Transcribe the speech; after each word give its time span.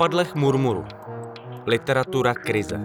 chapadlech 0.00 0.34
murmuru. 0.34 0.84
Literatura 1.66 2.34
krize. 2.34 2.80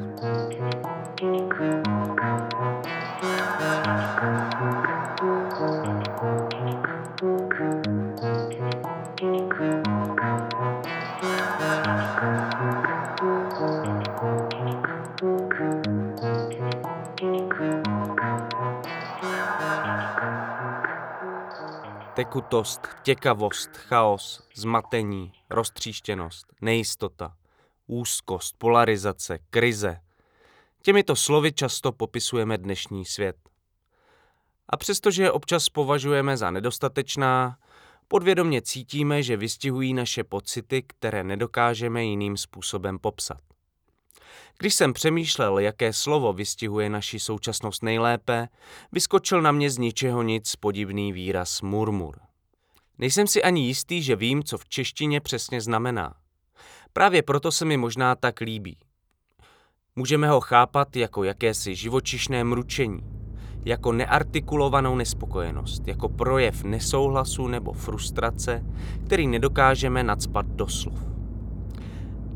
Tekutost, 22.15 22.94
těkavost, 23.05 23.69
chaos, 23.77 24.43
zmatení, 24.55 25.31
roztříštěnost, 25.49 26.47
nejistota, 26.61 27.35
úzkost, 27.87 28.55
polarizace, 28.57 29.39
krize. 29.49 29.99
Těmito 30.81 31.15
slovy 31.15 31.53
často 31.53 31.91
popisujeme 31.91 32.57
dnešní 32.57 33.05
svět. 33.05 33.35
A 34.69 34.77
přestože 34.77 35.23
je 35.23 35.31
občas 35.31 35.69
považujeme 35.69 36.37
za 36.37 36.51
nedostatečná, 36.51 37.57
podvědomě 38.07 38.61
cítíme, 38.61 39.23
že 39.23 39.37
vystihují 39.37 39.93
naše 39.93 40.23
pocity, 40.23 40.83
které 40.87 41.23
nedokážeme 41.23 42.03
jiným 42.03 42.37
způsobem 42.37 42.99
popsat. 42.99 43.41
Když 44.57 44.73
jsem 44.73 44.93
přemýšlel, 44.93 45.59
jaké 45.59 45.93
slovo 45.93 46.33
vystihuje 46.33 46.89
naši 46.89 47.19
současnost 47.19 47.83
nejlépe, 47.83 48.47
vyskočil 48.91 49.41
na 49.41 49.51
mě 49.51 49.69
z 49.69 49.77
ničeho 49.77 50.21
nic 50.21 50.55
podivný 50.55 51.13
výraz 51.13 51.61
murmur. 51.61 52.25
Nejsem 52.99 53.27
si 53.27 53.43
ani 53.43 53.61
jistý, 53.61 54.01
že 54.01 54.15
vím, 54.15 54.43
co 54.43 54.57
v 54.57 54.69
češtině 54.69 55.21
přesně 55.21 55.61
znamená. 55.61 56.13
Právě 56.93 57.21
proto 57.21 57.51
se 57.51 57.65
mi 57.65 57.77
možná 57.77 58.15
tak 58.15 58.41
líbí. 58.41 58.77
Můžeme 59.95 60.29
ho 60.29 60.41
chápat 60.41 60.95
jako 60.95 61.23
jakési 61.23 61.75
živočišné 61.75 62.43
mručení, 62.43 62.99
jako 63.65 63.91
neartikulovanou 63.91 64.95
nespokojenost, 64.95 65.87
jako 65.87 66.09
projev 66.09 66.63
nesouhlasu 66.63 67.47
nebo 67.47 67.73
frustrace, 67.73 68.65
který 69.05 69.27
nedokážeme 69.27 70.03
nadspat 70.03 70.45
do 70.45 70.67
slov. 70.67 70.99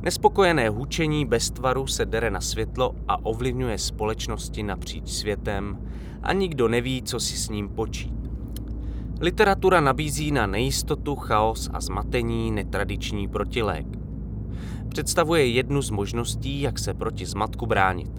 Nespokojené 0.02 0.70
hučení 0.70 1.26
bez 1.26 1.52
tvaru 1.52 1.88
se 1.88 2.06
dere 2.06 2.32
na 2.32 2.42
světlo 2.42 2.96
a 3.08 3.26
ovlivňuje 3.26 3.78
společnosti 3.78 4.64
napříč 4.64 5.10
světem 5.10 5.90
a 6.24 6.34
nikdo 6.34 6.68
neví, 6.68 7.04
co 7.04 7.20
si 7.20 7.38
s 7.38 7.50
ním 7.50 7.70
počít. 7.70 8.19
Literatura 9.22 9.82
nabízí 9.82 10.32
na 10.32 10.48
nejistotu, 10.48 11.16
chaos 11.16 11.70
a 11.74 11.82
zmatení 11.82 12.52
netradiční 12.52 13.28
protilék. 13.28 13.86
Představuje 14.90 15.48
jednu 15.48 15.82
z 15.82 15.90
možností, 15.90 16.62
jak 16.62 16.80
se 16.80 16.94
proti 16.94 17.26
zmatku 17.26 17.66
bránit. 17.66 18.12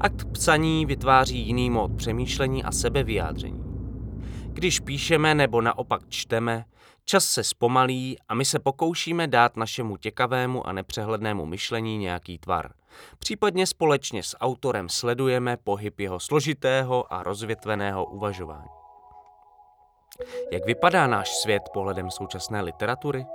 Akt 0.00 0.24
psaní 0.32 0.86
vytváří 0.86 1.38
jiný 1.38 1.70
mód 1.70 1.96
přemýšlení 1.96 2.64
a 2.64 2.72
sebevyjádření. 2.72 3.64
Když 4.46 4.80
píšeme 4.80 5.34
nebo 5.34 5.60
naopak 5.60 6.00
čteme, 6.08 6.64
čas 7.04 7.24
se 7.24 7.44
zpomalí 7.44 8.16
a 8.28 8.34
my 8.34 8.44
se 8.44 8.58
pokoušíme 8.58 9.26
dát 9.26 9.56
našemu 9.56 9.96
těkavému 9.96 10.66
a 10.66 10.72
nepřehlednému 10.72 11.46
myšlení 11.46 11.98
nějaký 11.98 12.38
tvar. 12.38 12.72
Případně 13.18 13.66
společně 13.66 14.22
s 14.22 14.36
autorem 14.40 14.88
sledujeme 14.88 15.56
pohyb 15.56 16.00
jeho 16.00 16.20
složitého 16.20 17.12
a 17.12 17.22
rozvětveného 17.22 18.04
uvažování. 18.04 18.77
Jak 20.50 20.64
vypadá 20.66 21.06
náš 21.06 21.36
svět 21.36 21.62
pohledem 21.72 22.10
současné 22.10 22.60
literatury? 22.60 23.26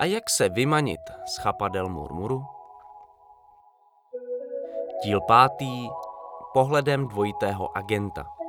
A 0.00 0.04
jak 0.04 0.30
se 0.30 0.48
vymanit 0.48 1.00
z 1.26 1.36
chapadel 1.38 1.88
murmuru? 1.88 2.46
Díl 5.04 5.20
pátý. 5.20 5.88
Pohledem 6.52 7.08
dvojitého 7.08 7.76
agenta. 7.76 8.41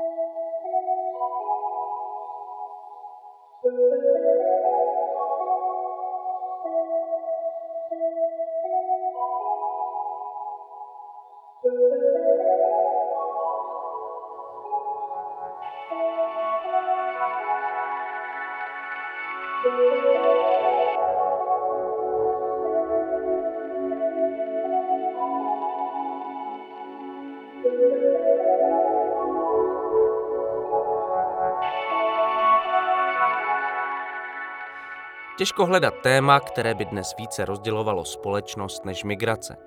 Těžko 35.44 35.66
hledat 35.66 35.94
téma, 36.04 36.40
které 36.40 36.76
by 36.76 36.86
dnes 36.86 37.16
více 37.18 37.46
rozdělovalo 37.46 38.06
společnost 38.06 38.86
než 38.86 39.04
migrace. 39.04 39.58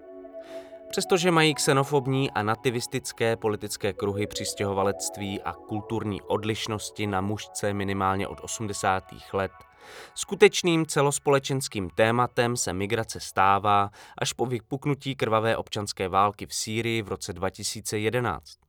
Přestože 0.89 1.31
mají 1.31 1.55
xenofobní 1.55 2.31
a 2.31 2.43
nativistické 2.43 3.37
politické 3.37 3.93
kruhy 3.93 4.27
přistěhovalectví 4.27 5.43
a 5.43 5.53
kulturní 5.53 6.23
odlišnosti 6.23 7.07
na 7.07 7.21
mužce 7.21 7.75
minimálně 7.75 8.29
od 8.29 8.39
80. 8.43 9.05
let, 9.33 9.53
skutečným 10.15 10.87
celospolečenským 10.87 11.91
tématem 11.91 12.57
se 12.57 12.73
migrace 12.73 13.21
stává 13.21 13.91
až 14.19 14.33
po 14.33 14.47
vypuknutí 14.47 15.17
krvavé 15.17 15.57
občanské 15.57 16.09
války 16.09 16.47
v 16.47 16.55
Sýrii 16.55 17.03
v 17.03 17.09
roce 17.09 17.33
2011. 17.33 18.66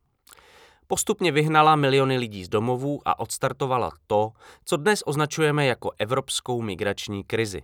Postupně 0.87 1.31
vyhnala 1.31 1.75
miliony 1.75 2.17
lidí 2.17 2.45
z 2.45 2.49
domovů 2.49 3.01
a 3.05 3.19
odstartovala 3.19 3.91
to, 4.07 4.31
co 4.65 4.77
dnes 4.77 5.03
označujeme 5.05 5.65
jako 5.65 5.91
evropskou 5.99 6.61
migrační 6.61 7.23
krizi. 7.23 7.61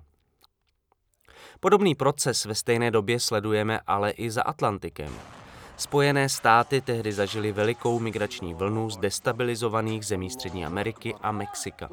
Podobný 1.60 1.96
proces 1.96 2.46
ve 2.46 2.56
stejné 2.56 2.92
době 2.92 3.20
sledujeme 3.20 3.80
ale 3.88 4.12
i 4.12 4.32
za 4.32 4.42
Atlantikem. 4.42 5.14
Spojené 5.78 6.30
státy 6.30 6.82
tehdy 6.82 7.14
zažily 7.14 7.52
velikou 7.52 8.00
migrační 8.00 8.54
vlnu 8.54 8.90
z 8.90 8.98
destabilizovaných 8.98 10.06
zemí 10.06 10.30
Střední 10.30 10.66
Ameriky 10.66 11.16
a 11.22 11.32
Mexika. 11.32 11.90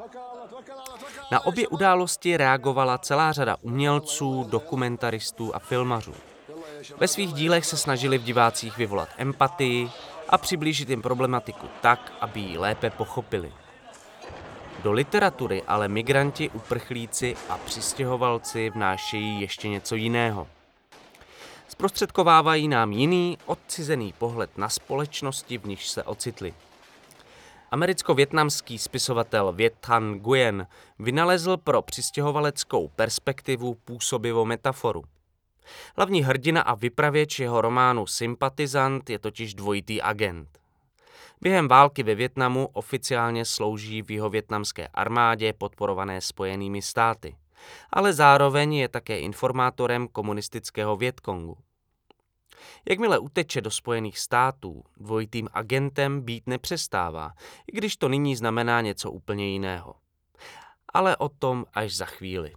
Na 1.33 1.47
obě 1.47 1.69
události 1.69 2.37
reagovala 2.37 2.99
celá 2.99 3.33
řada 3.33 3.57
umělců, 3.63 4.47
dokumentaristů 4.51 5.55
a 5.55 5.59
filmařů. 5.59 6.15
Ve 6.97 7.09
svých 7.09 7.33
dílech 7.33 7.67
se 7.67 7.77
snažili 7.77 8.19
v 8.19 8.23
divácích 8.23 8.77
vyvolat 8.77 9.09
empatii 9.17 9.91
a 10.31 10.39
přiblížit 10.39 10.91
jim 10.91 11.03
problematiku 11.03 11.67
tak, 11.81 12.13
aby 12.21 12.41
ji 12.41 12.59
lépe 12.59 12.91
pochopili. 12.91 13.53
Do 14.83 14.93
literatury 14.93 15.63
ale 15.63 15.89
migranti, 15.89 16.51
uprchlíci 16.51 17.37
a 17.49 17.59
přistěhovalci 17.59 18.71
vnášejí 18.71 19.41
ještě 19.41 19.69
něco 19.69 19.95
jiného. 19.95 20.47
Zprostředkovávají 21.69 22.69
nám 22.69 22.93
jiný, 22.93 23.39
odcizený 23.47 24.15
pohled 24.19 24.59
na 24.59 24.69
společnosti, 24.69 25.59
v 25.59 25.67
níž 25.67 25.89
se 25.89 26.03
ocitli. 26.03 26.55
Americko-větnamský 27.71 28.79
spisovatel 28.79 29.53
Viet 29.53 29.75
Thanh 29.81 30.21
Nguyen 30.21 30.67
vynalezl 30.99 31.57
pro 31.57 31.83
přistěhovaleckou 31.83 32.89
perspektivu 32.89 33.75
působivou 33.75 34.45
metaforu. 34.45 35.05
Hlavní 35.97 36.23
hrdina 36.23 36.63
a 36.63 36.75
vypravěč 36.75 37.39
jeho 37.39 37.61
románu 37.61 38.07
Sympatizant 38.07 39.11
je 39.11 39.19
totiž 39.19 39.55
dvojitý 39.55 40.03
agent. 40.03 40.59
Během 41.41 41.69
války 41.69 42.03
ve 42.03 42.15
Větnamu 42.15 42.67
oficiálně 42.73 43.45
slouží 43.45 44.03
v 44.03 44.11
jeho 44.11 44.31
větnamské 44.31 44.89
armádě 44.89 45.53
podporované 45.53 46.21
spojenými 46.21 46.83
státy, 46.83 47.37
ale 47.91 48.13
zároveň 48.13 48.75
je 48.75 48.89
také 48.89 49.21
informátorem 49.21 50.09
komunistického 50.09 50.97
Větkongu. 50.97 51.59
Jakmile 52.89 53.19
uteče 53.19 53.61
do 53.61 53.71
Spojených 53.71 54.19
států, 54.19 54.85
dvojitým 54.97 55.49
agentem 55.53 56.21
být 56.21 56.47
nepřestává, 56.47 57.33
i 57.73 57.77
když 57.77 57.97
to 57.97 58.09
nyní 58.09 58.37
znamená 58.37 58.81
něco 58.81 59.11
úplně 59.11 59.49
jiného. 59.49 59.95
Ale 60.95 61.17
o 61.17 61.29
tom 61.29 61.65
až 61.75 61.97
za 61.97 62.05
chvíli. 62.05 62.55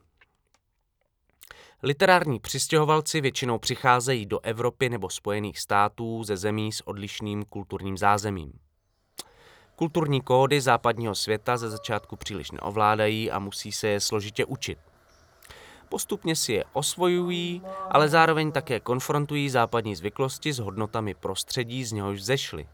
Literární 1.86 2.40
přistěhovalci 2.40 3.22
většinou 3.22 3.58
přicházejí 3.58 4.26
do 4.26 4.40
Evropy 4.40 4.90
nebo 4.90 5.10
Spojených 5.10 5.60
států 5.60 6.24
ze 6.24 6.38
zemí 6.38 6.72
s 6.72 6.88
odlišným 6.88 7.46
kulturním 7.46 7.98
zázemím. 7.98 8.54
Kulturní 9.76 10.22
kódy 10.22 10.62
západního 10.62 11.16
světa 11.16 11.58
ze 11.58 11.70
začátku 11.70 12.16
příliš 12.16 12.52
neovládají 12.52 13.32
a 13.32 13.40
musí 13.40 13.72
se 13.72 13.88
je 13.88 14.00
složitě 14.00 14.46
učit. 14.46 14.78
Postupně 15.90 16.36
si 16.36 16.54
je 16.54 16.64
osvojují, 16.74 17.62
ale 17.90 18.10
zároveň 18.10 18.52
také 18.52 18.80
konfrontují 18.80 19.50
západní 19.50 19.96
zvyklosti 19.96 20.54
s 20.54 20.60
hodnotami 20.60 21.14
prostředí, 21.14 21.86
z 21.86 21.92
něhož 21.92 22.24
zešly. 22.24 22.68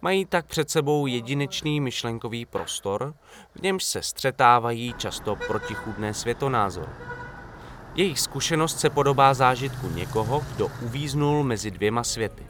Mají 0.00 0.26
tak 0.26 0.46
před 0.46 0.70
sebou 0.70 1.06
jedinečný 1.06 1.80
myšlenkový 1.80 2.46
prostor, 2.46 3.14
v 3.54 3.62
němž 3.62 3.84
se 3.84 4.02
střetávají 4.02 4.94
často 4.98 5.36
protichůdné 5.36 6.14
světonázory. 6.14 7.19
Jejich 7.94 8.20
zkušenost 8.20 8.80
se 8.80 8.90
podobá 8.90 9.34
zážitku 9.34 9.88
někoho, 9.88 10.42
kdo 10.54 10.68
uvíznul 10.82 11.44
mezi 11.44 11.70
dvěma 11.70 12.04
světy. 12.04 12.46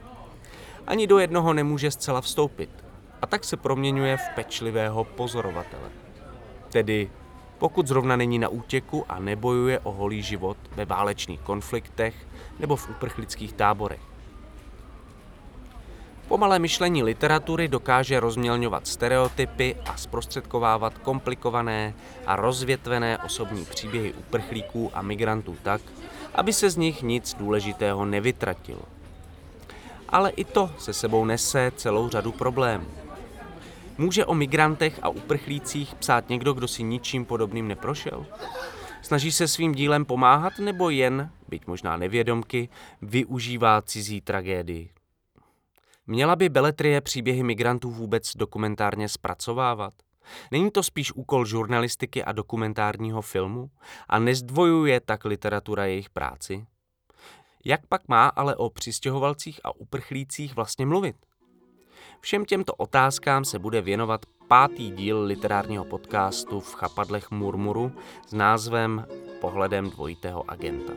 Ani 0.87 1.07
do 1.07 1.19
jednoho 1.19 1.53
nemůže 1.53 1.91
zcela 1.91 2.21
vstoupit 2.21 2.71
a 3.23 3.27
tak 3.27 3.45
se 3.45 3.57
proměňuje 3.57 4.17
v 4.17 4.29
pečlivého 4.35 5.05
pozorovatele. 5.05 5.91
Tedy 6.73 7.11
pokud 7.59 7.89
zrovna 7.89 8.17
není 8.17 8.39
na 8.39 8.49
útěku 8.49 9.05
a 9.09 9.19
nebojuje 9.19 9.79
o 9.79 9.93
holý 9.93 10.23
život 10.23 10.57
ve 10.75 10.85
válečných 10.85 11.41
konfliktech 11.41 12.15
nebo 12.59 12.77
v 12.77 12.91
uprchlických 12.91 13.53
táborech. 13.53 14.10
Pomalé 16.31 16.59
myšlení 16.59 17.03
literatury 17.03 17.69
dokáže 17.69 18.21
rozmělňovat 18.21 18.87
stereotypy 18.87 19.77
a 19.87 19.97
zprostředkovávat 19.97 20.99
komplikované 20.99 21.95
a 22.27 22.37
rozvětvené 22.37 23.19
osobní 23.19 23.65
příběhy 23.65 24.13
uprchlíků 24.13 24.91
a 24.95 25.03
migrantů 25.03 25.57
tak, 25.63 25.81
aby 26.35 26.53
se 26.53 26.71
z 26.71 26.77
nich 26.77 27.03
nic 27.03 27.35
důležitého 27.35 28.05
nevytratilo. 28.05 28.83
Ale 30.09 30.31
i 30.31 30.45
to 30.45 30.71
se 30.79 30.93
sebou 30.93 31.25
nese 31.25 31.73
celou 31.77 32.09
řadu 32.09 32.33
problémů. 32.33 32.87
Může 33.99 34.27
o 34.27 34.35
migrantech 34.35 34.99
a 35.03 35.09
uprchlících 35.09 35.95
psát 35.95 36.29
někdo, 36.29 36.53
kdo 36.53 36.69
si 36.69 36.83
ničím 36.83 37.25
podobným 37.25 37.69
neprošel? 37.69 38.27
Snaží 39.03 39.33
se 39.33 39.49
svým 39.49 39.75
dílem 39.75 40.05
pomáhat 40.05 40.59
nebo 40.59 40.91
jen, 40.91 41.31
byť 41.49 41.67
možná 41.67 41.97
nevědomky, 41.97 42.69
využívá 43.03 43.83
cizí 43.83 44.21
tragédii? 44.21 45.00
Měla 46.11 46.37
by 46.37 46.49
beletrie 46.49 47.01
příběhy 47.01 47.43
migrantů 47.43 47.91
vůbec 47.91 48.37
dokumentárně 48.37 49.09
zpracovávat? 49.09 49.95
Není 50.51 50.71
to 50.71 50.83
spíš 50.83 51.13
úkol 51.13 51.45
žurnalistiky 51.45 52.25
a 52.25 52.33
dokumentárního 52.33 53.23
filmu? 53.23 53.71
A 54.09 54.19
nezdvojuje 54.19 55.01
tak 55.01 55.25
literatura 55.25 55.85
jejich 55.85 56.11
práci? 56.11 56.67
Jak 57.65 57.87
pak 57.87 58.09
má 58.09 58.29
ale 58.29 58.57
o 58.57 58.71
přistěhovalcích 58.71 59.61
a 59.65 59.77
uprchlících 59.77 60.57
vlastně 60.57 60.87
mluvit? 60.87 61.17
Všem 62.21 62.45
těmto 62.45 62.75
otázkám 62.75 63.45
se 63.45 63.59
bude 63.59 63.81
věnovat 63.81 64.27
pátý 64.49 64.91
díl 64.91 65.23
literárního 65.23 65.85
podcastu 65.85 66.61
v 66.61 66.75
chapadlech 66.75 67.31
Murmuru 67.31 67.93
s 68.27 68.33
názvem 68.33 69.07
Pohledem 69.41 69.91
dvojitého 69.91 70.51
agenta. 70.51 70.93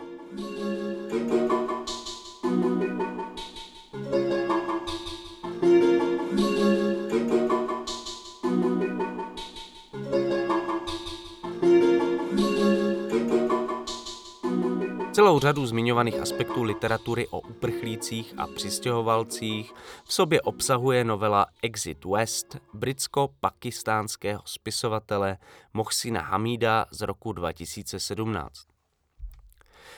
Celou 15.14 15.40
řadu 15.40 15.66
zmiňovaných 15.66 16.20
aspektů 16.20 16.64
literatury 16.64 17.28
o 17.28 17.40
uprchlících 17.40 18.34
a 18.38 18.48
přistěhovalcích 18.48 19.74
v 20.04 20.14
sobě 20.14 20.42
obsahuje 20.42 21.04
novela 21.04 21.46
Exit 21.62 22.06
West 22.06 22.58
britsko-pakistánského 22.74 24.42
spisovatele 24.46 25.38
Mohsina 25.74 26.22
Hamida 26.22 26.86
z 26.92 27.02
roku 27.02 27.34
2017. 27.34 28.68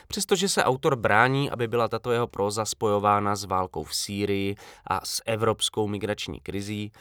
Přestože 0.08 0.48
se 0.48 0.64
autor 0.64 0.96
brání, 0.96 1.50
aby 1.50 1.68
byla 1.68 1.88
tato 1.88 2.12
jeho 2.12 2.26
próza 2.26 2.64
spojována 2.64 3.36
s 3.36 3.44
válkou 3.44 3.84
v 3.84 3.94
Sýrii 3.94 4.56
a 4.86 5.00
s 5.04 5.22
evropskou 5.26 5.88
migrační 5.88 6.40
krizí, 6.40 6.92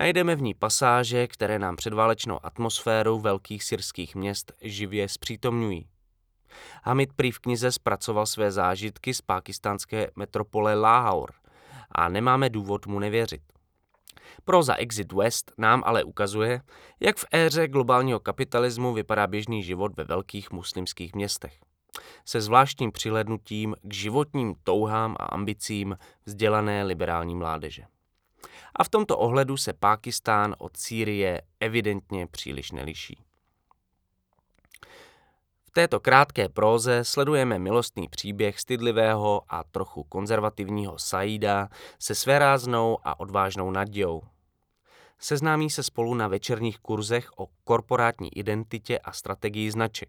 najdeme 0.00 0.36
v 0.36 0.42
ní 0.42 0.54
pasáže, 0.54 1.26
které 1.26 1.58
nám 1.58 1.76
předválečnou 1.76 2.38
atmosféru 2.42 3.18
velkých 3.18 3.64
syrských 3.64 4.14
měst 4.14 4.52
živě 4.62 5.08
zpřítomňují. 5.08 5.88
Hamid 6.82 7.12
prý 7.16 7.30
v 7.30 7.38
knize 7.38 7.72
zpracoval 7.72 8.26
své 8.26 8.50
zážitky 8.50 9.14
z 9.14 9.20
pákistánské 9.20 10.10
metropole 10.16 10.74
Lahore 10.74 11.32
a 11.90 12.08
nemáme 12.08 12.50
důvod 12.50 12.86
mu 12.86 12.98
nevěřit. 12.98 13.42
Proza 14.44 14.74
Exit 14.74 15.12
West 15.12 15.52
nám 15.58 15.82
ale 15.86 16.04
ukazuje, 16.04 16.60
jak 17.00 17.16
v 17.16 17.24
éře 17.32 17.68
globálního 17.68 18.20
kapitalismu 18.20 18.92
vypadá 18.92 19.26
běžný 19.26 19.62
život 19.62 19.92
ve 19.96 20.04
velkých 20.04 20.50
muslimských 20.50 21.14
městech. 21.14 21.58
Se 22.24 22.40
zvláštním 22.40 22.92
přilednutím 22.92 23.76
k 23.82 23.94
životním 23.94 24.54
touhám 24.64 25.16
a 25.18 25.24
ambicím 25.24 25.98
vzdělané 26.24 26.84
liberální 26.84 27.34
mládeže. 27.34 27.82
A 28.76 28.84
v 28.84 28.88
tomto 28.88 29.18
ohledu 29.18 29.56
se 29.56 29.72
Pákistán 29.72 30.54
od 30.58 30.76
Sýrie 30.76 31.42
evidentně 31.60 32.26
příliš 32.26 32.72
neliší 32.72 33.24
této 35.72 36.00
krátké 36.00 36.48
próze 36.48 37.04
sledujeme 37.04 37.58
milostný 37.58 38.08
příběh 38.08 38.60
stydlivého 38.60 39.42
a 39.48 39.64
trochu 39.64 40.04
konzervativního 40.04 40.98
Saida 40.98 41.68
se 41.98 42.14
svéráznou 42.14 42.98
a 43.04 43.20
odvážnou 43.20 43.70
Nadějou. 43.70 44.22
Seznámí 45.18 45.70
se 45.70 45.82
spolu 45.82 46.14
na 46.14 46.28
večerních 46.28 46.78
kurzech 46.78 47.30
o 47.36 47.48
korporátní 47.64 48.38
identitě 48.38 48.98
a 48.98 49.12
strategii 49.12 49.70
značek. 49.70 50.08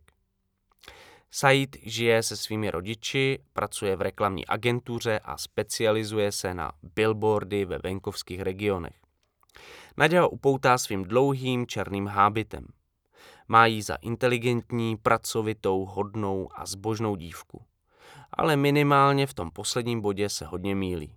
Said 1.32 1.76
žije 1.84 2.24
se 2.24 2.38
svými 2.38 2.72
rodiči, 2.72 3.40
pracuje 3.54 3.96
v 3.96 4.02
reklamní 4.02 4.48
agentuře 4.48 5.20
a 5.24 5.38
specializuje 5.38 6.32
se 6.32 6.54
na 6.54 6.72
billboardy 6.96 7.66
ve 7.66 7.78
venkovských 7.78 8.42
regionech. 8.42 8.96
Naděja 9.98 10.26
upoutá 10.28 10.78
svým 10.78 11.04
dlouhým 11.04 11.68
černým 11.68 12.08
hábitem– 12.08 12.66
má 13.54 13.66
jí 13.66 13.82
za 13.82 13.96
inteligentní, 13.96 14.98
pracovitou, 14.98 15.86
hodnou 15.86 16.50
a 16.56 16.66
zbožnou 16.66 17.16
dívku. 17.16 17.62
Ale 18.32 18.56
minimálně 18.56 19.28
v 19.28 19.34
tom 19.34 19.52
posledním 19.52 20.02
bodě 20.02 20.30
se 20.30 20.46
hodně 20.46 20.76
mílí. 20.76 21.16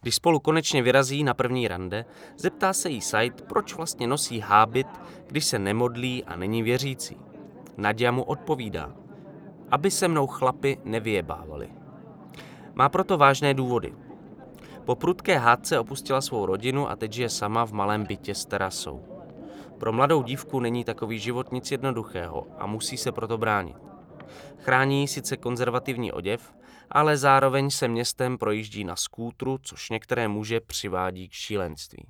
Když 0.00 0.14
spolu 0.14 0.40
konečně 0.40 0.82
vyrazí 0.82 1.24
na 1.24 1.34
první 1.34 1.68
rande, 1.68 2.04
zeptá 2.36 2.72
se 2.72 2.90
jí 2.90 3.00
Said, 3.00 3.42
proč 3.42 3.74
vlastně 3.74 4.06
nosí 4.06 4.40
hábit, 4.40 4.86
když 5.26 5.44
se 5.44 5.58
nemodlí 5.58 6.24
a 6.24 6.36
není 6.36 6.62
věřící. 6.62 7.16
Nadia 7.76 8.10
mu 8.10 8.22
odpovídá, 8.22 8.92
aby 9.70 9.90
se 9.90 10.08
mnou 10.08 10.26
chlapy 10.26 10.78
nevyjebávali. 10.84 11.72
Má 12.74 12.88
proto 12.88 13.18
vážné 13.18 13.54
důvody. 13.54 13.94
Po 14.84 14.94
prudké 14.94 15.38
hádce 15.38 15.78
opustila 15.78 16.20
svou 16.20 16.46
rodinu 16.46 16.90
a 16.90 16.96
teď 16.96 17.12
žije 17.12 17.28
sama 17.28 17.66
v 17.66 17.72
malém 17.72 18.04
bytě 18.06 18.34
s 18.34 18.46
terasou. 18.46 19.13
Pro 19.78 19.92
mladou 19.92 20.22
dívku 20.22 20.60
není 20.60 20.84
takový 20.84 21.18
život 21.18 21.52
nic 21.52 21.70
jednoduchého 21.70 22.46
a 22.58 22.66
musí 22.66 22.96
se 22.96 23.12
proto 23.12 23.38
bránit. 23.38 23.76
Chrání 24.58 25.08
sice 25.08 25.36
konzervativní 25.36 26.12
oděv, 26.12 26.54
ale 26.90 27.16
zároveň 27.16 27.70
se 27.70 27.88
městem 27.88 28.38
projíždí 28.38 28.84
na 28.84 28.96
skútru, 28.96 29.58
což 29.62 29.90
některé 29.90 30.28
muže 30.28 30.60
přivádí 30.60 31.28
k 31.28 31.32
šílenství. 31.32 32.06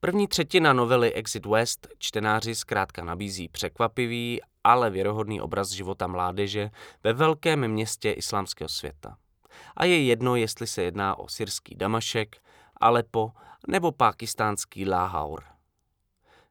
První 0.00 0.28
třetina 0.28 0.72
novely 0.72 1.12
Exit 1.12 1.46
West 1.46 1.88
čtenáři 1.98 2.54
zkrátka 2.54 3.04
nabízí 3.04 3.48
překvapivý, 3.48 4.40
ale 4.64 4.90
věrohodný 4.90 5.40
obraz 5.40 5.70
života 5.70 6.06
mládeže 6.06 6.70
ve 7.04 7.12
velkém 7.12 7.68
městě 7.68 8.12
islámského 8.12 8.68
světa. 8.68 9.16
A 9.76 9.84
je 9.84 10.04
jedno, 10.04 10.36
jestli 10.36 10.66
se 10.66 10.82
jedná 10.82 11.18
o 11.18 11.28
syrský 11.28 11.74
Damašek, 11.74 12.36
Alepo 12.80 13.32
nebo 13.68 13.92
pákistánský 13.92 14.86
Láhaur. 14.86 15.51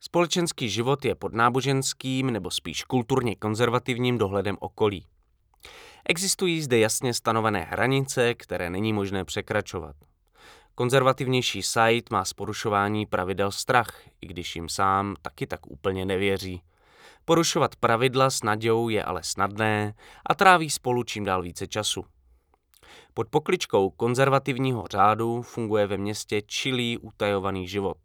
Společenský 0.03 0.69
život 0.69 1.05
je 1.05 1.15
pod 1.15 1.33
náboženským 1.33 2.29
nebo 2.29 2.51
spíš 2.51 2.83
kulturně 2.83 3.35
konzervativním 3.35 4.17
dohledem 4.17 4.57
okolí. 4.59 5.05
Existují 6.05 6.61
zde 6.61 6.79
jasně 6.79 7.13
stanovené 7.13 7.67
hranice, 7.69 8.33
které 8.33 8.69
není 8.69 8.93
možné 8.93 9.25
překračovat. 9.25 9.95
Konzervativnější 10.75 11.63
site 11.63 12.07
má 12.11 12.25
z 12.25 12.33
porušování 12.33 13.05
pravidel 13.05 13.51
strach, 13.51 14.01
i 14.21 14.27
když 14.27 14.55
jim 14.55 14.69
sám 14.69 15.15
taky 15.21 15.47
tak 15.47 15.67
úplně 15.67 16.05
nevěří. 16.05 16.61
Porušovat 17.25 17.75
pravidla 17.75 18.29
s 18.29 18.43
nadějou 18.43 18.89
je 18.89 19.03
ale 19.03 19.23
snadné 19.23 19.93
a 20.25 20.35
tráví 20.35 20.69
spolu 20.69 21.03
čím 21.03 21.23
dál 21.23 21.41
více 21.41 21.67
času. 21.67 22.05
Pod 23.13 23.27
pokličkou 23.29 23.89
konzervativního 23.89 24.87
řádu 24.91 25.41
funguje 25.41 25.87
ve 25.87 25.97
městě 25.97 26.41
čilý 26.41 26.97
utajovaný 26.97 27.67
život. 27.67 27.97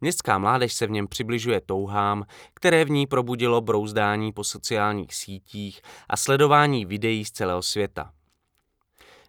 Městská 0.00 0.38
mládež 0.38 0.72
se 0.72 0.86
v 0.86 0.90
něm 0.90 1.08
přibližuje 1.08 1.60
touhám, 1.60 2.24
které 2.54 2.84
v 2.84 2.90
ní 2.90 3.06
probudilo 3.06 3.60
brouzdání 3.60 4.32
po 4.32 4.44
sociálních 4.44 5.14
sítích 5.14 5.80
a 6.08 6.16
sledování 6.16 6.84
videí 6.84 7.24
z 7.24 7.30
celého 7.30 7.62
světa. 7.62 8.12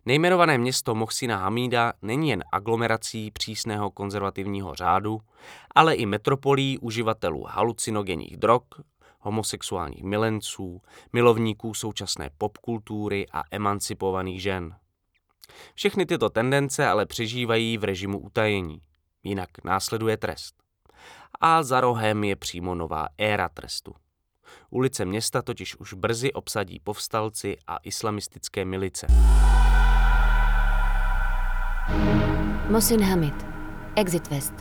Nejmenované 0.05 0.57
město 0.57 0.95
Mohsina 0.95 1.37
Hamída 1.37 1.93
není 2.01 2.29
jen 2.29 2.43
aglomerací 2.51 3.31
přísného 3.31 3.91
konzervativního 3.91 4.75
řádu, 4.75 5.19
ale 5.75 5.95
i 5.95 6.05
metropolí 6.05 6.77
uživatelů 6.79 7.43
halucinogenních 7.49 8.37
drog, 8.37 8.61
homosexuálních 9.19 10.03
milenců, 10.03 10.81
milovníků 11.13 11.73
současné 11.73 12.29
popkultury 12.37 13.25
a 13.31 13.43
emancipovaných 13.51 14.41
žen. 14.41 14.75
Všechny 15.73 16.05
tyto 16.05 16.29
tendence 16.29 16.87
ale 16.87 17.05
přežívají 17.05 17.77
v 17.77 17.83
režimu 17.83 18.19
utajení 18.19 18.81
jinak 19.23 19.49
následuje 19.63 20.17
trest. 20.17 20.55
A 21.41 21.63
za 21.63 21.81
rohem 21.81 22.23
je 22.23 22.35
přímo 22.35 22.75
nová 22.75 23.07
éra 23.17 23.49
trestu. 23.49 23.93
Ulice 24.69 25.05
města 25.05 25.41
totiž 25.41 25.75
už 25.75 25.93
brzy 25.93 26.33
obsadí 26.33 26.79
povstalci 26.79 27.57
a 27.67 27.77
islamistické 27.83 28.65
milice. 28.65 29.07
Mosin 32.69 33.03
Hamid, 33.03 33.45
Exit 33.95 34.29
West. 34.29 34.53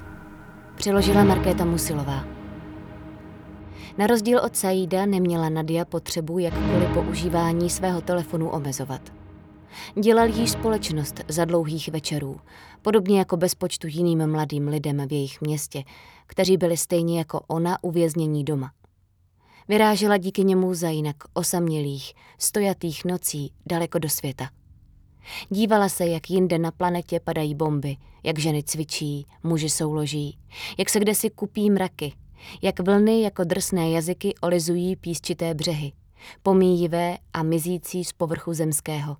Přeložila 0.76 1.24
Markéta 1.24 1.64
Musilová. 1.64 2.24
Na 3.98 4.06
rozdíl 4.06 4.38
od 4.38 4.56
Saida 4.56 5.06
neměla 5.06 5.48
Nadia 5.48 5.84
potřebu 5.84 6.38
jakkoliv 6.38 6.90
používání 6.94 7.70
svého 7.70 8.00
telefonu 8.00 8.50
omezovat. 8.50 9.25
Dělal 10.00 10.28
jí 10.28 10.48
společnost 10.48 11.20
za 11.28 11.44
dlouhých 11.44 11.88
večerů, 11.88 12.40
podobně 12.82 13.18
jako 13.18 13.36
bezpočtu 13.36 13.86
jiným 13.86 14.26
mladým 14.26 14.68
lidem 14.68 15.08
v 15.08 15.12
jejich 15.12 15.40
městě, 15.40 15.84
kteří 16.26 16.56
byli 16.56 16.76
stejně 16.76 17.18
jako 17.18 17.40
ona 17.46 17.84
uvěznění 17.84 18.44
doma. 18.44 18.70
Vyrážela 19.68 20.16
díky 20.16 20.44
němu 20.44 20.74
za 20.74 20.88
jinak 20.88 21.16
osamělých, 21.34 22.12
stojatých 22.38 23.04
nocí 23.04 23.52
daleko 23.66 23.98
do 23.98 24.08
světa. 24.08 24.48
Dívala 25.48 25.88
se, 25.88 26.06
jak 26.06 26.30
jinde 26.30 26.58
na 26.58 26.70
planetě 26.70 27.20
padají 27.20 27.54
bomby, 27.54 27.96
jak 28.24 28.38
ženy 28.38 28.62
cvičí, 28.62 29.26
muži 29.42 29.70
souloží, 29.70 30.38
jak 30.78 30.90
se 30.90 31.00
kdesi 31.00 31.30
kupí 31.30 31.70
mraky, 31.70 32.12
jak 32.62 32.80
vlny 32.80 33.22
jako 33.22 33.44
drsné 33.44 33.90
jazyky 33.90 34.34
olizují 34.40 34.96
písčité 34.96 35.54
břehy, 35.54 35.92
pomíjivé 36.42 37.18
a 37.32 37.42
mizící 37.42 38.04
z 38.04 38.12
povrchu 38.12 38.54
zemského, 38.54 39.16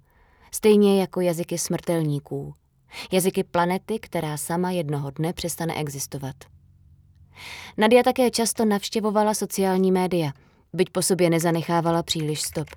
stejně 0.51 1.01
jako 1.01 1.21
jazyky 1.21 1.59
smrtelníků, 1.59 2.55
jazyky 3.13 3.45
planety, 3.45 3.99
která 3.99 4.37
sama 4.37 4.71
jednoho 4.71 5.11
dne 5.11 5.33
přestane 5.33 5.75
existovat. 5.75 6.37
Nadia 7.77 8.03
také 8.03 8.31
často 8.31 8.65
navštěvovala 8.65 9.35
sociální 9.35 9.93
média, 9.93 10.33
byť 10.73 10.91
po 10.91 11.03
sobě 11.03 11.31
nezanechávala 11.31 12.03
příliš 12.03 12.43
stop. 12.43 12.69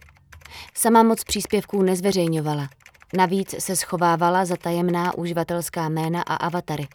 Sama 0.74 1.04
moc 1.04 1.24
příspěvků 1.24 1.82
nezveřejňovala, 1.82 2.70
navíc 3.18 3.56
se 3.60 3.76
schovávala 3.76 4.46
za 4.46 4.56
tajemná 4.56 5.18
uživatelská 5.18 5.90
jména 5.90 6.22
a 6.22 6.36
avatary. 6.36 6.88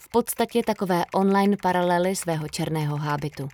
V 0.00 0.08
podstatě 0.08 0.62
takové 0.66 1.04
online 1.14 1.56
paralely 1.62 2.16
svého 2.16 2.48
černého 2.48 2.96
hábitu. 2.96 3.48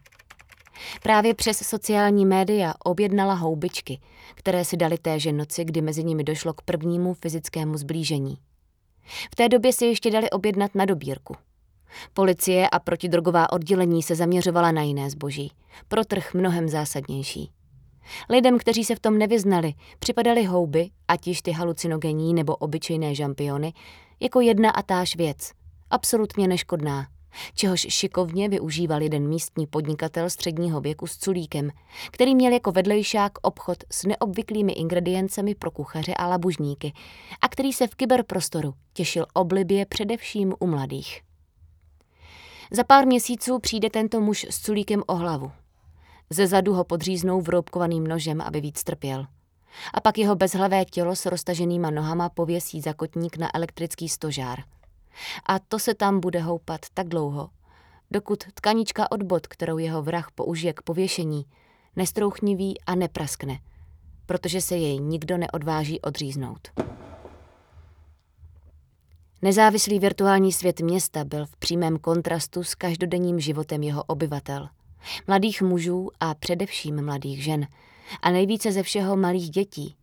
Právě 1.02 1.34
přes 1.34 1.58
sociální 1.58 2.26
média 2.26 2.74
objednala 2.84 3.34
houbičky, 3.34 4.00
které 4.34 4.64
si 4.64 4.76
dali 4.76 4.98
téže 4.98 5.32
noci, 5.32 5.64
kdy 5.64 5.80
mezi 5.80 6.04
nimi 6.04 6.24
došlo 6.24 6.52
k 6.52 6.62
prvnímu 6.62 7.14
fyzickému 7.14 7.76
zblížení. 7.76 8.38
V 9.32 9.34
té 9.34 9.48
době 9.48 9.72
si 9.72 9.86
ještě 9.86 10.10
dali 10.10 10.30
objednat 10.30 10.74
na 10.74 10.84
dobírku. 10.84 11.36
Policie 12.14 12.68
a 12.68 12.78
protidrogová 12.78 13.52
oddělení 13.52 14.02
se 14.02 14.14
zaměřovala 14.14 14.72
na 14.72 14.82
jiné 14.82 15.10
zboží, 15.10 15.52
pro 15.88 16.04
trh 16.04 16.34
mnohem 16.34 16.68
zásadnější. 16.68 17.50
Lidem, 18.30 18.58
kteří 18.58 18.84
se 18.84 18.94
v 18.94 19.00
tom 19.00 19.18
nevyznali, 19.18 19.74
připadaly 19.98 20.44
houby, 20.44 20.90
ať 21.08 21.26
již 21.26 21.42
ty 21.42 21.52
halucinogenní 21.52 22.34
nebo 22.34 22.56
obyčejné 22.56 23.14
žampiony, 23.14 23.72
jako 24.20 24.40
jedna 24.40 24.70
a 24.70 24.82
táž 24.82 25.16
věc, 25.16 25.50
absolutně 25.90 26.48
neškodná, 26.48 27.06
čehož 27.54 27.86
šikovně 27.88 28.48
využíval 28.48 29.02
jeden 29.02 29.28
místní 29.28 29.66
podnikatel 29.66 30.30
středního 30.30 30.80
věku 30.80 31.06
s 31.06 31.16
culíkem, 31.16 31.70
který 32.10 32.34
měl 32.34 32.52
jako 32.52 32.72
vedlejšák 32.72 33.32
obchod 33.42 33.78
s 33.92 34.04
neobvyklými 34.04 34.72
ingrediencemi 34.72 35.54
pro 35.54 35.70
kuchaře 35.70 36.14
a 36.14 36.26
labužníky 36.26 36.92
a 37.40 37.48
který 37.48 37.72
se 37.72 37.86
v 37.86 37.94
kyberprostoru 37.94 38.74
těšil 38.92 39.26
oblibě 39.34 39.86
především 39.86 40.54
u 40.58 40.66
mladých. 40.66 41.20
Za 42.70 42.84
pár 42.84 43.06
měsíců 43.06 43.58
přijde 43.58 43.90
tento 43.90 44.20
muž 44.20 44.46
s 44.50 44.60
culíkem 44.60 45.02
o 45.06 45.14
hlavu. 45.14 45.52
Ze 46.30 46.46
zadu 46.46 46.74
ho 46.74 46.84
podříznou 46.84 47.40
vroubkovaným 47.40 48.06
nožem, 48.06 48.40
aby 48.40 48.60
víc 48.60 48.84
trpěl. 48.84 49.26
A 49.94 50.00
pak 50.00 50.18
jeho 50.18 50.36
bezhlavé 50.36 50.84
tělo 50.84 51.16
s 51.16 51.26
roztaženýma 51.26 51.90
nohama 51.90 52.28
pověsí 52.28 52.80
za 52.80 52.92
kotník 52.92 53.36
na 53.36 53.56
elektrický 53.56 54.08
stožár– 54.08 54.58
a 55.46 55.58
to 55.58 55.78
se 55.78 55.94
tam 55.94 56.20
bude 56.20 56.40
houpat 56.40 56.80
tak 56.94 57.08
dlouho, 57.08 57.50
dokud 58.10 58.44
tkanička 58.54 59.12
od 59.12 59.22
bod, 59.22 59.46
kterou 59.46 59.78
jeho 59.78 60.02
vrah 60.02 60.30
použije 60.30 60.72
k 60.72 60.82
pověšení, 60.82 61.46
nestrouchniví 61.96 62.80
a 62.80 62.94
nepraskne, 62.94 63.58
protože 64.26 64.60
se 64.60 64.76
jej 64.76 64.98
nikdo 64.98 65.36
neodváží 65.36 66.00
odříznout. 66.00 66.68
Nezávislý 69.42 69.98
virtuální 69.98 70.52
svět 70.52 70.80
města 70.80 71.24
byl 71.24 71.46
v 71.46 71.56
přímém 71.56 71.98
kontrastu 71.98 72.62
s 72.62 72.74
každodenním 72.74 73.40
životem 73.40 73.82
jeho 73.82 74.02
obyvatel. 74.02 74.68
Mladých 75.26 75.62
mužů 75.62 76.10
a 76.20 76.34
především 76.34 77.04
mladých 77.04 77.44
žen. 77.44 77.66
A 78.22 78.30
nejvíce 78.30 78.72
ze 78.72 78.82
všeho 78.82 79.16
malých 79.16 79.50
dětí, 79.50 79.96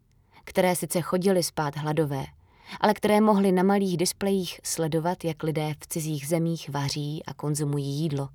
které 0.44 0.76
sice 0.76 1.02
chodili 1.02 1.44
spát 1.44 1.78
hladové, 1.78 2.26
ale 2.82 2.94
které 2.94 3.22
mohly 3.22 3.52
na 3.52 3.64
malých 3.64 3.98
displejích 3.98 4.60
sledovat, 4.64 5.24
jak 5.24 5.44
lidé 5.44 5.74
v 5.80 5.88
cizích 5.88 6.28
zemích 6.28 6.70
vaří 6.70 7.24
a 7.26 7.34
konzumují 7.34 7.86
jídlo. 7.86 8.30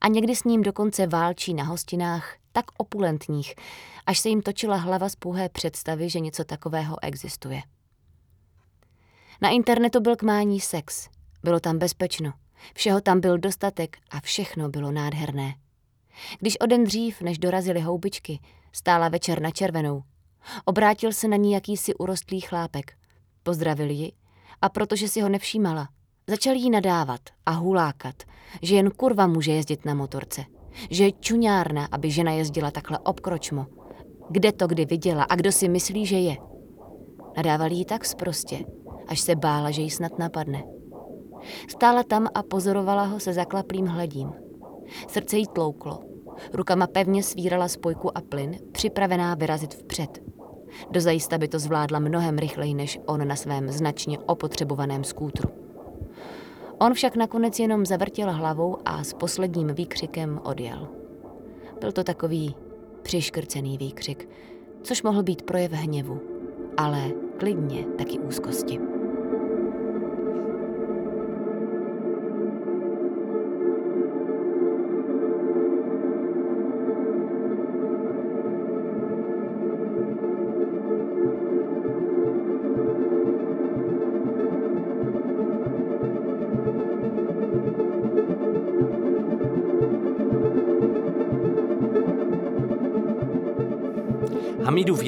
A 0.00 0.08
někdy 0.08 0.36
s 0.36 0.44
ním 0.44 0.62
dokonce 0.62 1.06
válčí 1.06 1.54
na 1.54 1.64
hostinách 1.64 2.36
tak 2.52 2.64
opulentních, 2.76 3.54
až 4.06 4.18
se 4.18 4.28
jim 4.28 4.42
točila 4.42 4.76
hlava 4.76 5.08
z 5.08 5.16
pouhé 5.16 5.48
představy, 5.48 6.10
že 6.10 6.20
něco 6.20 6.44
takového 6.44 6.96
existuje. 7.02 7.62
Na 9.40 9.48
internetu 9.48 10.00
byl 10.00 10.16
k 10.16 10.22
mání 10.22 10.60
sex. 10.60 11.08
Bylo 11.42 11.60
tam 11.60 11.78
bezpečno. 11.78 12.32
Všeho 12.74 13.00
tam 13.00 13.20
byl 13.20 13.38
dostatek 13.38 13.96
a 14.10 14.20
všechno 14.20 14.68
bylo 14.68 14.92
nádherné. 14.92 15.54
Když 16.38 16.60
o 16.60 16.66
den 16.66 16.84
dřív, 16.84 17.20
než 17.20 17.38
dorazili 17.38 17.80
houbičky, 17.80 18.40
stála 18.72 19.08
večer 19.08 19.42
na 19.42 19.50
červenou, 19.50 20.02
obrátil 20.64 21.12
se 21.12 21.28
na 21.28 21.36
ní 21.36 21.52
jakýsi 21.52 21.94
urostlý 21.94 22.40
chlápek. 22.40 22.97
Pozdravil 23.48 23.90
ji 23.90 24.12
a 24.62 24.68
protože 24.68 25.08
si 25.08 25.20
ho 25.20 25.28
nevšímala, 25.28 25.88
začal 26.26 26.54
jí 26.54 26.70
nadávat 26.70 27.20
a 27.46 27.50
hulákat, 27.50 28.14
že 28.62 28.74
jen 28.74 28.90
kurva 28.90 29.26
může 29.26 29.52
jezdit 29.52 29.84
na 29.84 29.94
motorce, 29.94 30.44
že 30.90 31.04
je 31.04 31.12
čuňárna, 31.12 31.88
aby 31.92 32.10
žena 32.10 32.32
jezdila 32.32 32.70
takhle 32.70 32.98
obkročmo. 32.98 33.66
Kde 34.30 34.52
to 34.52 34.66
kdy 34.66 34.84
viděla 34.84 35.22
a 35.22 35.34
kdo 35.34 35.52
si 35.52 35.68
myslí, 35.68 36.06
že 36.06 36.18
je? 36.18 36.36
Nadával 37.36 37.72
jí 37.72 37.84
tak 37.84 38.04
sprostě, 38.04 38.64
až 39.06 39.20
se 39.20 39.36
bála, 39.36 39.70
že 39.70 39.82
ji 39.82 39.90
snad 39.90 40.18
napadne. 40.18 40.62
Stála 41.68 42.02
tam 42.02 42.28
a 42.34 42.42
pozorovala 42.42 43.02
ho 43.02 43.20
se 43.20 43.32
zaklaplým 43.32 43.86
hledím. 43.86 44.32
Srdce 45.08 45.36
jí 45.36 45.46
tlouklo. 45.46 46.00
Rukama 46.52 46.86
pevně 46.86 47.22
svírala 47.22 47.68
spojku 47.68 48.18
a 48.18 48.20
plyn, 48.20 48.58
připravená 48.72 49.34
vyrazit 49.34 49.74
vpřed. 49.74 50.37
Dozajista 50.90 51.38
by 51.38 51.48
to 51.48 51.58
zvládla 51.58 51.98
mnohem 51.98 52.38
rychleji 52.38 52.74
než 52.74 53.00
on 53.06 53.28
na 53.28 53.36
svém 53.36 53.70
značně 53.70 54.18
opotřebovaném 54.18 55.04
skútru. 55.04 55.50
On 56.78 56.94
však 56.94 57.16
nakonec 57.16 57.58
jenom 57.58 57.86
zavrtěl 57.86 58.32
hlavou 58.32 58.76
a 58.84 59.04
s 59.04 59.12
posledním 59.12 59.74
výkřikem 59.74 60.40
odjel. 60.44 60.88
Byl 61.80 61.92
to 61.92 62.04
takový 62.04 62.54
přiškrcený 63.02 63.78
výkřik, 63.78 64.28
což 64.82 65.02
mohl 65.02 65.22
být 65.22 65.42
projev 65.42 65.72
hněvu, 65.72 66.20
ale 66.76 67.10
klidně 67.38 67.84
taky 67.84 68.18
úzkosti. 68.18 68.97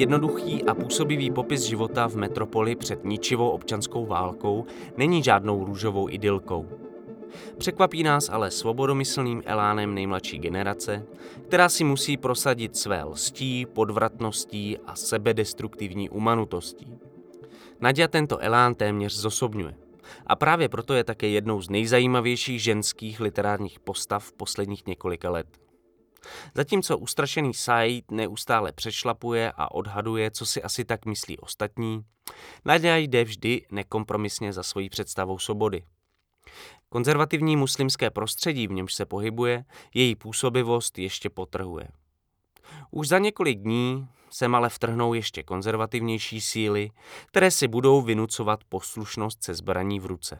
Jednoduchý 0.01 0.63
a 0.63 0.73
působivý 0.73 1.31
popis 1.31 1.61
života 1.61 2.07
v 2.07 2.15
metropoli 2.15 2.75
před 2.75 3.05
ničivou 3.05 3.49
občanskou 3.49 4.05
válkou 4.05 4.65
není 4.97 5.23
žádnou 5.23 5.65
růžovou 5.65 6.09
idylkou. 6.09 6.69
Překvapí 7.57 8.03
nás 8.03 8.29
ale 8.29 8.51
svobodomyslným 8.51 9.43
elánem 9.45 9.95
nejmladší 9.95 10.39
generace, 10.39 11.05
která 11.47 11.69
si 11.69 11.83
musí 11.83 12.17
prosadit 12.17 12.77
své 12.77 13.03
lstí, 13.03 13.65
podvratností 13.65 14.77
a 14.87 14.95
sebedestruktivní 14.95 16.09
umanutostí. 16.09 16.97
Nadia 17.81 18.07
tento 18.07 18.37
elán 18.37 18.75
téměř 18.75 19.13
zosobňuje. 19.13 19.75
A 20.27 20.35
právě 20.35 20.69
proto 20.69 20.93
je 20.93 21.03
také 21.03 21.27
jednou 21.27 21.61
z 21.61 21.69
nejzajímavějších 21.69 22.63
ženských 22.63 23.19
literárních 23.19 23.79
postav 23.79 24.31
posledních 24.31 24.87
několika 24.87 25.29
let. 25.29 25.60
Zatímco 26.55 26.97
ustrašený 26.97 27.53
Said 27.53 28.11
neustále 28.11 28.71
přešlapuje 28.71 29.51
a 29.55 29.71
odhaduje, 29.71 30.31
co 30.31 30.45
si 30.45 30.63
asi 30.63 30.85
tak 30.85 31.05
myslí 31.05 31.37
ostatní, 31.37 32.05
Nadia 32.65 32.95
jde 32.95 33.23
vždy 33.23 33.65
nekompromisně 33.71 34.53
za 34.53 34.63
svojí 34.63 34.89
představou 34.89 35.39
svobody. 35.39 35.83
Konzervativní 36.89 37.55
muslimské 37.55 38.09
prostředí, 38.09 38.67
v 38.67 38.71
němž 38.71 38.93
se 38.93 39.05
pohybuje, 39.05 39.65
její 39.93 40.15
působivost 40.15 40.99
ještě 40.99 41.29
potrhuje. 41.29 41.87
Už 42.91 43.07
za 43.07 43.19
několik 43.19 43.59
dní 43.59 44.07
se 44.29 44.45
ale 44.45 44.69
vtrhnou 44.69 45.13
ještě 45.13 45.43
konzervativnější 45.43 46.41
síly, 46.41 46.91
které 47.27 47.51
si 47.51 47.67
budou 47.67 48.01
vynucovat 48.01 48.63
poslušnost 48.63 49.43
se 49.43 49.53
zbraní 49.53 49.99
v 49.99 50.05
ruce. 50.05 50.39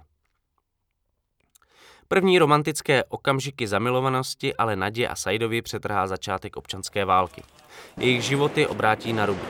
První 2.11 2.39
romantické 2.39 3.03
okamžiky 3.03 3.67
zamilovanosti 3.67 4.55
ale 4.55 4.75
Nadě 4.75 5.07
a 5.07 5.15
Saidovi 5.15 5.61
přetrhá 5.61 6.07
začátek 6.07 6.57
občanské 6.57 7.05
války. 7.05 7.43
Jejich 7.97 8.21
životy 8.21 8.67
obrátí 8.67 9.13
na 9.13 9.25
rubu. 9.25 9.45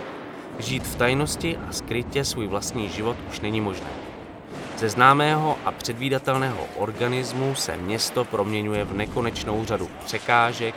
Žít 0.59 0.83
v 0.83 0.95
tajnosti 0.95 1.57
a 1.57 1.71
skrytě 1.71 2.25
svůj 2.25 2.47
vlastní 2.47 2.89
život 2.89 3.17
už 3.29 3.39
není 3.39 3.61
možné. 3.61 3.89
Ze 4.77 4.89
známého 4.89 5.57
a 5.65 5.71
předvídatelného 5.71 6.67
organismu 6.77 7.55
se 7.55 7.77
město 7.77 8.25
proměňuje 8.25 8.83
v 8.83 8.93
nekonečnou 8.93 9.65
řadu 9.65 9.89
překážek 10.05 10.75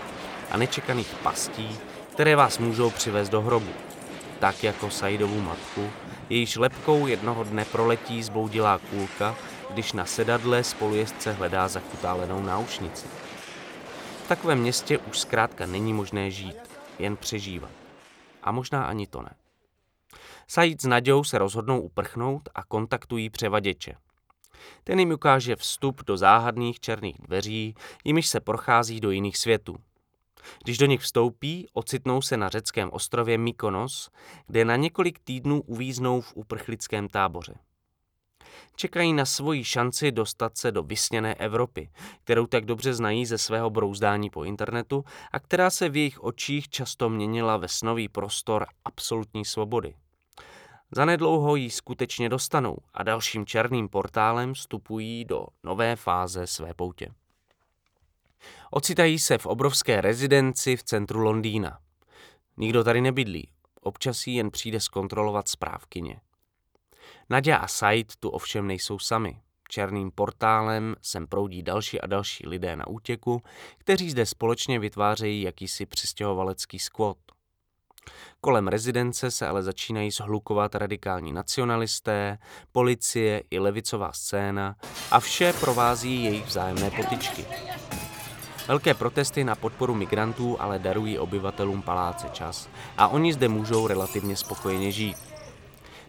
a 0.51 0.57
nečekaných 0.57 1.15
pastí, 1.23 1.79
které 2.13 2.37
vás 2.37 2.59
můžou 2.59 2.91
přivést 2.91 3.29
do 3.29 3.43
hrobu. 3.43 3.71
Tak 4.39 4.65
jako 4.65 4.91
Saidovu 4.91 5.41
matku, 5.41 5.91
jejíž 6.31 6.57
lepkou 6.57 7.07
jednoho 7.07 7.45
dne 7.45 7.65
proletí 7.65 8.23
zbloudilá 8.23 8.79
kůlka, 8.91 9.37
když 9.75 9.93
na 9.93 10.05
sedadle 10.05 10.65
spolujezdce 10.65 11.33
hledá 11.33 11.69
zakutálenou 11.69 12.43
náušnici. 12.43 13.07
V 14.25 14.29
takovém 14.29 14.59
městě 14.59 14.99
už 14.99 15.19
zkrátka 15.19 15.67
není 15.67 15.93
možné 15.93 16.31
žít, 16.31 16.57
jen 16.99 17.17
přežívat. 17.17 17.71
A 18.43 18.53
možná 18.53 18.85
ani 18.85 19.07
to 19.07 19.23
ne. 19.23 19.31
Said 20.49 20.83
s 20.83 20.85
Nadějou 20.85 21.25
se 21.25 21.39
rozhodnou 21.39 21.81
uprchnout 21.81 22.49
a 22.55 22.65
kontaktují 22.65 23.31
převaděče. 23.31 23.95
Ten 24.85 24.99
jim 24.99 25.11
ukáže 25.11 25.57
vstup 25.57 26.05
do 26.07 26.17
záhadných 26.17 26.81
černých 26.81 27.17
dveří, 27.19 27.75
jimiž 28.05 28.29
se 28.29 28.41
prochází 28.41 29.01
do 29.01 29.11
jiných 29.11 29.39
světů. 29.39 29.77
Když 30.65 30.79
do 30.79 30.87
nich 30.87 31.01
vstoupí, 31.01 31.69
ocitnou 31.73 32.23
se 32.23 32.37
na 32.37 32.49
řeckém 32.49 32.91
ostrově 32.93 33.39
Mykonos, 33.39 34.11
kde 34.47 34.65
na 34.65 34.77
několik 34.77 35.19
týdnů 35.19 35.63
uvíznou 35.63 36.21
v 36.21 36.33
uprchlickém 36.35 37.09
táboře. 37.09 37.55
Čekají 38.77 39.13
na 39.13 39.25
svoji 39.25 39.65
šanci 39.65 40.13
dostat 40.13 40.59
se 40.59 40.73
do 40.73 40.83
vysněné 40.83 41.35
Evropy, 41.35 41.91
kterou 42.25 42.47
tak 42.47 42.65
dobře 42.65 42.95
znají 42.95 43.27
ze 43.27 43.39
svého 43.39 43.71
brouzdání 43.71 44.31
po 44.31 44.45
internetu 44.45 45.05
a 45.33 45.41
která 45.41 45.71
se 45.71 45.89
v 45.89 45.97
jejich 45.97 46.25
očích 46.25 46.69
často 46.69 47.09
měnila 47.09 47.57
ve 47.57 47.69
snový 47.69 48.09
prostor 48.09 48.67
absolutní 48.85 49.45
svobody. 49.45 49.95
Zanedlouho 50.91 51.57
ji 51.57 51.71
skutečně 51.71 52.29
dostanou 52.29 52.77
a 52.95 53.03
dalším 53.03 53.47
černým 53.47 53.89
portálem 53.89 54.55
vstupují 54.55 55.25
do 55.25 55.47
nové 55.63 55.97
fáze 55.97 56.47
své 56.47 56.75
poutě. 56.75 57.09
Ocitají 58.71 59.19
se 59.19 59.39
v 59.39 59.47
obrovské 59.47 60.01
rezidenci 60.01 60.77
v 60.77 60.83
centru 60.83 61.21
Londýna. 61.21 61.79
Nikdo 62.57 62.85
tady 62.85 63.01
nebydlí, 63.01 63.49
občas 63.81 64.27
jí 64.27 64.35
jen 64.35 64.51
přijde 64.51 64.81
zkontrolovat 64.81 65.49
správkyně. 65.49 66.21
Nadia 67.31 67.57
a 67.57 67.67
Said 67.67 68.17
tu 68.17 68.29
ovšem 68.29 68.67
nejsou 68.67 68.99
sami. 68.99 69.41
Černým 69.69 70.11
portálem 70.11 70.97
sem 71.03 71.27
proudí 71.27 71.63
další 71.63 72.01
a 72.01 72.07
další 72.07 72.49
lidé 72.49 72.77
na 72.77 72.87
útěku, 72.87 73.43
kteří 73.79 74.11
zde 74.11 74.27
společně 74.27 74.79
vytvářejí 74.79 75.43
jakýsi 75.43 75.87
přistěhovalecký 75.87 76.79
skvot. 76.79 77.17
Kolem 78.41 78.69
rezidence 78.69 79.31
se 79.31 79.49
ale 79.49 79.63
začínají 79.63 80.11
zhlukovat 80.11 80.75
radikální 80.75 81.33
nacionalisté, 81.33 82.39
policie 82.73 83.43
i 83.51 83.59
levicová 83.59 84.13
scéna 84.13 84.77
a 85.11 85.21
vše 85.21 85.53
provází 85.53 86.25
jejich 86.25 86.47
vzájemné 86.47 86.91
potičky. 86.91 87.45
Velké 88.69 88.95
protesty 88.95 89.45
na 89.45 89.55
podporu 89.55 89.95
migrantů 89.95 90.61
ale 90.61 90.79
darují 90.79 91.19
obyvatelům 91.19 91.83
paláce 91.83 92.29
čas 92.33 92.69
a 92.97 93.09
oni 93.09 93.33
zde 93.33 93.49
můžou 93.49 93.87
relativně 93.87 94.37
spokojeně 94.37 94.93
žít. 94.93 95.34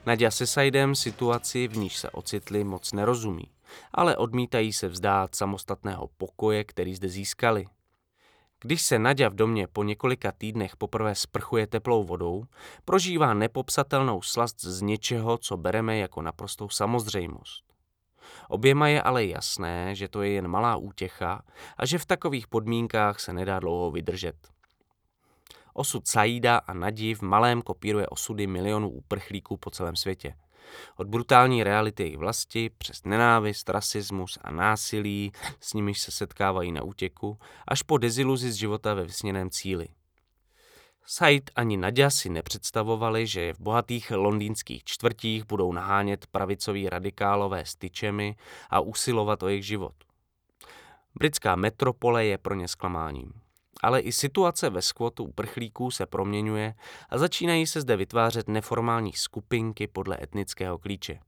Nadia 0.06 0.32
se 0.32 0.48
Saidem 0.48 0.96
situaci, 0.96 1.68
v 1.68 1.78
níž 1.78 1.98
se 1.98 2.10
ocitli, 2.10 2.63
moc 2.63 2.94
nerozumí, 2.94 3.52
ale 3.94 4.18
odmítají 4.18 4.74
se 4.74 4.88
vzdát 4.88 5.36
samostatného 5.36 6.10
pokoje, 6.18 6.63
který 6.63 6.96
zde 6.96 7.10
získali. 7.10 7.65
Když 8.62 8.82
se 8.82 9.00
Nadia 9.00 9.30
v 9.30 9.36
domě 9.36 9.68
po 9.68 9.84
několika 9.84 10.32
týdnech 10.32 10.76
poprvé 10.78 11.15
sprchuje 11.15 11.68
teplou 11.68 12.04
vodou, 12.04 12.44
prožívá 12.86 13.34
nepopsatelnou 13.34 14.22
slast 14.22 14.62
z 14.62 14.82
něčeho, 14.82 15.38
co 15.38 15.58
bereme 15.58 15.98
jako 15.98 16.22
naprostou 16.22 16.70
samozřejmost. 16.70 17.63
Oběma 18.50 18.88
je 18.88 19.02
ale 19.02 19.26
jasné, 19.26 19.96
že 19.96 20.08
to 20.08 20.22
je 20.22 20.30
jen 20.30 20.48
malá 20.48 20.76
útěcha 20.76 21.41
a 21.78 21.86
že 21.86 21.98
v 21.98 22.06
takových 22.06 22.48
podmínkách 22.48 23.20
se 23.20 23.34
nedá 23.34 23.60
dlouho 23.60 23.91
vydržet. 23.91 24.55
Osud 25.78 26.08
Saida 26.08 26.58
a 26.58 26.74
Nadi 26.74 27.14
v 27.14 27.22
malém 27.22 27.62
kopíruje 27.62 28.08
osudy 28.08 28.48
milionů 28.48 28.90
uprchlíků 28.90 29.58
po 29.58 29.70
celém 29.70 29.96
světě. 29.96 30.36
Od 30.98 31.08
brutální 31.08 31.64
reality 31.64 32.04
jejich 32.04 32.18
vlasti 32.18 32.70
přes 32.78 33.04
nenávist, 33.04 33.70
rasismus 33.70 34.38
a 34.42 34.52
násilí, 34.52 35.32
s 35.60 35.74
nimiž 35.74 36.02
se 36.02 36.12
setkávají 36.12 36.72
na 36.72 36.84
útěku, 36.84 37.40
až 37.68 37.82
po 37.82 37.98
deziluzi 37.98 38.52
z 38.52 38.56
života 38.56 38.94
ve 38.94 39.04
vysněném 39.04 39.50
cíli. 39.50 39.88
Said 41.06 41.52
ani 41.56 41.78
Nadia 41.78 42.10
si 42.10 42.30
nepředstavovali, 42.30 43.28
že 43.28 43.54
v 43.54 43.60
bohatých 43.60 44.12
londýnských 44.12 44.84
čtvrtích 44.84 45.46
budou 45.46 45.74
nahánět 45.74 46.28
pravicoví 46.28 46.90
radikálové 46.90 47.66
styčemi 47.66 48.36
a 48.70 48.80
usilovat 48.80 49.44
o 49.44 49.48
jejich 49.48 49.66
život. 49.66 49.94
Britská 51.16 51.56
metropole 51.56 52.26
je 52.26 52.38
pro 52.38 52.56
ně 52.56 52.68
zklamáním. 52.68 53.45
Ale 53.84 54.00
i 54.00 54.12
situace 54.12 54.70
ve 54.70 54.82
skvotu 54.82 55.24
uprchlíků 55.24 55.92
se 55.92 56.06
proměňuje 56.06 56.74
a 57.10 57.18
začínají 57.18 57.68
se 57.68 57.82
zde 57.82 57.98
vytvářet 57.98 58.48
neformální 58.48 59.14
skupinky 59.14 59.88
podle 59.88 60.18
etnického 60.22 60.78
klíče. 60.78 61.20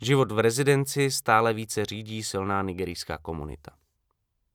Život 0.00 0.32
v 0.32 0.38
rezidenci 0.38 1.10
stále 1.10 1.52
více 1.52 1.84
řídí 1.84 2.22
silná 2.22 2.62
nigerijská 2.62 3.18
komunita. 3.18 3.70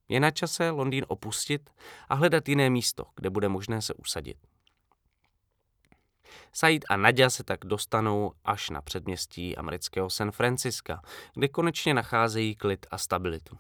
Je 0.10 0.20
na 0.20 0.32
čase 0.32 0.70
Londýn 0.70 1.06
opustit 1.08 1.70
a 2.10 2.16
hledat 2.16 2.50
jiné 2.50 2.70
místo, 2.70 3.06
kde 3.16 3.30
bude 3.30 3.50
možné 3.50 3.82
se 3.82 3.94
usadit. 3.94 4.38
Said 6.54 6.86
a 6.90 6.98
Nadia 6.98 7.30
se 7.30 7.44
tak 7.44 7.60
dostanou 7.66 8.32
až 8.46 8.70
na 8.70 8.82
předměstí 8.82 9.58
amerického 9.58 10.10
San 10.10 10.32
Francisca, 10.32 11.02
kde 11.34 11.48
konečně 11.48 11.94
nacházejí 11.94 12.56
klid 12.56 12.86
a 12.92 12.98
stabilitu. 12.98 13.58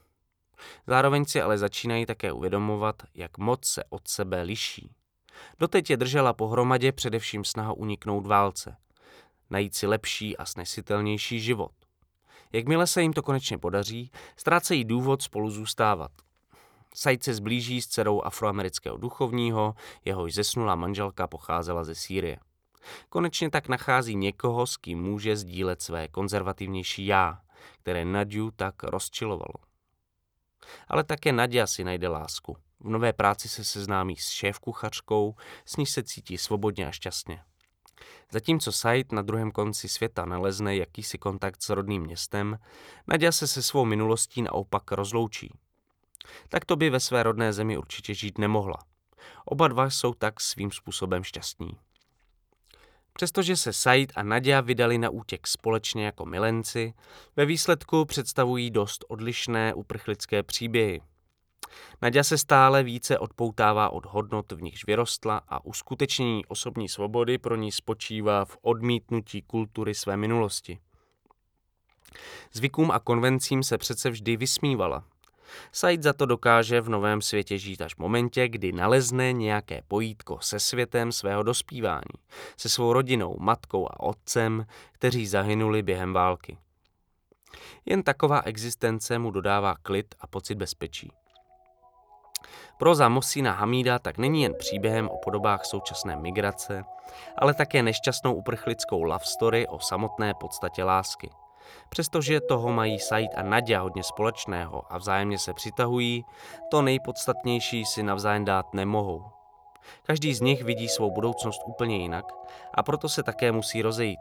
Zároveň 0.87 1.25
si 1.25 1.41
ale 1.41 1.57
začínají 1.57 2.05
také 2.05 2.31
uvědomovat, 2.31 3.03
jak 3.15 3.37
moc 3.37 3.65
se 3.65 3.83
od 3.89 4.07
sebe 4.07 4.41
liší. 4.41 4.91
Doteď 5.59 5.89
je 5.89 5.97
držela 5.97 6.33
pohromadě 6.33 6.91
především 6.91 7.43
snaha 7.43 7.73
uniknout 7.73 8.27
válce, 8.27 8.77
najít 9.49 9.75
si 9.75 9.87
lepší 9.87 10.37
a 10.37 10.45
snesitelnější 10.45 11.39
život. 11.39 11.71
Jakmile 12.53 12.87
se 12.87 13.01
jim 13.01 13.13
to 13.13 13.21
konečně 13.21 13.57
podaří, 13.57 14.11
ztrácejí 14.37 14.85
důvod 14.85 15.21
spolu 15.21 15.49
zůstávat. 15.49 16.11
Said 16.93 17.23
se 17.23 17.33
zblíží 17.33 17.81
s 17.81 17.87
dcerou 17.87 18.21
afroamerického 18.21 18.97
duchovního, 18.97 19.75
jehož 20.05 20.33
zesnulá 20.33 20.75
manželka 20.75 21.27
pocházela 21.27 21.83
ze 21.83 21.95
Sýrie. 21.95 22.37
Konečně 23.09 23.49
tak 23.49 23.67
nachází 23.67 24.15
někoho, 24.15 24.67
s 24.67 24.77
kým 24.77 25.01
může 25.01 25.37
sdílet 25.37 25.81
své 25.81 26.07
konzervativnější 26.07 27.05
já, 27.05 27.41
které 27.81 28.05
Nadiu 28.05 28.51
tak 28.51 28.83
rozčilovalo. 28.83 29.64
Ale 30.87 31.03
také 31.03 31.31
Nadia 31.31 31.67
si 31.67 31.83
najde 31.83 32.07
lásku. 32.07 32.57
V 32.79 32.89
nové 32.89 33.13
práci 33.13 33.49
se 33.49 33.63
seznámí 33.63 34.17
s 34.17 34.29
šéf-kuchařkou, 34.29 35.33
s 35.65 35.77
níž 35.77 35.89
se 35.89 36.03
cítí 36.03 36.37
svobodně 36.37 36.87
a 36.87 36.91
šťastně. 36.91 37.43
Zatímco 38.31 38.71
Said 38.71 39.11
na 39.11 39.21
druhém 39.21 39.51
konci 39.51 39.89
světa 39.89 40.25
nalezne 40.25 40.75
jakýsi 40.75 41.17
kontakt 41.17 41.63
s 41.63 41.69
rodným 41.69 42.03
městem, 42.03 42.59
Nadia 43.07 43.31
se 43.31 43.47
se 43.47 43.63
svou 43.63 43.85
minulostí 43.85 44.41
naopak 44.41 44.91
rozloučí. 44.91 45.53
Tak 46.49 46.65
to 46.65 46.75
by 46.75 46.89
ve 46.89 46.99
své 46.99 47.23
rodné 47.23 47.53
zemi 47.53 47.77
určitě 47.77 48.13
žít 48.13 48.37
nemohla. 48.37 48.77
Oba 49.45 49.67
dva 49.67 49.89
jsou 49.89 50.13
tak 50.13 50.41
svým 50.41 50.71
způsobem 50.71 51.23
šťastní. 51.23 51.77
Přestože 53.17 53.55
se 53.55 53.73
Said 53.73 54.13
a 54.15 54.23
Nadia 54.23 54.61
vydali 54.61 54.97
na 54.97 55.09
útěk 55.09 55.47
společně 55.47 56.05
jako 56.05 56.25
milenci, 56.25 56.93
ve 57.35 57.45
výsledku 57.45 58.05
představují 58.05 58.71
dost 58.71 59.05
odlišné 59.07 59.73
uprchlické 59.73 60.43
příběhy. 60.43 61.01
Nadia 62.01 62.23
se 62.23 62.37
stále 62.37 62.83
více 62.83 63.19
odpoutává 63.19 63.89
od 63.89 64.05
hodnot, 64.05 64.51
v 64.51 64.61
nichž 64.61 64.85
vyrostla 64.87 65.41
a 65.47 65.65
uskutečnění 65.65 66.45
osobní 66.45 66.89
svobody 66.89 67.37
pro 67.37 67.55
ní 67.55 67.71
spočívá 67.71 68.45
v 68.45 68.57
odmítnutí 68.61 69.41
kultury 69.41 69.95
své 69.95 70.17
minulosti. 70.17 70.79
Zvykům 72.53 72.91
a 72.91 72.99
konvencím 72.99 73.63
se 73.63 73.77
přece 73.77 74.09
vždy 74.09 74.37
vysmívala, 74.37 75.03
Said 75.71 76.03
za 76.03 76.13
to 76.13 76.25
dokáže 76.25 76.81
v 76.81 76.89
novém 76.89 77.21
světě 77.21 77.57
žít 77.57 77.81
až 77.81 77.95
v 77.95 77.99
momentě, 77.99 78.47
kdy 78.47 78.71
nalezne 78.71 79.33
nějaké 79.33 79.81
pojítko 79.87 80.39
se 80.41 80.59
světem 80.59 81.11
svého 81.11 81.43
dospívání, 81.43 82.15
se 82.57 82.69
svou 82.69 82.93
rodinou, 82.93 83.37
matkou 83.39 83.87
a 83.87 83.99
otcem, 83.99 84.65
kteří 84.91 85.27
zahynuli 85.27 85.83
během 85.83 86.13
války. 86.13 86.57
Jen 87.85 88.03
taková 88.03 88.41
existence 88.41 89.19
mu 89.19 89.31
dodává 89.31 89.75
klid 89.81 90.15
a 90.19 90.27
pocit 90.27 90.55
bezpečí. 90.55 91.11
Proza 92.77 93.09
Mosína 93.09 93.51
Hamída 93.51 93.99
tak 93.99 94.17
není 94.17 94.43
jen 94.43 94.53
příběhem 94.59 95.09
o 95.09 95.17
podobách 95.17 95.65
současné 95.65 96.15
migrace, 96.15 96.83
ale 97.37 97.53
také 97.53 97.83
nešťastnou 97.83 98.33
uprchlickou 98.33 99.03
love 99.03 99.25
story 99.25 99.67
o 99.67 99.79
samotné 99.79 100.33
podstatě 100.33 100.83
lásky. 100.83 101.29
Přestože 101.89 102.41
toho 102.41 102.71
mají 102.71 102.99
Said 102.99 103.31
a 103.35 103.43
Nadia 103.43 103.81
hodně 103.81 104.03
společného 104.03 104.83
a 104.89 104.97
vzájemně 104.97 105.37
se 105.39 105.53
přitahují, 105.53 106.25
to 106.71 106.81
nejpodstatnější 106.81 107.85
si 107.85 108.03
navzájem 108.03 108.45
dát 108.45 108.73
nemohou. 108.73 109.23
Každý 110.03 110.33
z 110.33 110.41
nich 110.41 110.63
vidí 110.63 110.87
svou 110.87 111.11
budoucnost 111.11 111.61
úplně 111.65 111.97
jinak 111.97 112.25
a 112.73 112.83
proto 112.83 113.09
se 113.09 113.23
také 113.23 113.51
musí 113.51 113.81
rozejít. 113.81 114.19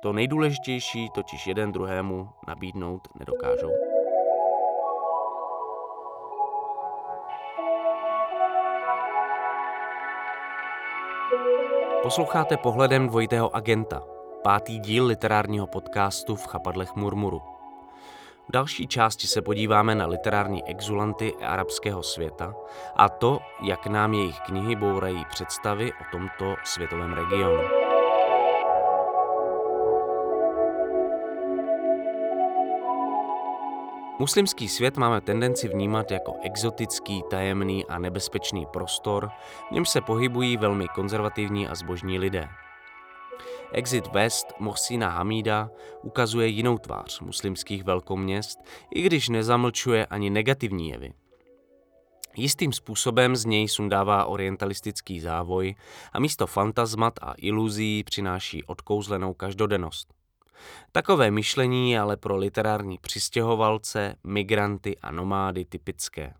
To 0.00 0.12
nejdůležitější 0.12 1.10
totiž 1.14 1.46
jeden 1.46 1.72
druhému 1.72 2.28
nabídnout 2.48 3.08
nedokážou. 3.18 3.70
Posloucháte 12.02 12.56
pohledem 12.56 13.08
dvojitého 13.08 13.56
agenta, 13.56 14.02
pátý 14.42 14.78
díl 14.78 15.06
literárního 15.06 15.66
podcastu 15.66 16.36
v 16.36 16.46
chapadlech 16.46 16.94
Murmuru. 16.96 17.42
V 18.48 18.52
další 18.52 18.86
části 18.86 19.26
se 19.26 19.42
podíváme 19.42 19.94
na 19.94 20.06
literární 20.06 20.64
exulanty 20.64 21.34
arabského 21.34 22.02
světa 22.02 22.54
a 22.96 23.08
to, 23.08 23.38
jak 23.62 23.86
nám 23.86 24.14
jejich 24.14 24.40
knihy 24.40 24.76
bourají 24.76 25.24
představy 25.30 25.92
o 25.92 26.04
tomto 26.12 26.56
světovém 26.64 27.12
regionu. 27.12 27.62
Muslimský 34.18 34.68
svět 34.68 34.96
máme 34.96 35.20
tendenci 35.20 35.68
vnímat 35.68 36.10
jako 36.10 36.34
exotický, 36.42 37.22
tajemný 37.30 37.86
a 37.86 37.98
nebezpečný 37.98 38.66
prostor, 38.66 39.30
v 39.68 39.70
němž 39.70 39.88
se 39.88 40.00
pohybují 40.00 40.56
velmi 40.56 40.88
konzervativní 40.88 41.68
a 41.68 41.74
zbožní 41.74 42.18
lidé. 42.18 42.48
Exit 43.72 44.06
West 44.06 44.46
Mohsina 44.58 45.08
Hamída 45.08 45.70
ukazuje 46.02 46.46
jinou 46.46 46.78
tvář 46.78 47.20
muslimských 47.20 47.84
velkoměst, 47.84 48.58
i 48.94 49.02
když 49.02 49.28
nezamlčuje 49.28 50.06
ani 50.06 50.30
negativní 50.30 50.88
jevy. 50.88 51.12
Jistým 52.36 52.72
způsobem 52.72 53.36
z 53.36 53.44
něj 53.44 53.68
sundává 53.68 54.24
orientalistický 54.24 55.20
závoj 55.20 55.74
a 56.12 56.20
místo 56.20 56.46
fantazmat 56.46 57.14
a 57.22 57.34
iluzí 57.36 58.04
přináší 58.04 58.64
odkouzlenou 58.64 59.34
každodennost. 59.34 60.14
Takové 60.92 61.30
myšlení 61.30 61.92
je 61.92 62.00
ale 62.00 62.16
pro 62.16 62.36
literární 62.36 62.98
přistěhovalce, 62.98 64.16
migranty 64.24 64.98
a 64.98 65.10
nomády 65.10 65.64
typické. 65.64 66.34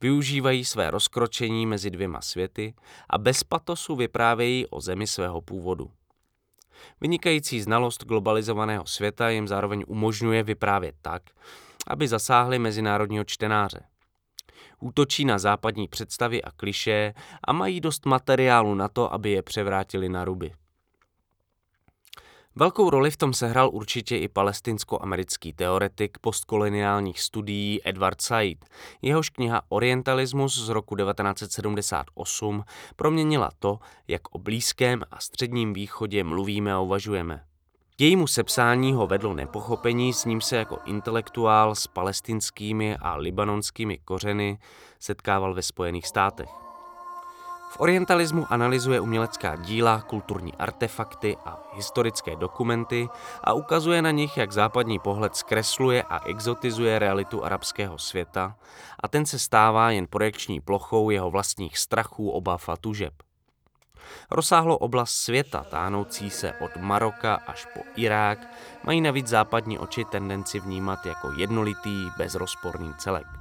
Využívají 0.00 0.64
své 0.64 0.90
rozkročení 0.90 1.66
mezi 1.66 1.90
dvěma 1.90 2.20
světy 2.20 2.74
a 3.10 3.18
bez 3.18 3.44
patosu 3.44 3.96
vyprávějí 3.96 4.66
o 4.66 4.80
zemi 4.80 5.06
svého 5.06 5.40
původu. 5.40 5.90
Vynikající 7.00 7.60
znalost 7.60 8.04
globalizovaného 8.04 8.86
světa 8.86 9.28
jim 9.28 9.48
zároveň 9.48 9.84
umožňuje 9.86 10.42
vyprávět 10.42 10.94
tak, 11.02 11.22
aby 11.86 12.08
zasáhli 12.08 12.58
mezinárodního 12.58 13.24
čtenáře. 13.24 13.80
Útočí 14.80 15.24
na 15.24 15.38
západní 15.38 15.88
představy 15.88 16.42
a 16.42 16.50
kliše 16.50 17.14
a 17.44 17.52
mají 17.52 17.80
dost 17.80 18.06
materiálu 18.06 18.74
na 18.74 18.88
to, 18.88 19.12
aby 19.12 19.30
je 19.30 19.42
převrátili 19.42 20.08
na 20.08 20.24
ruby. 20.24 20.52
Velkou 22.56 22.90
roli 22.90 23.10
v 23.10 23.16
tom 23.16 23.32
sehrál 23.32 23.70
určitě 23.72 24.18
i 24.18 24.28
palestinsko-americký 24.28 25.52
teoretik 25.52 26.18
postkoloniálních 26.18 27.20
studií 27.20 27.80
Edward 27.84 28.20
Said. 28.20 28.64
Jehož 29.02 29.30
kniha 29.30 29.62
Orientalismus 29.68 30.64
z 30.64 30.68
roku 30.68 30.96
1978 30.96 32.64
proměnila 32.96 33.50
to, 33.58 33.78
jak 34.08 34.34
o 34.34 34.38
Blízkém 34.38 35.02
a 35.10 35.20
Středním 35.20 35.72
východě 35.72 36.24
mluvíme 36.24 36.72
a 36.72 36.80
uvažujeme. 36.80 37.44
Jejímu 37.98 38.26
sepsání 38.26 38.92
ho 38.92 39.06
vedlo 39.06 39.34
nepochopení, 39.34 40.12
s 40.12 40.24
ním 40.24 40.40
se 40.40 40.56
jako 40.56 40.78
intelektuál 40.84 41.74
s 41.74 41.86
palestinskými 41.86 42.96
a 42.96 43.16
libanonskými 43.16 43.98
kořeny 43.98 44.58
setkával 44.98 45.54
ve 45.54 45.62
Spojených 45.62 46.06
státech. 46.06 46.69
V 47.70 47.80
orientalismu 47.80 48.46
analyzuje 48.50 49.00
umělecká 49.00 49.56
díla, 49.56 50.00
kulturní 50.00 50.54
artefakty 50.54 51.36
a 51.44 51.58
historické 51.72 52.36
dokumenty 52.36 53.08
a 53.44 53.52
ukazuje 53.52 54.02
na 54.02 54.10
nich, 54.10 54.36
jak 54.36 54.52
západní 54.52 54.98
pohled 54.98 55.36
zkresluje 55.36 56.02
a 56.02 56.24
exotizuje 56.24 56.98
realitu 56.98 57.44
arabského 57.44 57.98
světa 57.98 58.56
a 59.00 59.08
ten 59.08 59.26
se 59.26 59.38
stává 59.38 59.90
jen 59.90 60.06
projekční 60.06 60.60
plochou 60.60 61.10
jeho 61.10 61.30
vlastních 61.30 61.78
strachů, 61.78 62.30
obav 62.30 62.68
a 62.68 62.76
tužeb. 62.76 63.14
Rozsáhlou 64.30 64.76
oblast 64.76 65.12
světa, 65.12 65.64
táhnoucí 65.70 66.30
se 66.30 66.52
od 66.52 66.76
Maroka 66.76 67.34
až 67.34 67.66
po 67.74 67.80
Irák, 67.96 68.38
mají 68.84 69.00
navíc 69.00 69.26
západní 69.26 69.78
oči 69.78 70.04
tendenci 70.04 70.60
vnímat 70.60 71.06
jako 71.06 71.32
jednolitý, 71.36 72.10
bezrozporný 72.18 72.94
celek. 72.98 73.39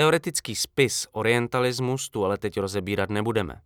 Teoretický 0.00 0.56
spis 0.56 1.06
orientalismus 1.12 2.08
tu 2.08 2.24
ale 2.24 2.38
teď 2.38 2.60
rozebírat 2.60 3.10
nebudeme. 3.10 3.60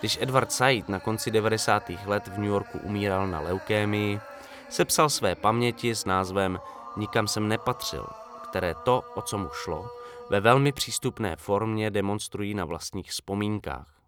Když 0.00 0.18
Edward 0.20 0.52
Said 0.52 0.88
na 0.88 1.00
konci 1.00 1.30
90. 1.30 1.90
let 2.04 2.28
v 2.28 2.38
New 2.38 2.48
Yorku 2.48 2.78
umíral 2.78 3.28
na 3.28 3.40
leukémii, 3.40 4.20
sepsal 4.68 5.10
své 5.10 5.34
paměti 5.34 5.94
s 5.94 6.04
názvem 6.04 6.58
Nikam 6.96 7.28
jsem 7.28 7.48
nepatřil, 7.48 8.06
které 8.50 8.74
to, 8.84 9.02
o 9.14 9.22
co 9.22 9.38
mu 9.38 9.48
šlo, 9.52 9.90
ve 10.30 10.40
velmi 10.40 10.72
přístupné 10.72 11.36
formě 11.36 11.90
demonstrují 11.90 12.54
na 12.54 12.64
vlastních 12.64 13.10
vzpomínkách. 13.10 14.00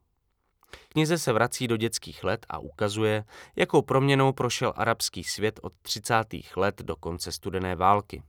Knize 0.88 1.18
se 1.18 1.32
vrací 1.32 1.68
do 1.68 1.76
dětských 1.76 2.24
let 2.24 2.46
a 2.48 2.58
ukazuje, 2.58 3.24
jakou 3.56 3.82
proměnou 3.82 4.32
prošel 4.32 4.72
arabský 4.76 5.24
svět 5.24 5.60
od 5.62 5.72
30. 5.82 6.14
let 6.56 6.82
do 6.82 6.96
konce 6.96 7.32
studené 7.32 7.76
války. 7.76 8.22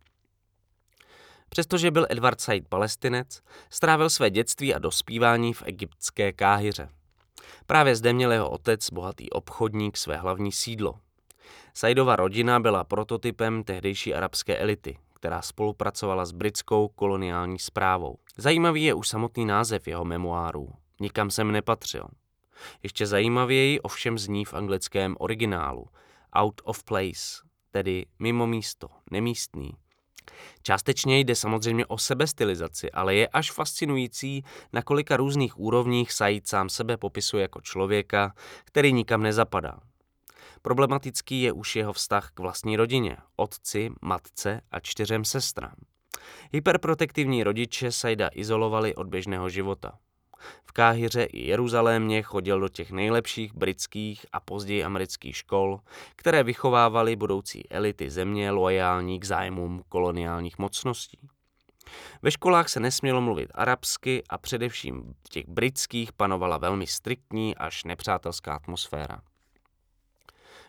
Přestože 1.49 1.91
byl 1.91 2.05
Edward 2.09 2.41
Said 2.41 2.67
palestinec, 2.67 3.41
strávil 3.69 4.09
své 4.09 4.29
dětství 4.29 4.75
a 4.75 4.79
dospívání 4.79 5.53
v 5.53 5.63
egyptské 5.65 6.33
Káhyře. 6.33 6.89
Právě 7.65 7.95
zde 7.95 8.13
měl 8.13 8.31
jeho 8.31 8.49
otec, 8.49 8.89
bohatý 8.89 9.29
obchodník, 9.29 9.97
své 9.97 10.17
hlavní 10.17 10.51
sídlo. 10.51 10.99
Saidova 11.73 12.15
rodina 12.15 12.59
byla 12.59 12.83
prototypem 12.83 13.63
tehdejší 13.63 14.13
arabské 14.15 14.57
elity, 14.57 14.97
která 15.13 15.41
spolupracovala 15.41 16.25
s 16.25 16.31
britskou 16.31 16.87
koloniální 16.87 17.59
zprávou. 17.59 18.17
Zajímavý 18.37 18.83
je 18.83 18.93
už 18.93 19.07
samotný 19.07 19.45
název 19.45 19.87
jeho 19.87 20.05
memoárů. 20.05 20.69
Nikam 20.99 21.31
jsem 21.31 21.51
nepatřil. 21.51 22.07
Ještě 22.83 23.07
zajímavěji 23.07 23.79
ovšem 23.79 24.19
zní 24.19 24.45
v 24.45 24.53
anglickém 24.53 25.15
originálu 25.19 25.85
Out 26.33 26.61
of 26.63 26.83
place, 26.83 27.41
tedy 27.71 28.05
mimo 28.19 28.47
místo, 28.47 28.87
nemístný, 29.11 29.71
Částečně 30.61 31.19
jde 31.19 31.35
samozřejmě 31.35 31.85
o 31.85 31.97
sebestylizaci, 31.97 32.91
ale 32.91 33.15
je 33.15 33.27
až 33.27 33.51
fascinující, 33.51 34.43
na 34.73 34.81
kolika 34.81 35.17
různých 35.17 35.59
úrovních 35.59 36.11
Said 36.11 36.47
sám 36.47 36.69
sebe 36.69 36.97
popisuje 36.97 37.41
jako 37.41 37.61
člověka, 37.61 38.33
který 38.65 38.93
nikam 38.93 39.23
nezapadá. 39.23 39.79
Problematický 40.61 41.41
je 41.41 41.51
už 41.51 41.75
jeho 41.75 41.93
vztah 41.93 42.31
k 42.33 42.39
vlastní 42.39 42.77
rodině, 42.77 43.17
otci, 43.35 43.89
matce 44.01 44.61
a 44.71 44.79
čtyřem 44.79 45.25
sestrám. 45.25 45.75
Hyperprotektivní 46.51 47.43
rodiče 47.43 47.91
Saida 47.91 48.29
izolovali 48.33 48.95
od 48.95 49.07
běžného 49.07 49.49
života. 49.49 49.99
V 50.63 50.71
Káhyře 50.71 51.23
i 51.23 51.47
Jeruzalémě 51.47 52.21
chodil 52.21 52.59
do 52.59 52.69
těch 52.69 52.91
nejlepších 52.91 53.53
britských 53.53 54.25
a 54.33 54.39
později 54.39 54.83
amerických 54.83 55.37
škol, 55.37 55.79
které 56.15 56.43
vychovávaly 56.43 57.15
budoucí 57.15 57.71
elity 57.71 58.09
země 58.09 58.51
loajální 58.51 59.19
k 59.19 59.25
zájmům 59.25 59.83
koloniálních 59.89 60.59
mocností. 60.59 61.29
Ve 62.21 62.31
školách 62.31 62.69
se 62.69 62.79
nesmělo 62.79 63.21
mluvit 63.21 63.51
arabsky 63.55 64.23
a 64.29 64.37
především 64.37 65.13
v 65.25 65.29
těch 65.29 65.47
britských 65.47 66.13
panovala 66.13 66.57
velmi 66.57 66.87
striktní 66.87 67.55
až 67.55 67.83
nepřátelská 67.83 68.55
atmosféra. 68.55 69.21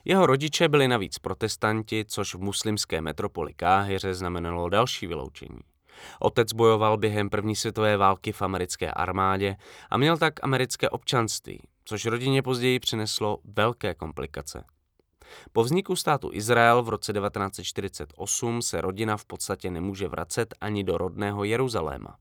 Jeho 0.05 0.27
rodiče 0.27 0.69
byli 0.69 0.89
navíc 0.89 1.19
protestanti, 1.19 2.05
což 2.05 2.35
v 2.35 2.39
muslimské 2.39 3.01
metropoli 3.01 3.55
Káhyře 3.55 4.15
znamenalo 4.15 4.69
další 4.69 5.07
vyloučení. 5.07 5.61
Otec 6.21 6.53
bojoval 6.53 6.97
během 6.97 7.31
první 7.31 7.57
světové 7.57 7.97
války 7.97 8.33
v 8.33 8.43
americké 8.43 8.91
armádě 8.91 9.57
a 9.91 9.99
měl 9.99 10.19
tak 10.19 10.35
americké 10.43 10.91
občanství, 10.91 11.61
což 11.85 12.05
rodině 12.05 12.43
později 12.43 12.81
přineslo 12.81 13.39
velké 13.45 13.95
komplikace. 13.95 14.65
Po 15.53 15.65
vzniku 15.65 15.97
státu 15.97 16.31
Izrael 16.33 16.83
v 16.83 16.89
roce 16.89 17.13
1948 17.13 18.63
se 18.63 18.81
rodina 18.81 19.17
v 19.17 19.25
podstatě 19.25 19.71
nemůže 19.71 20.09
vracet 20.09 20.55
ani 20.61 20.85
do 20.85 20.99
rodného 20.99 21.45
Jeruzaléma. 21.45 22.17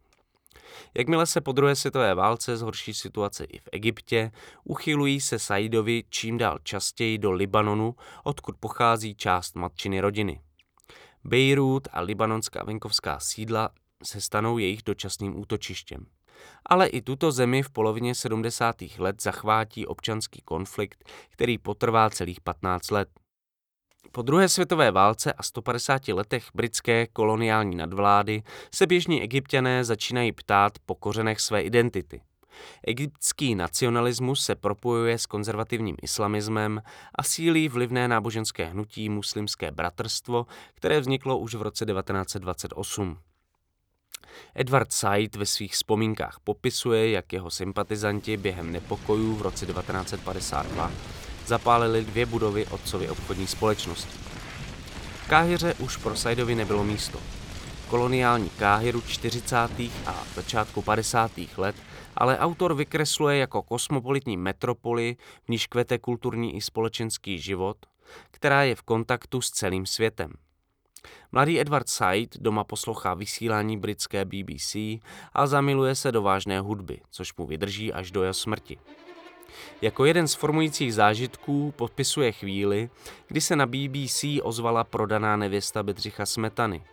Jakmile 0.93 1.25
se 1.25 1.41
po 1.41 1.51
druhé 1.51 1.75
světové 1.75 2.15
válce 2.15 2.57
zhorší 2.57 2.93
situace 2.93 3.43
i 3.43 3.59
v 3.59 3.69
Egyptě, 3.71 4.31
uchylují 4.63 5.21
se 5.21 5.39
Saidovi 5.39 6.03
čím 6.09 6.37
dál 6.37 6.59
častěji 6.63 7.17
do 7.17 7.31
Libanonu, 7.31 7.95
odkud 8.23 8.55
pochází 8.59 9.15
část 9.15 9.55
matčiny 9.55 9.99
rodiny. 9.99 10.41
Bejrút 11.23 11.87
a 11.91 12.01
libanonská 12.01 12.63
venkovská 12.63 13.19
sídla 13.19 13.69
se 14.03 14.21
stanou 14.21 14.57
jejich 14.57 14.83
dočasným 14.83 15.39
útočištěm. 15.39 16.05
Ale 16.65 16.87
i 16.87 17.01
tuto 17.01 17.31
zemi 17.31 17.63
v 17.63 17.69
polovině 17.69 18.15
70. 18.15 18.75
let 18.97 19.21
zachvátí 19.21 19.87
občanský 19.87 20.41
konflikt, 20.45 21.09
který 21.29 21.57
potrvá 21.57 22.09
celých 22.09 22.41
15 22.41 22.91
let. 22.91 23.09
Po 24.11 24.21
druhé 24.21 24.49
světové 24.49 24.91
válce 24.91 25.33
a 25.33 25.43
150 25.43 26.07
letech 26.07 26.47
britské 26.55 27.07
koloniální 27.07 27.75
nadvlády 27.75 28.43
se 28.75 28.87
běžní 28.87 29.21
egyptiané 29.21 29.83
začínají 29.83 30.31
ptát 30.31 30.79
po 30.85 30.95
kořenech 30.95 31.39
své 31.39 31.61
identity. 31.61 32.21
Egyptský 32.87 33.55
nacionalismus 33.55 34.45
se 34.45 34.55
propojuje 34.55 35.17
s 35.17 35.25
konzervativním 35.25 35.95
islamismem 36.01 36.81
a 37.15 37.23
sílí 37.23 37.69
vlivné 37.69 38.07
náboženské 38.07 38.65
hnutí 38.65 39.09
Muslimské 39.09 39.71
bratrstvo, 39.71 40.45
které 40.73 40.99
vzniklo 40.99 41.37
už 41.37 41.55
v 41.55 41.61
roce 41.61 41.85
1928. 41.85 43.17
Edward 44.55 44.93
Said 44.93 45.35
ve 45.35 45.45
svých 45.45 45.73
vzpomínkách 45.73 46.39
popisuje, 46.43 47.11
jak 47.11 47.33
jeho 47.33 47.51
sympatizanti 47.51 48.37
během 48.37 48.71
nepokojů 48.71 49.35
v 49.35 49.41
roce 49.41 49.65
1952 49.65 50.91
zapálili 51.49 52.05
dvě 52.05 52.25
budovy 52.25 52.65
otcovy 52.65 53.09
obchodní 53.09 53.47
společnosti. 53.47 54.17
V 55.25 55.29
Káhyře 55.29 55.73
už 55.73 55.97
pro 55.97 56.15
Saidovi 56.15 56.55
nebylo 56.55 56.83
místo. 56.83 57.19
Koloniální 57.87 58.49
Káhyru 58.49 59.01
40. 59.01 59.55
a 60.05 60.23
začátku 60.35 60.81
50. 60.81 61.31
let 61.57 61.75
ale 62.17 62.39
autor 62.39 62.75
vykresluje 62.75 63.37
jako 63.37 63.61
kosmopolitní 63.61 64.37
metropoli, 64.37 65.17
v 65.45 65.49
níž 65.49 65.67
kvete 65.67 65.97
kulturní 65.97 66.55
i 66.55 66.61
společenský 66.61 67.39
život, 67.39 67.77
která 68.31 68.63
je 68.63 68.75
v 68.75 68.81
kontaktu 68.81 69.41
s 69.41 69.49
celým 69.49 69.85
světem. 69.85 70.33
Mladý 71.31 71.59
Edward 71.59 71.89
Said 71.89 72.37
doma 72.37 72.63
poslouchá 72.63 73.13
vysílání 73.13 73.77
britské 73.77 74.25
BBC 74.25 74.75
a 75.33 75.47
zamiluje 75.47 75.95
se 75.95 76.11
do 76.11 76.21
vážné 76.21 76.59
hudby, 76.59 77.01
což 77.11 77.35
mu 77.35 77.47
vydrží 77.47 77.93
až 77.93 78.11
do 78.11 78.23
jeho 78.23 78.33
smrti. 78.33 78.77
Jako 79.81 80.05
jeden 80.05 80.27
z 80.27 80.33
formujících 80.33 80.93
zážitků 80.93 81.73
podpisuje 81.75 82.31
chvíli, 82.31 82.89
kdy 83.27 83.41
se 83.41 83.55
na 83.55 83.65
BBC 83.65 84.25
ozvala 84.43 84.83
prodaná 84.83 85.37
nevěsta 85.37 85.83
Bedřicha 85.83 86.25
Smetany. 86.25 86.83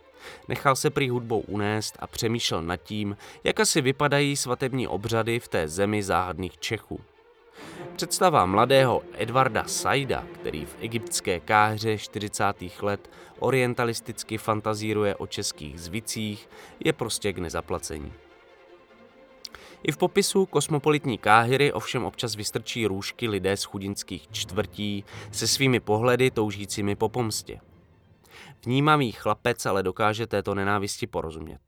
Nechal 0.47 0.75
se 0.75 0.89
prý 0.89 1.09
hudbou 1.09 1.39
unést 1.39 1.97
a 1.99 2.07
přemýšlel 2.07 2.61
nad 2.61 2.77
tím, 2.77 3.17
jak 3.43 3.59
asi 3.59 3.81
vypadají 3.81 4.35
svatební 4.35 4.87
obřady 4.87 5.39
v 5.39 5.47
té 5.47 5.67
zemi 5.67 6.03
záhadných 6.03 6.57
Čechů. 6.57 6.99
Představa 7.95 8.45
mladého 8.45 9.03
Edvarda 9.13 9.63
Saida, 9.63 10.25
který 10.33 10.65
v 10.65 10.75
egyptské 10.79 11.39
káhře 11.39 11.97
40. 11.97 12.43
let 12.81 13.09
orientalisticky 13.39 14.37
fantazíruje 14.37 15.15
o 15.15 15.27
českých 15.27 15.79
zvicích, 15.79 16.49
je 16.79 16.93
prostě 16.93 17.33
k 17.33 17.37
nezaplacení. 17.37 18.13
I 19.83 19.91
v 19.91 19.97
popisu 19.97 20.45
kosmopolitní 20.45 21.17
Káhyry 21.17 21.73
ovšem 21.73 22.05
občas 22.05 22.35
vystrčí 22.35 22.87
růžky 22.87 23.27
lidé 23.27 23.57
z 23.57 23.63
chudinských 23.63 24.27
čtvrtí 24.31 25.05
se 25.31 25.47
svými 25.47 25.79
pohledy 25.79 26.31
toužícími 26.31 26.95
po 26.95 27.09
pomstě. 27.09 27.59
Vnímavý 28.65 29.11
chlapec 29.11 29.65
ale 29.65 29.83
dokáže 29.83 30.27
této 30.27 30.55
nenávisti 30.55 31.07
porozumět. 31.07 31.61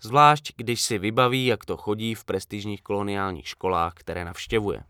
Zvlášť, 0.00 0.52
když 0.56 0.82
si 0.82 0.98
vybaví, 0.98 1.46
jak 1.46 1.64
to 1.64 1.76
chodí 1.76 2.14
v 2.14 2.24
prestižních 2.24 2.82
koloniálních 2.82 3.48
školách, 3.48 3.92
které 3.94 4.24
navštěvuje. 4.24 4.80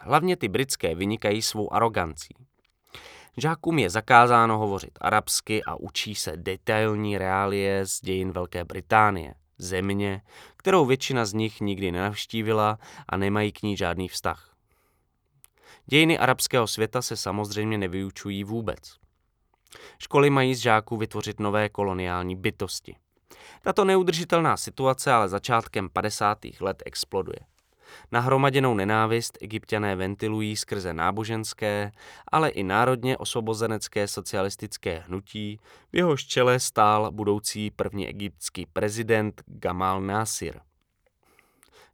Hlavně 0.00 0.36
ty 0.36 0.48
britské 0.48 0.94
vynikají 0.94 1.42
svou 1.42 1.72
arogancí. 1.72 2.34
Žákům 3.36 3.78
je 3.78 3.90
zakázáno 3.90 4.58
hovořit 4.58 4.98
arabsky 5.00 5.64
a 5.64 5.74
učí 5.74 6.14
se 6.14 6.32
detailní 6.36 7.18
reálie 7.18 7.86
z 7.86 8.00
dějin 8.00 8.32
Velké 8.32 8.64
Británie, 8.64 9.34
země, 9.58 10.22
kterou 10.56 10.86
většina 10.86 11.24
z 11.24 11.32
nich 11.32 11.60
nikdy 11.60 11.92
nenavštívila 11.92 12.78
a 13.08 13.16
nemají 13.16 13.52
k 13.52 13.62
ní 13.62 13.76
žádný 13.76 14.08
vztah. 14.08 14.54
Dějiny 15.86 16.18
arabského 16.18 16.66
světa 16.66 17.02
se 17.02 17.16
samozřejmě 17.16 17.78
nevyučují 17.78 18.44
vůbec. 18.44 18.99
Školy 19.98 20.30
mají 20.30 20.54
z 20.54 20.58
žáků 20.58 20.96
vytvořit 20.96 21.40
nové 21.40 21.68
koloniální 21.68 22.36
bytosti. 22.36 22.96
Tato 23.62 23.84
neudržitelná 23.84 24.56
situace 24.56 25.12
ale 25.12 25.28
začátkem 25.28 25.88
50. 25.88 26.38
let 26.60 26.82
exploduje. 26.86 27.38
Nahromaděnou 28.12 28.74
nenávist 28.74 29.38
egyptiané 29.40 29.96
ventilují 29.96 30.56
skrze 30.56 30.94
náboženské, 30.94 31.92
ale 32.32 32.48
i 32.48 32.62
národně 32.62 33.16
osvobozenecké 33.16 34.08
socialistické 34.08 34.98
hnutí, 34.98 35.60
v 35.92 35.96
jehož 35.96 36.26
čele 36.26 36.60
stál 36.60 37.10
budoucí 37.10 37.70
první 37.70 38.08
egyptský 38.08 38.66
prezident 38.66 39.42
Gamal 39.46 40.00
Nasir. 40.00 40.60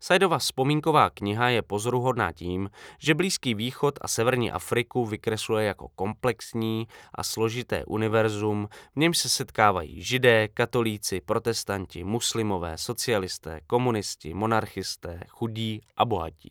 Saidova 0.06 0.38
vzpomínková 0.38 1.10
kniha 1.10 1.48
je 1.48 1.62
pozoruhodná 1.62 2.32
tím, 2.32 2.70
že 2.98 3.14
Blízký 3.14 3.54
východ 3.54 3.98
a 4.00 4.08
Severní 4.08 4.52
Afriku 4.52 5.06
vykresluje 5.06 5.66
jako 5.66 5.88
komplexní 5.88 6.88
a 7.14 7.22
složité 7.22 7.84
univerzum, 7.84 8.68
v 8.94 8.96
němž 8.96 9.18
se 9.18 9.28
setkávají 9.28 10.02
židé, 10.02 10.48
katolíci, 10.48 11.20
protestanti, 11.20 12.04
muslimové, 12.04 12.78
socialisté, 12.78 13.60
komunisti, 13.66 14.34
monarchisté, 14.34 15.20
chudí 15.28 15.80
a 15.96 16.04
bohatí. 16.04 16.50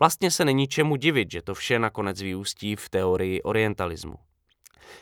Vlastně 0.00 0.30
se 0.30 0.44
není 0.44 0.68
čemu 0.68 0.96
divit, 0.96 1.30
že 1.30 1.42
to 1.42 1.54
vše 1.54 1.78
nakonec 1.78 2.22
vyústí 2.22 2.76
v 2.76 2.88
teorii 2.88 3.42
orientalismu. 3.42 4.29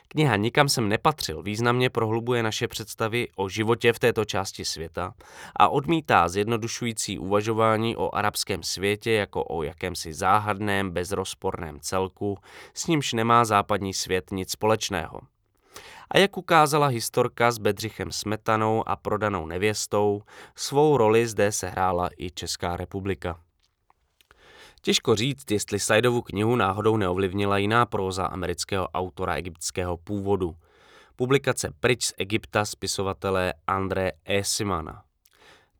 Kniha 0.08 0.36
Nikam 0.36 0.68
jsem 0.68 0.88
nepatřil 0.88 1.42
významně 1.42 1.90
prohlubuje 1.90 2.42
naše 2.42 2.68
představy 2.68 3.28
o 3.36 3.48
životě 3.48 3.92
v 3.92 3.98
této 3.98 4.24
části 4.24 4.64
světa 4.64 5.14
a 5.56 5.68
odmítá 5.68 6.28
zjednodušující 6.28 7.18
uvažování 7.18 7.96
o 7.96 8.14
arabském 8.14 8.62
světě 8.62 9.12
jako 9.12 9.44
o 9.44 9.62
jakémsi 9.62 10.14
záhadném, 10.14 10.90
bezrozporném 10.90 11.80
celku, 11.80 12.38
s 12.74 12.86
nímž 12.86 13.12
nemá 13.12 13.44
západní 13.44 13.94
svět 13.94 14.30
nic 14.30 14.50
společného. 14.50 15.20
A 16.10 16.18
jak 16.18 16.36
ukázala 16.36 16.86
historka 16.86 17.50
s 17.50 17.58
Bedřichem 17.58 18.12
Smetanou 18.12 18.88
a 18.88 18.96
prodanou 18.96 19.46
nevěstou, 19.46 20.22
svou 20.54 20.96
roli 20.96 21.26
zde 21.26 21.52
sehrála 21.52 22.08
i 22.18 22.30
Česká 22.30 22.76
republika. 22.76 23.40
Těžko 24.80 25.16
říct, 25.16 25.50
jestli 25.50 25.80
Saidovu 25.80 26.22
knihu 26.22 26.56
náhodou 26.56 26.96
neovlivnila 26.96 27.58
jiná 27.58 27.86
próza 27.86 28.26
amerického 28.26 28.88
autora 28.88 29.34
egyptského 29.34 29.96
původu. 29.96 30.54
Publikace 31.16 31.72
Pryč 31.80 32.04
z 32.04 32.12
Egypta 32.18 32.64
spisovatele 32.64 33.54
André 33.66 34.10
Esimana. 34.24 35.02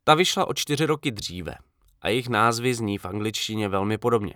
Ta 0.03 0.15
vyšla 0.15 0.47
o 0.47 0.53
čtyři 0.53 0.85
roky 0.85 1.11
dříve 1.11 1.55
a 2.01 2.09
jejich 2.09 2.29
názvy 2.29 2.73
zní 2.73 2.97
v 2.97 3.05
angličtině 3.05 3.69
velmi 3.69 3.97
podobně. 3.97 4.33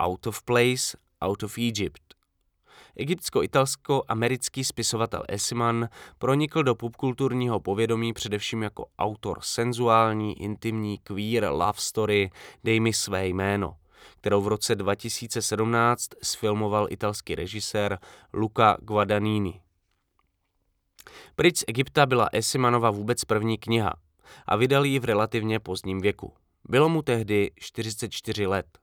Out 0.00 0.26
of 0.26 0.42
Place, 0.42 0.98
Out 1.20 1.42
of 1.42 1.58
Egypt. 1.58 2.14
Egyptsko-italsko-americký 2.96 4.64
spisovatel 4.64 5.24
Esiman 5.28 5.88
pronikl 6.18 6.62
do 6.62 6.74
popkulturního 6.74 7.60
povědomí 7.60 8.12
především 8.12 8.62
jako 8.62 8.86
autor 8.98 9.38
senzuální, 9.42 10.42
intimní 10.42 10.98
queer 10.98 11.48
love 11.50 11.72
story 11.76 12.30
Dej 12.64 12.80
mi 12.80 12.92
své 12.92 13.26
jméno, 13.28 13.76
kterou 14.24 14.40
v 14.40 14.48
roce 14.48 14.74
2017 14.74 16.08
sfilmoval 16.22 16.86
italský 16.90 17.34
režisér 17.34 17.98
Luca 18.32 18.76
Guadagnini. 18.80 19.60
Pryč 21.34 21.58
z 21.58 21.64
Egypta 21.66 22.06
byla 22.06 22.28
Esimanova 22.32 22.90
vůbec 22.90 23.24
první 23.24 23.58
kniha 23.58 23.94
a 24.46 24.56
vydal 24.56 24.84
ji 24.84 24.98
v 24.98 25.04
relativně 25.04 25.60
pozdním 25.60 26.00
věku. 26.00 26.32
Bylo 26.68 26.88
mu 26.88 27.02
tehdy 27.02 27.50
44 27.56 28.46
let. 28.46 28.78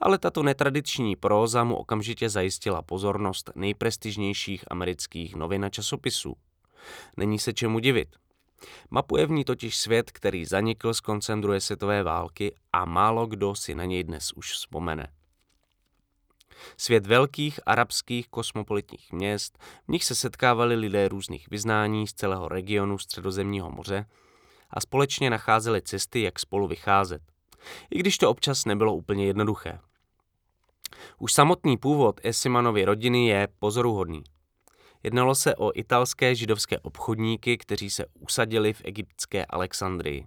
Ale 0.00 0.18
tato 0.18 0.42
netradiční 0.42 1.16
próza 1.16 1.64
mu 1.64 1.76
okamžitě 1.76 2.28
zajistila 2.28 2.82
pozornost 2.82 3.50
nejprestižnějších 3.54 4.64
amerických 4.70 5.34
novin 5.34 5.64
a 5.64 5.68
časopisů. 5.68 6.36
Není 7.16 7.38
se 7.38 7.52
čemu 7.52 7.78
divit. 7.78 8.16
Mapuje 8.90 9.26
v 9.26 9.30
ní 9.30 9.44
totiž 9.44 9.76
svět, 9.76 10.10
který 10.10 10.44
zanikl 10.44 10.94
s 10.94 11.00
koncem 11.00 11.40
druhé 11.40 11.60
světové 11.60 12.02
války 12.02 12.54
a 12.72 12.84
málo 12.84 13.26
kdo 13.26 13.54
si 13.54 13.74
na 13.74 13.84
něj 13.84 14.04
dnes 14.04 14.32
už 14.32 14.52
vzpomene. 14.52 15.12
Svět 16.76 17.06
velkých 17.06 17.60
arabských 17.66 18.28
kosmopolitních 18.28 19.12
měst, 19.12 19.58
v 19.84 19.88
nich 19.88 20.04
se 20.04 20.14
setkávali 20.14 20.74
lidé 20.74 21.08
různých 21.08 21.50
vyznání 21.50 22.06
z 22.06 22.12
celého 22.12 22.48
regionu 22.48 22.98
Středozemního 22.98 23.70
moře 23.70 24.06
a 24.70 24.80
společně 24.80 25.30
nacházeli 25.30 25.82
cesty, 25.82 26.22
jak 26.22 26.38
spolu 26.38 26.66
vycházet. 26.66 27.22
I 27.90 27.98
když 27.98 28.18
to 28.18 28.30
občas 28.30 28.64
nebylo 28.64 28.94
úplně 28.94 29.26
jednoduché. 29.26 29.78
Už 31.18 31.32
samotný 31.32 31.76
původ 31.76 32.20
Esimanovy 32.22 32.84
rodiny 32.84 33.26
je 33.26 33.48
pozoruhodný. 33.58 34.22
Jednalo 35.02 35.34
se 35.34 35.56
o 35.56 35.70
italské 35.74 36.34
židovské 36.34 36.78
obchodníky, 36.78 37.58
kteří 37.58 37.90
se 37.90 38.04
usadili 38.20 38.72
v 38.72 38.82
egyptské 38.84 39.46
Alexandrii. 39.46 40.26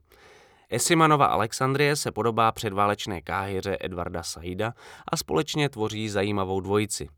Esimanova 0.69 1.25
Alexandrie 1.25 1.95
se 1.95 2.11
podobá 2.11 2.51
předválečné 2.51 3.21
káhyře 3.21 3.77
Edvarda 3.79 4.23
Saida 4.23 4.73
a 5.07 5.17
společně 5.17 5.69
tvoří 5.69 6.09
zajímavou 6.09 6.59
dvojici. 6.59 7.09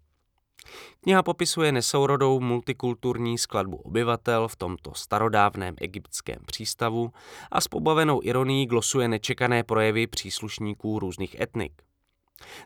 Kniha 1.01 1.23
popisuje 1.23 1.71
nesourodou 1.71 2.39
multikulturní 2.39 3.37
skladbu 3.37 3.77
obyvatel 3.77 4.47
v 4.47 4.55
tomto 4.55 4.93
starodávném 4.93 5.75
egyptském 5.81 6.37
přístavu 6.45 7.11
a 7.51 7.61
s 7.61 7.67
pobavenou 7.67 8.19
ironií 8.23 8.65
glosuje 8.65 9.07
nečekané 9.07 9.63
projevy 9.63 10.07
příslušníků 10.07 10.99
různých 10.99 11.39
etnik. 11.39 11.81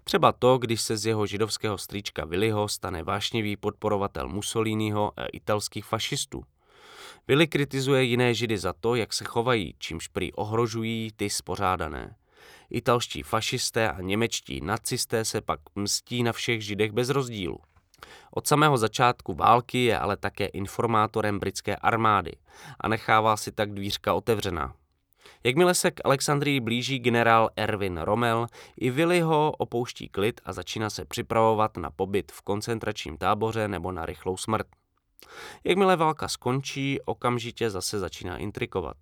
Třeba 0.04 0.32
to, 0.32 0.58
když 0.58 0.82
se 0.82 0.98
z 0.98 1.06
jeho 1.06 1.26
židovského 1.26 1.78
strýčka 1.78 2.26
Viliho 2.26 2.68
stane 2.68 3.04
vášnivý 3.04 3.58
podporovatel 3.58 4.30
Mussoliniho 4.30 5.12
a 5.18 5.26
italských 5.26 5.86
fašistů. 5.86 6.44
Willy 7.28 7.48
kritizuje 7.48 8.04
jiné 8.04 8.34
židy 8.34 8.58
za 8.58 8.74
to, 8.74 8.96
jak 8.96 9.14
se 9.14 9.24
chovají, 9.24 9.76
čímž 9.80 10.08
prý 10.08 10.34
ohrožují 10.34 11.12
ty 11.16 11.30
spořádané. 11.30 12.16
Italští 12.70 13.24
fašisté 13.24 13.92
a 13.92 14.02
němečtí 14.02 14.62
nacisté 14.62 15.26
se 15.26 15.42
pak 15.42 15.60
mstí 15.76 16.24
na 16.24 16.34
všech 16.34 16.62
židech 16.62 16.92
bez 16.92 17.10
rozdílu. 17.10 17.60
Od 18.32 18.48
samého 18.48 18.78
začátku 18.78 19.34
války 19.34 19.84
je 19.84 20.00
ale 20.00 20.18
také 20.18 20.46
informátorem 20.46 21.40
britské 21.40 21.76
armády 21.76 22.32
a 22.80 22.88
nechává 22.88 23.38
si 23.38 23.52
tak 23.52 23.74
dvířka 23.74 24.14
otevřená. 24.14 24.74
Jakmile 25.46 25.76
se 25.76 25.92
k 25.92 26.02
Alexandrii 26.06 26.60
blíží 26.60 27.00
generál 27.00 27.50
Erwin 27.56 27.98
Rommel, 27.98 28.48
i 28.78 28.90
Willy 28.90 29.22
ho 29.22 29.52
opouští 29.52 30.10
klid 30.10 30.42
a 30.46 30.54
začíná 30.54 30.90
se 30.90 31.06
připravovat 31.06 31.78
na 31.78 31.92
pobyt 31.92 32.32
v 32.32 32.42
koncentračním 32.42 33.18
táboře 33.18 33.68
nebo 33.68 33.92
na 33.92 34.06
rychlou 34.06 34.38
smrt. 34.38 34.68
Jakmile 35.64 35.96
válka 35.96 36.28
skončí, 36.28 37.00
okamžitě 37.06 37.70
zase 37.70 38.00
začíná 38.00 38.38
intrikovat. 38.38 38.98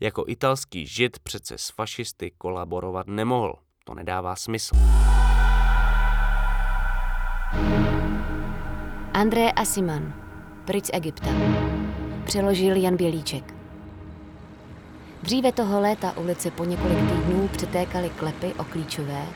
Jako 0.00 0.24
italský 0.28 0.86
žid 0.86 1.18
přece 1.18 1.58
s 1.58 1.70
fašisty 1.70 2.32
kolaborovat 2.38 3.06
nemohl. 3.06 3.54
To 3.84 3.94
nedává 3.94 4.36
smysl. 4.36 4.76
André 9.12 9.50
Asiman, 9.50 10.14
pryč 10.64 10.84
z 10.84 10.90
Egypta. 10.92 11.30
Přeložil 12.24 12.76
Jan 12.76 12.96
Bělíček. 12.96 13.53
Dříve 15.24 15.52
toho 15.52 15.80
léta 15.80 16.16
ulice 16.16 16.50
po 16.50 16.64
několik 16.64 16.98
týdnů 16.98 17.48
přetékaly 17.48 18.10
klepy 18.10 18.54
o 18.58 18.64
klíčové, 18.64 19.26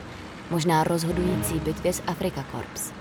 možná 0.49 0.83
rozhodující 0.83 1.53
bitvě 1.59 1.93
s 1.93 2.01
Afrika 2.07 2.45
Corps. 2.51 2.93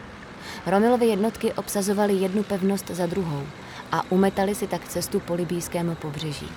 Romilovy 0.66 1.06
jednotky 1.06 1.52
obsazovaly 1.52 2.14
jednu 2.14 2.42
pevnost 2.42 2.90
za 2.90 3.06
druhou 3.06 3.46
a 3.92 4.10
umetali 4.10 4.54
si 4.54 4.66
tak 4.66 4.88
cestu 4.88 5.20
po 5.20 5.34
libýskému 5.34 5.94
pobřeží. 5.94 6.48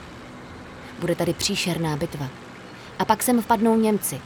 Bude 1.00 1.16
tady 1.16 1.34
příšerná 1.34 1.98
bitva. 1.98 2.28
A 3.00 3.06
pak 3.06 3.24
sem 3.24 3.42
vpadnou 3.42 3.78
Němci. 3.78 4.22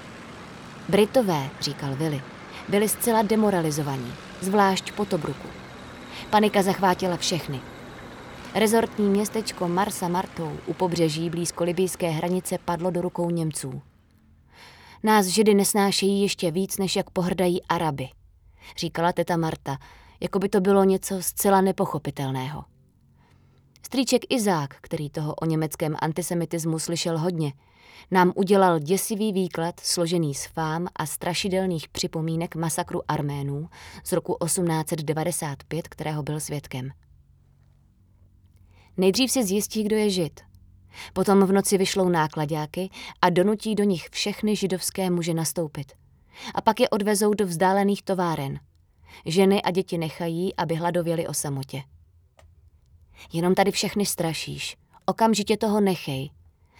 Britové, 0.90 1.50
říkal 1.62 1.96
Willy, 1.96 2.22
byli 2.68 2.90
zcela 2.90 3.22
demoralizovaní, 3.22 4.14
zvlášť 4.42 4.92
po 4.92 5.06
Tobruku. 5.06 5.48
Panika 6.30 6.62
zachvátila 6.62 7.18
všechny. 7.18 7.62
Rezortní 8.56 9.10
městečko 9.10 9.68
Marsa 9.68 10.08
Martou 10.08 10.58
u 10.66 10.74
pobřeží 10.74 11.30
blízko 11.30 11.64
libijské 11.64 12.10
hranice 12.10 12.58
padlo 12.58 12.92
do 12.92 13.02
rukou 13.02 13.30
Němců. 13.30 13.82
Nás 15.04 15.26
židy 15.26 15.54
nesnášejí 15.54 16.22
ještě 16.22 16.52
víc, 16.52 16.78
než 16.78 16.96
jak 16.96 17.10
pohrdají 17.10 17.64
Araby, 17.64 18.08
říkala 18.78 19.14
teta 19.14 19.38
Marta, 19.38 19.78
jako 20.20 20.40
by 20.40 20.50
to 20.50 20.62
bylo 20.62 20.84
něco 20.84 21.22
zcela 21.22 21.62
nepochopitelného. 21.62 22.66
Strýček 23.86 24.22
Izák, 24.30 24.76
který 24.82 25.10
toho 25.10 25.36
o 25.36 25.46
německém 25.46 25.96
antisemitismu 26.00 26.80
slyšel 26.80 27.18
hodně, 27.18 27.54
nám 28.12 28.32
udělal 28.36 28.80
děsivý 28.80 29.34
výklad 29.34 29.80
složený 29.80 30.34
z 30.34 30.46
fám 30.46 30.88
a 30.96 31.06
strašidelných 31.06 31.90
připomínek 31.90 32.56
masakru 32.56 33.02
Arménů 33.08 33.70
z 34.04 34.12
roku 34.12 34.38
1895, 34.46 35.88
kterého 35.88 36.24
byl 36.24 36.40
svědkem. 36.40 36.92
Nejdřív 38.98 39.32
si 39.32 39.44
zjistí, 39.44 39.84
kdo 39.84 39.96
je 39.96 40.10
žid. 40.10 40.42
Potom 41.14 41.46
v 41.46 41.52
noci 41.52 41.78
vyšlou 41.78 42.10
nákladáky 42.10 42.90
a 43.22 43.30
donutí 43.30 43.76
do 43.76 43.84
nich 43.84 44.10
všechny 44.12 44.56
židovské 44.56 45.10
muže 45.10 45.34
nastoupit. 45.34 45.94
A 46.56 46.62
pak 46.62 46.80
je 46.80 46.90
odvezou 46.90 47.34
do 47.34 47.46
vzdálených 47.46 48.04
továren. 48.04 48.60
Ženy 49.26 49.62
a 49.62 49.72
děti 49.72 49.98
nechají, 49.98 50.56
aby 50.56 50.76
hladověli 50.76 51.28
o 51.28 51.34
samotě. 51.34 51.84
Jenom 53.34 53.56
tady 53.56 53.72
všechny 53.72 54.06
strašíš. 54.06 54.78
Okamžitě 55.06 55.58
toho 55.58 55.82
nechej, 55.82 56.32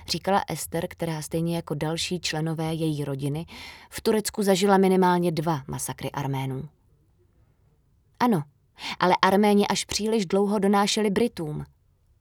říkala 0.08 0.44
Ester, 0.48 0.88
která 0.88 1.22
stejně 1.22 1.56
jako 1.56 1.74
další 1.74 2.20
členové 2.20 2.74
její 2.74 3.04
rodiny 3.04 3.46
v 3.90 4.02
Turecku 4.02 4.44
zažila 4.44 4.78
minimálně 4.78 5.32
dva 5.32 5.62
masakry 5.68 6.12
Arménů. 6.12 6.70
Ano, 8.20 8.44
ale 9.00 9.16
Arméni 9.22 9.68
až 9.68 9.86
příliš 9.86 10.26
dlouho 10.26 10.60
donášeli 10.60 11.10
Britům, 11.10 11.66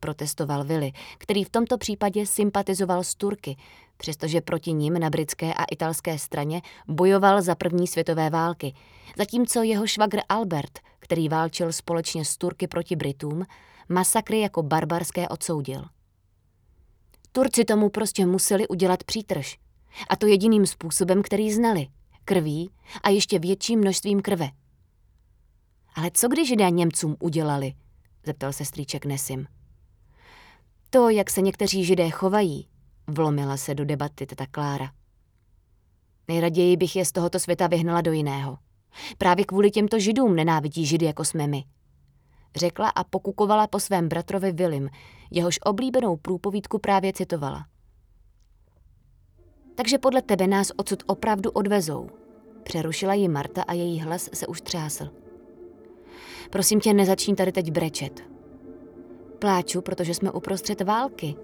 protestoval 0.05 0.64
Willy, 0.64 0.93
který 1.19 1.45
v 1.45 1.51
tomto 1.51 1.79
případě 1.79 2.27
sympatizoval 2.27 3.05
s 3.05 3.14
Turky, 3.14 3.57
přestože 3.97 4.40
proti 4.40 4.73
ním 4.73 4.95
na 4.99 5.11
britské 5.11 5.55
a 5.55 5.64
italské 5.64 6.19
straně 6.19 6.62
bojoval 6.88 7.43
za 7.43 7.55
první 7.55 7.87
světové 7.87 8.31
války, 8.31 8.75
zatímco 9.19 9.62
jeho 9.62 9.87
švagr 9.87 10.19
Albert, 10.29 10.79
který 10.99 11.29
válčil 11.29 11.73
společně 11.73 12.25
s 12.25 12.37
Turky 12.37 12.69
proti 12.69 12.97
Britům, 12.97 13.45
masakry 13.88 14.40
jako 14.40 14.62
barbarské 14.62 15.29
odsoudil. 15.29 15.85
Turci 17.33 17.64
tomu 17.64 17.88
prostě 17.88 18.27
museli 18.27 18.69
udělat 18.69 19.05
přítrž. 19.05 19.59
A 20.09 20.17
to 20.17 20.27
jediným 20.27 20.67
způsobem, 20.67 21.23
který 21.23 21.53
znali. 21.53 21.87
Krví 22.25 22.71
a 23.03 23.09
ještě 23.09 23.38
větším 23.38 23.81
množstvím 23.81 24.23
krve. 24.23 24.49
Ale 25.95 26.11
co 26.14 26.29
když 26.29 26.49
židé 26.49 26.71
Němcům 26.71 27.17
udělali? 27.21 27.73
Zeptal 28.27 28.53
se 28.53 28.64
strýček 28.64 29.05
Nesim. 29.05 29.47
To, 30.95 31.09
jak 31.09 31.31
se 31.31 31.41
někteří 31.41 31.85
židé 31.85 32.11
chovají, 32.11 32.69
vlomila 33.07 33.57
se 33.57 33.75
do 33.75 33.85
debaty 33.85 34.27
teta 34.27 34.47
Klára. 34.47 34.91
Nejraději 36.29 36.77
bych 36.77 36.97
je 36.97 37.05
z 37.05 37.13
tohoto 37.13 37.39
světa 37.39 37.67
vyhnala 37.67 38.01
do 38.01 38.13
jiného. 38.13 38.59
Právě 39.19 39.45
kvůli 39.45 39.71
těmto 39.71 39.99
židům 39.99 40.37
nenávidí 40.37 40.87
židy 40.87 41.07
jako 41.07 41.25
jsme 41.25 41.47
my 41.47 41.65
řekla 42.57 42.89
a 42.89 43.05
pokukovala 43.05 43.67
po 43.67 43.81
svém 43.81 44.09
bratrovi 44.09 44.53
Vilim, 44.53 44.91
jehož 45.31 45.59
oblíbenou 45.65 46.17
průpovídku 46.17 46.79
právě 46.79 47.13
citovala. 47.13 47.67
Takže 49.75 49.99
podle 49.99 50.23
tebe 50.23 50.47
nás 50.47 50.73
odsud 50.77 51.03
opravdu 51.07 51.51
odvezou, 51.51 52.11
přerušila 52.63 53.15
ji 53.15 53.29
Marta 53.29 53.63
a 53.63 53.73
její 53.73 54.01
hlas 54.01 54.31
se 54.35 54.47
už 54.47 54.61
třásl. 54.61 55.11
Prosím 56.51 56.81
tě, 56.81 56.95
nezačni 56.95 57.35
tady 57.35 57.53
teď 57.53 57.71
brečet. 57.71 58.34
Pláču, 59.45 59.81
protože 59.81 60.15
jsme 60.15 60.31
uprostřed 60.31 60.81
války, 60.81 61.37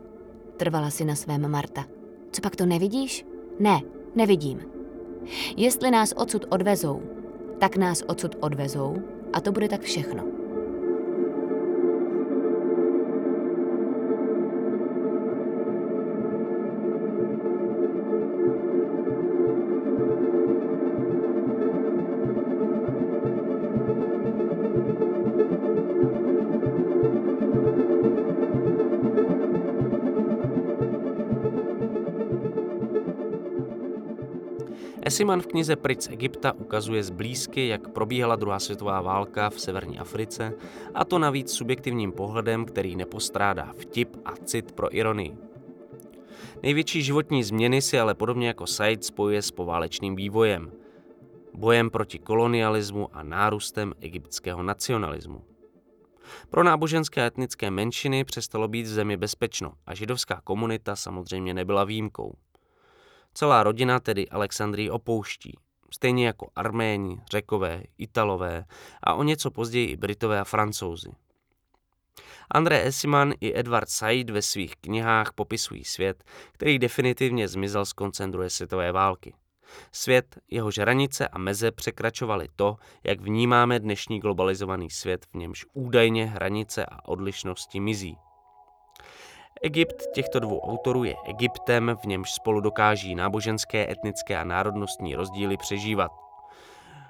trvala 0.57 0.91
si 0.91 1.05
na 1.05 1.15
svém 1.15 1.51
Marta. 1.51 1.85
Co 2.33 2.41
pak 2.41 2.57
to 2.57 2.67
nevidíš? 2.67 3.27
Ne, 3.59 3.81
nevidím. 4.15 4.61
Jestli 5.57 5.90
nás 5.90 6.13
odsud 6.17 6.46
odvezou, 6.48 7.03
tak 7.59 7.77
nás 7.77 8.03
odsud 8.07 8.37
odvezou 8.40 8.96
a 9.33 9.40
to 9.40 9.53
bude 9.53 9.69
tak 9.69 9.81
všechno. 9.81 10.40
Esiman 35.21 35.40
v 35.40 35.46
knize 35.46 35.77
Pryč 35.77 36.02
z 36.02 36.08
Egypta 36.08 36.52
ukazuje 36.52 37.04
zblízky, 37.04 37.68
jak 37.68 37.88
probíhala 37.88 38.37
druhá 38.37 38.58
světová 38.58 39.00
válka 39.00 39.50
v 39.50 39.60
severní 39.60 39.98
Africe, 39.98 40.52
a 40.94 41.04
to 41.04 41.18
navíc 41.18 41.52
subjektivním 41.52 42.12
pohledem, 42.12 42.64
který 42.64 42.96
nepostrádá 42.96 43.73
vtip 43.77 44.16
a 44.25 44.37
cit 44.37 44.73
pro 44.73 44.96
ironii. 44.96 45.37
Největší 46.62 47.02
životní 47.02 47.44
změny 47.44 47.83
si 47.83 48.00
ale 48.00 48.14
podobně 48.14 48.46
jako 48.46 48.66
Said 48.66 49.04
spojuje 49.04 49.42
s 49.42 49.50
poválečným 49.50 50.16
vývojem, 50.16 50.73
bojem 51.54 51.90
proti 51.90 52.18
kolonialismu 52.18 53.08
a 53.12 53.23
nárůstem 53.23 53.94
egyptského 54.00 54.62
nacionalismu. 54.62 55.44
Pro 56.50 56.64
náboženské 56.64 57.23
a 57.23 57.27
etnické 57.27 57.71
menšiny 57.71 58.25
přestalo 58.25 58.68
být 58.68 58.83
v 58.83 58.88
zemi 58.88 59.16
bezpečno 59.16 59.73
a 59.87 59.94
židovská 59.94 60.40
komunita 60.44 60.96
samozřejmě 60.96 61.54
nebyla 61.54 61.85
výjimkou. 61.85 62.35
Celá 63.35 63.62
rodina 63.62 64.00
tedy 64.00 64.28
Alexandrii 64.28 64.90
opouští, 64.90 65.58
stejně 65.90 66.26
jako 66.26 66.50
Arméni, 66.56 67.20
Řekové, 67.31 67.83
Italové 67.98 68.64
a 69.02 69.14
o 69.14 69.22
něco 69.22 69.50
později 69.50 69.87
i 69.87 69.96
Britové 69.96 70.40
a 70.40 70.44
Francouzi. 70.44 71.10
André 72.50 72.87
Esiman 72.87 73.33
i 73.40 73.58
Edward 73.58 73.88
Said 73.88 74.31
ve 74.31 74.42
svých 74.42 74.76
knihách 74.76 75.33
popisují 75.33 75.85
svět, 75.85 76.24
který 76.52 76.78
definitivně 76.78 77.48
zmizel 77.48 77.85
z 77.85 77.92
konce 77.92 78.26
druhé 78.26 78.50
světové 78.50 78.92
války. 78.92 79.35
Svět, 79.92 80.38
jehož 80.50 80.78
hranice 80.78 81.28
a 81.28 81.38
meze 81.38 81.70
překračovaly 81.70 82.48
to, 82.56 82.76
jak 83.04 83.20
vnímáme 83.20 83.81
dnešní 83.81 84.20
globalizovaný 84.20 84.90
svět, 84.90 85.26
v 85.26 85.35
němž 85.35 85.66
údajně 85.72 86.26
hranice 86.26 86.87
a 86.87 87.08
odlišnosti 87.08 87.81
mizí. 87.81 88.16
Egypt 89.63 90.06
těchto 90.15 90.40
dvou 90.40 90.61
autorů 90.61 91.04
je 91.04 91.15
Egyptem, 91.25 91.96
v 92.02 92.04
němž 92.04 92.33
spolu 92.33 92.61
dokáží 92.61 93.15
náboženské, 93.15 93.92
etnické 93.92 94.37
a 94.38 94.44
národnostní 94.44 95.15
rozdíly 95.15 95.56
přežívat. 95.56 96.13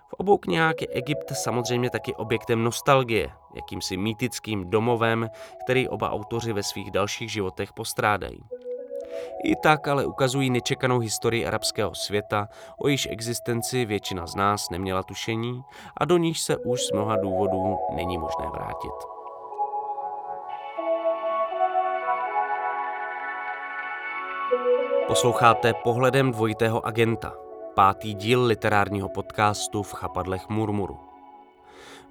V 0.08 0.14
obou 0.14 0.38
knihách 0.38 0.74
je 0.80 0.88
Egypt 0.88 1.30
samozřejmě 1.32 1.90
taky 1.90 2.14
objektem 2.14 2.64
nostalgie, 2.64 3.30
jakýmsi 3.54 3.96
mýtickým 3.96 4.70
domovem, 4.70 5.30
který 5.64 5.88
oba 5.88 6.10
autoři 6.10 6.52
ve 6.52 6.62
svých 6.62 6.90
dalších 6.90 7.32
životech 7.32 7.72
postrádají. 7.72 8.40
I 9.44 9.56
tak 9.56 9.88
ale 9.88 10.06
ukazují 10.06 10.50
nečekanou 10.50 10.98
historii 10.98 11.46
arabského 11.46 11.94
světa, 11.94 12.48
o 12.78 12.88
jejíž 12.88 13.08
existenci 13.10 13.84
většina 13.84 14.26
z 14.26 14.34
nás 14.34 14.70
neměla 14.70 15.02
tušení 15.02 15.62
a 15.96 16.04
do 16.04 16.16
níž 16.16 16.40
se 16.40 16.56
už 16.56 16.82
z 16.82 16.92
mnoha 16.92 17.16
důvodů 17.16 17.78
není 17.94 18.18
možné 18.18 18.46
vrátit. 18.52 19.19
Posloucháte 25.10 25.74
pohledem 25.74 26.32
dvojitého 26.32 26.86
agenta, 26.86 27.32
pátý 27.74 28.14
díl 28.14 28.44
literárního 28.44 29.08
podcastu 29.08 29.82
v 29.82 29.92
chapadlech 29.92 30.48
Murmuru. 30.48 30.98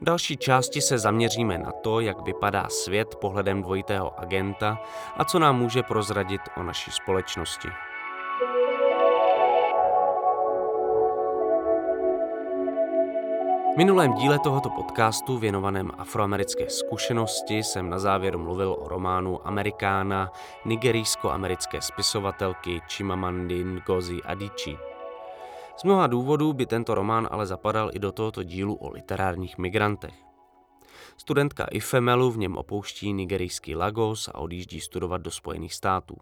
V 0.02 0.04
další 0.04 0.38
části 0.38 0.82
se 0.82 0.98
zaměříme 0.98 1.58
na 1.58 1.72
to, 1.72 2.00
jak 2.00 2.22
vypadá 2.22 2.68
svět 2.70 3.16
pohledem 3.16 3.62
dvojitého 3.62 4.20
agenta 4.20 4.80
a 5.18 5.26
co 5.26 5.40
nám 5.40 5.60
může 5.60 5.84
prozradit 5.84 6.42
o 6.58 6.64
naší 6.64 6.92
společnosti. 6.92 7.68
V 7.68 8.69
minulém 13.80 14.14
díle 14.14 14.40
tohoto 14.40 14.70
podcastu 14.70 15.38
věnovaném 15.38 15.92
afroamerické 15.98 16.70
zkušenosti 16.70 17.58
jsem 17.58 17.90
na 17.90 18.00
závěr 18.00 18.38
mluvil 18.38 18.78
o 18.80 18.88
románu 18.88 19.48
Amerikána 19.48 20.32
nigerijsko-americké 20.66 21.82
spisovatelky 21.82 22.82
Chimamandi 22.90 23.64
Ngozi 23.64 24.22
Adichie. 24.24 24.78
Z 25.78 25.84
mnoha 25.84 26.08
důvodů 26.08 26.54
by 26.54 26.66
tento 26.66 26.96
román 26.96 27.28
ale 27.32 27.46
zapadal 27.46 27.90
i 27.94 28.00
do 28.00 28.12
tohoto 28.12 28.44
dílu 28.44 28.76
o 28.76 28.90
literárních 28.90 29.58
migrantech. 29.58 30.16
Studentka 31.18 31.66
Ifemelu 31.72 32.32
v 32.32 32.38
něm 32.38 32.58
opouští 32.58 33.14
nigerijský 33.14 33.76
Lagos 33.76 34.28
a 34.28 34.38
odjíždí 34.38 34.82
studovat 34.82 35.22
do 35.22 35.32
Spojených 35.32 35.74
států. 35.74 36.18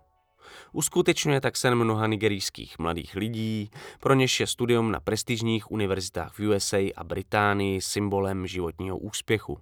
Uskutečňuje 0.71 1.41
tak 1.41 1.57
sen 1.57 1.75
mnoha 1.75 2.07
nigerijských 2.07 2.79
mladých 2.79 3.15
lidí, 3.15 3.71
pro 3.99 4.13
něž 4.13 4.39
je 4.39 4.47
studium 4.47 4.91
na 4.91 4.99
prestižních 4.99 5.71
univerzitách 5.71 6.33
v 6.33 6.39
USA 6.39 6.77
a 6.95 7.03
Británii 7.03 7.81
symbolem 7.81 8.47
životního 8.47 8.97
úspěchu. 8.97 9.59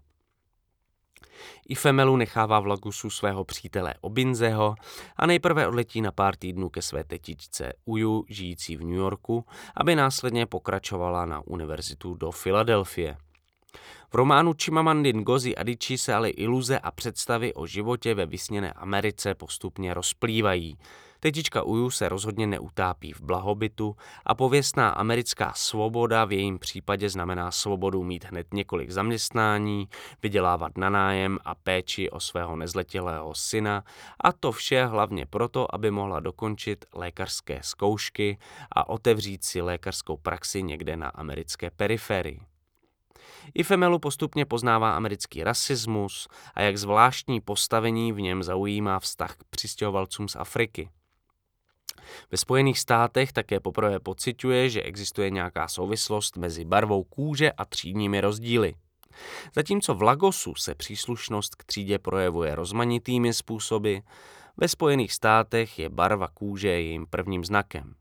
Ifemelu 1.70 2.18
nechává 2.18 2.60
v 2.60 2.68
Lagusu 2.68 3.10
svého 3.10 3.44
přítele 3.44 3.94
Obinzeho 4.02 4.76
a 5.16 5.26
nejprve 5.26 5.68
odletí 5.68 6.02
na 6.02 6.12
pár 6.12 6.36
týdnů 6.36 6.70
ke 6.70 6.82
své 6.82 7.04
tetičce 7.04 7.74
Uju, 7.86 8.26
žijící 8.30 8.78
v 8.78 8.82
New 8.84 8.98
Yorku, 8.98 9.46
aby 9.76 9.96
následně 9.96 10.46
pokračovala 10.46 11.26
na 11.26 11.42
univerzitu 11.48 12.14
do 12.14 12.32
Filadelfie. 12.32 13.18
V 14.12 14.16
románu 14.16 14.54
Chimamandi 14.64 15.14
Ngozi 15.14 15.56
Adichie 15.56 15.98
se 15.98 16.14
ale 16.14 16.30
iluze 16.30 16.80
a 16.80 16.92
představy 16.92 17.54
o 17.54 17.66
životě 17.66 18.14
ve 18.14 18.26
vysněné 18.26 18.74
Americe 18.74 19.36
postupně 19.36 19.94
rozplývají. 19.94 20.78
Tetička 21.20 21.64
Uju 21.64 21.90
se 21.90 22.10
rozhodně 22.10 22.48
neutápí 22.48 23.14
v 23.14 23.22
blahobytu 23.22 23.96
a 24.26 24.36
pověstná 24.36 24.90
americká 24.90 25.54
svoboda 25.56 26.26
v 26.26 26.32
jejím 26.32 26.60
případě 26.60 27.10
znamená 27.10 27.52
svobodu 27.52 28.04
mít 28.04 28.26
hned 28.26 28.48
několik 28.54 28.92
zaměstnání, 28.92 29.90
vydělávat 30.24 30.78
na 30.78 30.90
nájem 30.90 31.40
a 31.46 31.56
péči 31.56 32.10
o 32.10 32.20
svého 32.20 32.56
nezletilého 32.56 33.36
syna 33.36 33.84
a 34.22 34.32
to 34.32 34.52
vše 34.52 34.86
hlavně 34.86 35.26
proto, 35.26 35.76
aby 35.76 35.92
mohla 35.92 36.20
dokončit 36.20 36.86
lékařské 36.94 37.60
zkoušky 37.64 38.38
a 38.72 38.90
otevřít 38.90 39.44
si 39.44 39.62
lékařskou 39.62 40.18
praxi 40.18 40.64
někde 40.64 40.98
na 40.98 41.10
americké 41.10 41.72
periferii. 41.72 42.55
I 43.54 43.64
Femelu 43.64 44.00
postupně 44.00 44.46
poznává 44.46 44.96
americký 44.96 45.44
rasismus 45.44 46.28
a 46.54 46.62
jak 46.62 46.78
zvláštní 46.78 47.42
postavení 47.42 48.12
v 48.12 48.22
něm 48.22 48.44
zaujímá 48.44 49.00
vztah 49.00 49.36
k 49.36 49.44
přistěhovalcům 49.50 50.28
z 50.28 50.36
Afriky. 50.36 50.90
Ve 52.32 52.38
Spojených 52.38 52.80
státech 52.80 53.34
také 53.34 53.60
poprvé 53.60 54.00
pociťuje, 54.00 54.70
že 54.70 54.82
existuje 54.82 55.30
nějaká 55.30 55.68
souvislost 55.68 56.38
mezi 56.38 56.66
barvou 56.66 57.04
kůže 57.04 57.52
a 57.52 57.66
třídními 57.66 58.22
rozdíly. 58.22 58.76
Zatímco 59.56 59.96
v 59.96 60.02
Lagosu 60.02 60.56
se 60.56 60.76
příslušnost 60.76 61.56
k 61.56 61.64
třídě 61.64 62.00
projevuje 62.00 62.56
rozmanitými 62.56 63.34
způsoby, 63.34 63.98
ve 64.58 64.68
Spojených 64.68 65.14
státech 65.14 65.80
je 65.80 65.90
barva 65.90 66.28
kůže 66.28 66.68
jejím 66.68 67.06
prvním 67.10 67.46
znakem. 67.46 67.96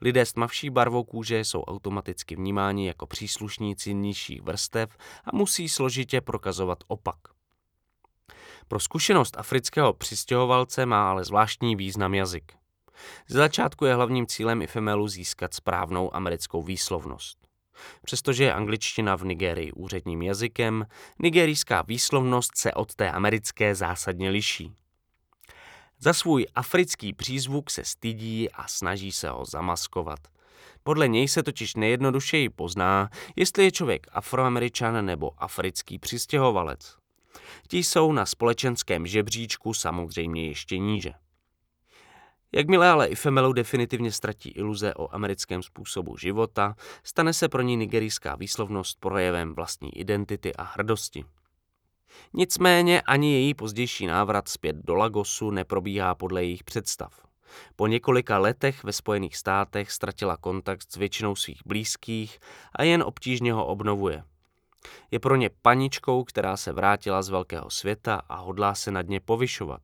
Lidé 0.00 0.26
s 0.26 0.32
tmavší 0.32 0.70
barvou 0.70 1.04
kůže 1.04 1.40
jsou 1.40 1.62
automaticky 1.62 2.36
vnímáni 2.36 2.86
jako 2.86 3.06
příslušníci 3.06 3.94
nižších 3.94 4.42
vrstev 4.42 4.96
a 5.24 5.36
musí 5.36 5.68
složitě 5.68 6.20
prokazovat 6.20 6.78
opak. 6.86 7.18
Pro 8.68 8.80
zkušenost 8.80 9.36
afrického 9.38 9.92
přistěhovalce 9.92 10.86
má 10.86 11.10
ale 11.10 11.24
zvláštní 11.24 11.76
význam 11.76 12.14
jazyk. 12.14 12.52
Z 13.28 13.32
začátku 13.32 13.84
je 13.84 13.94
hlavním 13.94 14.26
cílem 14.26 14.62
Ifemelu 14.62 15.08
získat 15.08 15.54
správnou 15.54 16.16
americkou 16.16 16.62
výslovnost. 16.62 17.38
Přestože 18.02 18.44
je 18.44 18.54
angličtina 18.54 19.16
v 19.16 19.24
Nigerii 19.24 19.72
úředním 19.72 20.22
jazykem, 20.22 20.86
nigerijská 21.18 21.82
výslovnost 21.82 22.58
se 22.58 22.72
od 22.72 22.94
té 22.94 23.10
americké 23.10 23.74
zásadně 23.74 24.30
liší. 24.30 24.72
Za 26.04 26.12
svůj 26.12 26.46
africký 26.54 27.12
přízvuk 27.12 27.70
se 27.70 27.84
stydí 27.84 28.50
a 28.50 28.68
snaží 28.68 29.12
se 29.12 29.28
ho 29.28 29.44
zamaskovat. 29.44 30.18
Podle 30.82 31.08
něj 31.08 31.28
se 31.28 31.42
totiž 31.42 31.74
nejjednodušeji 31.74 32.48
pozná, 32.48 33.10
jestli 33.36 33.64
je 33.64 33.72
člověk 33.72 34.06
afroameričan 34.12 35.06
nebo 35.06 35.30
africký 35.38 35.98
přistěhovalec. 35.98 36.96
Ti 37.68 37.78
jsou 37.78 38.12
na 38.12 38.26
společenském 38.26 39.06
žebříčku 39.06 39.74
samozřejmě 39.74 40.46
ještě 40.46 40.78
níže. 40.78 41.12
Jakmile 42.52 42.88
ale 42.88 43.06
Ifemelu 43.06 43.52
definitivně 43.52 44.12
ztratí 44.12 44.48
iluze 44.48 44.94
o 44.94 45.14
americkém 45.14 45.62
způsobu 45.62 46.16
života, 46.16 46.74
stane 47.04 47.32
se 47.32 47.48
pro 47.48 47.62
ní 47.62 47.76
nigerijská 47.76 48.36
výslovnost 48.36 49.00
projevem 49.00 49.54
vlastní 49.54 49.98
identity 49.98 50.54
a 50.54 50.62
hrdosti. 50.62 51.24
Nicméně 52.32 53.00
ani 53.00 53.32
její 53.32 53.54
pozdější 53.54 54.06
návrat 54.06 54.48
zpět 54.48 54.76
do 54.76 54.94
Lagosu 54.94 55.50
neprobíhá 55.50 56.14
podle 56.14 56.44
jejich 56.44 56.64
představ. 56.64 57.26
Po 57.76 57.86
několika 57.86 58.38
letech 58.38 58.84
ve 58.84 58.92
Spojených 58.92 59.36
státech 59.36 59.92
ztratila 59.92 60.36
kontakt 60.36 60.92
s 60.92 60.96
většinou 60.96 61.36
svých 61.36 61.62
blízkých 61.66 62.38
a 62.76 62.82
jen 62.82 63.02
obtížně 63.02 63.52
ho 63.52 63.66
obnovuje. 63.66 64.24
Je 65.10 65.18
pro 65.18 65.36
ně 65.36 65.50
paničkou, 65.62 66.24
která 66.24 66.56
se 66.56 66.72
vrátila 66.72 67.22
z 67.22 67.28
velkého 67.28 67.70
světa 67.70 68.22
a 68.28 68.36
hodlá 68.36 68.74
se 68.74 68.90
nad 68.90 69.08
ně 69.08 69.20
povyšovat. 69.20 69.80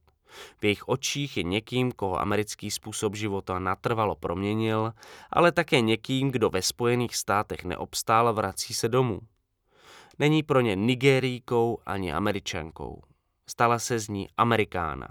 V 0.60 0.64
jejich 0.64 0.88
očích 0.88 1.36
je 1.36 1.42
někým, 1.42 1.92
koho 1.92 2.20
americký 2.20 2.70
způsob 2.70 3.14
života 3.14 3.58
natrvalo 3.58 4.14
proměnil, 4.14 4.92
ale 5.30 5.52
také 5.52 5.80
někým, 5.80 6.30
kdo 6.30 6.50
ve 6.50 6.62
Spojených 6.62 7.16
státech 7.16 7.64
neobstál 7.64 8.34
vrací 8.34 8.74
se 8.74 8.88
domů. 8.88 9.20
Není 10.18 10.42
pro 10.42 10.60
ně 10.60 10.76
Nigerijkou 10.76 11.78
ani 11.86 12.12
Američankou. 12.12 13.02
Stala 13.46 13.78
se 13.78 13.98
z 13.98 14.08
ní 14.08 14.28
Amerikána, 14.36 15.08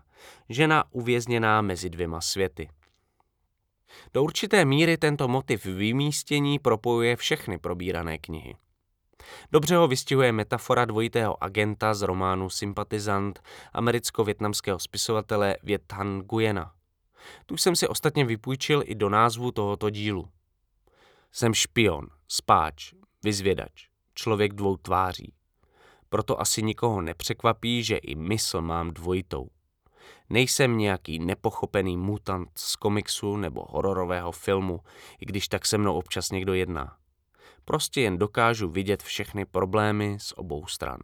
žena 0.50 0.84
uvězněná 0.92 1.62
mezi 1.62 1.90
dvěma 1.90 2.22
světy. 2.22 2.70
Do 4.14 4.24
určité 4.24 4.66
míry 4.66 4.98
tento 4.98 5.28
motiv 5.28 5.66
vymístění 5.66 6.60
propojuje 6.60 7.16
všechny 7.16 7.58
probírané 7.58 8.18
knihy. 8.18 8.56
Dobře 9.52 9.76
ho 9.76 9.88
vystihuje 9.88 10.32
metafora 10.32 10.86
dvojitého 10.86 11.44
agenta 11.44 11.94
z 11.94 12.02
románu 12.02 12.50
Sympatizant 12.50 13.40
americko-větnamského 13.74 14.80
spisovatele 14.80 15.58
Viet 15.64 15.82
Thanh 15.88 16.32
Nguyena. 16.32 16.74
Tu 17.46 17.58
jsem 17.58 17.76
si 17.76 17.88
ostatně 17.88 18.26
vypůjčil 18.26 18.84
i 18.86 18.96
do 18.96 19.10
názvu 19.10 19.52
tohoto 19.52 19.90
dílu. 19.90 20.30
Jsem 21.32 21.54
špion, 21.54 22.08
spáč, 22.28 22.94
vyzvědač 23.24 23.87
člověk 24.18 24.54
dvou 24.54 24.78
tváří. 24.78 25.34
Proto 26.10 26.42
asi 26.42 26.64
nikoho 26.64 27.02
nepřekvapí, 27.02 27.84
že 27.84 27.98
i 27.98 28.16
mysl 28.16 28.62
mám 28.62 28.92
dvojitou. 28.92 29.48
Nejsem 30.30 30.78
nějaký 30.78 31.20
nepochopený 31.20 31.98
mutant 31.98 32.50
z 32.56 32.76
komiksu 32.76 33.38
nebo 33.38 33.66
hororového 33.70 34.32
filmu, 34.32 34.80
i 35.20 35.26
když 35.26 35.48
tak 35.48 35.66
se 35.66 35.78
mnou 35.78 35.94
občas 35.94 36.32
někdo 36.32 36.54
jedná. 36.54 36.98
Prostě 37.66 38.02
jen 38.02 38.18
dokážu 38.18 38.70
vidět 38.70 39.04
všechny 39.04 39.46
problémy 39.46 40.18
z 40.20 40.34
obou 40.36 40.66
stran. 40.66 41.00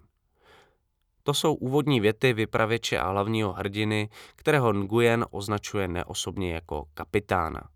To 1.23 1.33
jsou 1.33 1.53
úvodní 1.53 1.99
věty 1.99 2.33
vypravěče 2.33 2.99
a 2.99 3.09
hlavního 3.09 3.53
hrdiny, 3.53 4.09
kterého 4.35 4.73
Nguyen 4.73 5.25
označuje 5.31 5.87
neosobně 5.87 6.53
jako 6.53 6.85
kapitána. 6.93 7.69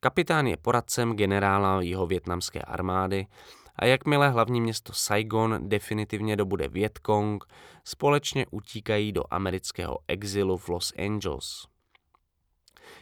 Kapitán 0.00 0.46
je 0.46 0.56
poradcem 0.56 1.16
generála 1.16 1.82
jeho 1.82 2.06
větnamské 2.06 2.62
armády 2.62 3.26
a 3.78 3.86
jakmile 3.86 4.30
hlavní 4.30 4.60
město 4.60 4.92
Saigon 4.92 5.68
definitivně 5.68 6.36
dobude 6.36 6.68
Vietkong, 6.68 7.44
společně 7.84 8.46
utíkají 8.50 9.12
do 9.12 9.22
amerického 9.30 9.98
exilu 10.08 10.56
v 10.56 10.68
Los 10.68 10.92
Angeles. 10.98 11.66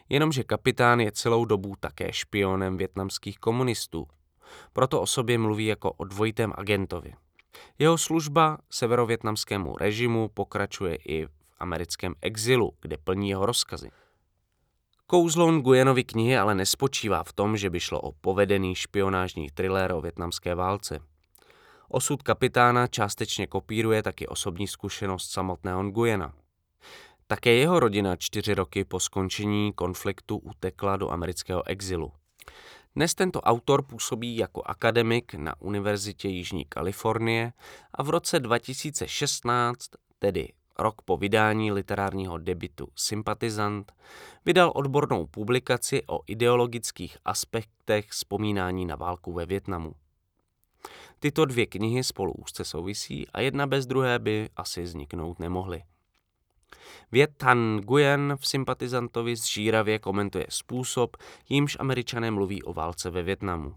Jenomže 0.08 0.44
kapitán 0.44 1.00
je 1.00 1.12
celou 1.12 1.44
dobu 1.44 1.74
také 1.80 2.12
špionem 2.12 2.76
větnamských 2.76 3.38
komunistů, 3.38 4.06
proto 4.72 5.00
o 5.00 5.06
sobě 5.06 5.38
mluví 5.38 5.66
jako 5.66 5.92
o 5.92 6.04
dvojitém 6.04 6.52
agentovi. 6.56 7.12
Jeho 7.78 7.98
služba 7.98 8.58
severovětnamskému 8.70 9.76
režimu 9.76 10.28
pokračuje 10.28 10.96
i 10.96 11.26
v 11.26 11.30
americkém 11.58 12.14
exilu, 12.20 12.72
kde 12.80 12.96
plní 12.96 13.28
jeho 13.28 13.46
rozkazy. 13.46 13.90
Kouzlo 15.06 15.52
Nguyenovy 15.52 16.04
knihy 16.04 16.36
ale 16.36 16.54
nespočívá 16.54 17.22
v 17.22 17.32
tom, 17.32 17.56
že 17.56 17.70
by 17.70 17.80
šlo 17.80 18.00
o 18.00 18.12
povedený 18.12 18.74
špionážní 18.74 19.50
thriller 19.50 19.92
o 19.92 20.00
větnamské 20.00 20.54
válce. 20.54 21.00
Osud 21.88 22.22
kapitána 22.22 22.86
částečně 22.86 23.46
kopíruje 23.46 24.02
taky 24.02 24.26
osobní 24.26 24.68
zkušenost 24.68 25.30
samotného 25.30 25.82
Nguyena. 25.82 26.34
Také 27.26 27.52
jeho 27.52 27.80
rodina 27.80 28.16
čtyři 28.16 28.54
roky 28.54 28.84
po 28.84 29.00
skončení 29.00 29.72
konfliktu 29.72 30.36
utekla 30.38 30.96
do 30.96 31.10
amerického 31.10 31.68
exilu. 31.68 32.12
Dnes 32.96 33.14
tento 33.14 33.40
autor 33.40 33.82
působí 33.82 34.36
jako 34.36 34.62
akademik 34.66 35.34
na 35.34 35.60
Univerzitě 35.60 36.28
Jižní 36.28 36.64
Kalifornie 36.64 37.52
a 37.94 38.02
v 38.02 38.10
roce 38.10 38.40
2016, 38.40 39.90
tedy 40.18 40.52
rok 40.78 41.02
po 41.02 41.16
vydání 41.16 41.72
literárního 41.72 42.38
debitu 42.38 42.88
Sympatizant, 42.94 43.92
vydal 44.44 44.72
odbornou 44.74 45.26
publikaci 45.26 46.02
o 46.06 46.20
ideologických 46.26 47.18
aspektech 47.24 48.08
vzpomínání 48.08 48.86
na 48.86 48.96
válku 48.96 49.32
ve 49.32 49.46
Větnamu. 49.46 49.94
Tyto 51.18 51.44
dvě 51.44 51.66
knihy 51.66 52.04
spolu 52.04 52.32
úzce 52.32 52.64
souvisí 52.64 53.28
a 53.28 53.40
jedna 53.40 53.66
bez 53.66 53.86
druhé 53.86 54.18
by 54.18 54.48
asi 54.56 54.82
vzniknout 54.82 55.38
nemohly. 55.38 55.82
Viet 57.12 57.30
Thanh 57.36 57.84
Nguyen 57.84 58.36
v 58.40 58.46
sympatizantovi 58.46 59.36
zžíravě 59.36 59.98
komentuje 59.98 60.46
způsob, 60.48 61.16
jímž 61.48 61.76
američané 61.80 62.30
mluví 62.30 62.62
o 62.62 62.72
válce 62.72 63.10
ve 63.10 63.22
Větnamu. 63.22 63.74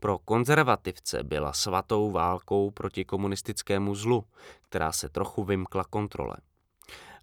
Pro 0.00 0.18
konzervativce 0.18 1.22
byla 1.22 1.52
svatou 1.52 2.10
válkou 2.10 2.70
proti 2.70 3.04
komunistickému 3.04 3.94
zlu, 3.94 4.24
která 4.62 4.92
se 4.92 5.08
trochu 5.08 5.44
vymkla 5.44 5.84
kontrole. 5.84 6.36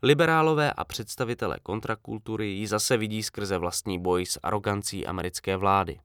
Liberálové 0.04 0.74
a 0.74 0.84
představitelé 0.84 1.60
kontrakultury 1.64 2.48
ji 2.48 2.68
zase 2.68 2.98
vidí 2.98 3.24
skrze 3.24 3.58
vlastní 3.58 4.00
boj 4.00 4.26
s 4.26 4.40
arogancí 4.44 5.08
americké 5.08 5.58
vlády. 5.58 6.00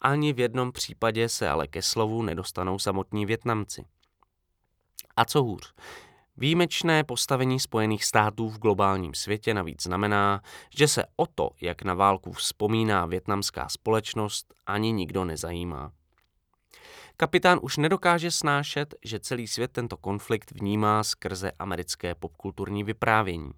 Ani 0.00 0.32
v 0.32 0.40
jednom 0.40 0.72
případě 0.72 1.28
se 1.28 1.48
ale 1.48 1.66
ke 1.66 1.82
slovu 1.82 2.22
nedostanou 2.22 2.78
samotní 2.78 3.26
Větnamci. 3.26 3.84
A 5.16 5.24
co 5.24 5.42
hůř, 5.42 5.74
Výjimečné 6.36 7.04
postavení 7.04 7.60
Spojených 7.60 8.04
států 8.04 8.48
v 8.48 8.58
globálním 8.58 9.14
světě 9.14 9.54
navíc 9.54 9.82
znamená, 9.82 10.42
že 10.76 10.88
se 10.88 11.04
o 11.16 11.26
to, 11.26 11.50
jak 11.60 11.82
na 11.82 11.94
válku 11.94 12.32
vzpomíná 12.32 13.06
větnamská 13.06 13.68
společnost, 13.68 14.54
ani 14.66 14.92
nikdo 14.92 15.24
nezajímá. 15.24 15.92
Kapitán 17.16 17.58
už 17.62 17.76
nedokáže 17.76 18.30
snášet, 18.30 18.94
že 19.04 19.20
celý 19.20 19.46
svět 19.46 19.72
tento 19.72 19.96
konflikt 19.96 20.50
vnímá 20.50 21.04
skrze 21.04 21.52
americké 21.58 22.14
popkulturní 22.14 22.84
vyprávění. 22.84 23.50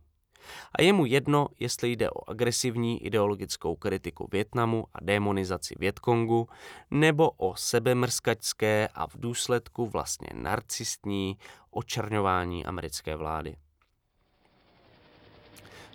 A 0.72 0.82
je 0.82 0.92
mu 0.92 1.06
jedno, 1.06 1.48
jestli 1.60 1.92
jde 1.92 2.10
o 2.10 2.30
agresivní 2.30 3.04
ideologickou 3.06 3.76
kritiku 3.76 4.28
Větnamu 4.32 4.84
a 4.94 4.98
demonizaci 5.02 5.74
Větkongu, 5.78 6.48
nebo 6.90 7.30
o 7.30 7.56
sebemrskačské 7.56 8.88
a 8.94 9.06
v 9.06 9.14
důsledku 9.14 9.86
vlastně 9.86 10.28
narcistní 10.34 11.38
očerňování 11.70 12.66
americké 12.66 13.16
vlády. 13.16 13.56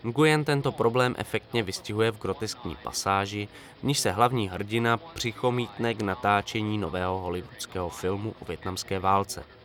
Nguyen 0.04 0.44
tento 0.46 0.72
problém 0.72 1.16
efektně 1.18 1.64
vystihuje 1.64 2.12
v 2.12 2.20
groteskní 2.20 2.76
pasáži, 2.84 3.48
v 3.80 3.84
níž 3.84 4.00
se 4.00 4.12
hlavní 4.12 4.50
hrdina 4.50 4.98
přichomítne 4.98 5.94
k 5.94 6.02
natáčení 6.02 6.78
nového 6.78 7.20
hollywoodského 7.20 7.90
filmu 7.90 8.36
o 8.40 8.46
větnamské 8.46 9.00
válce. 9.00 9.59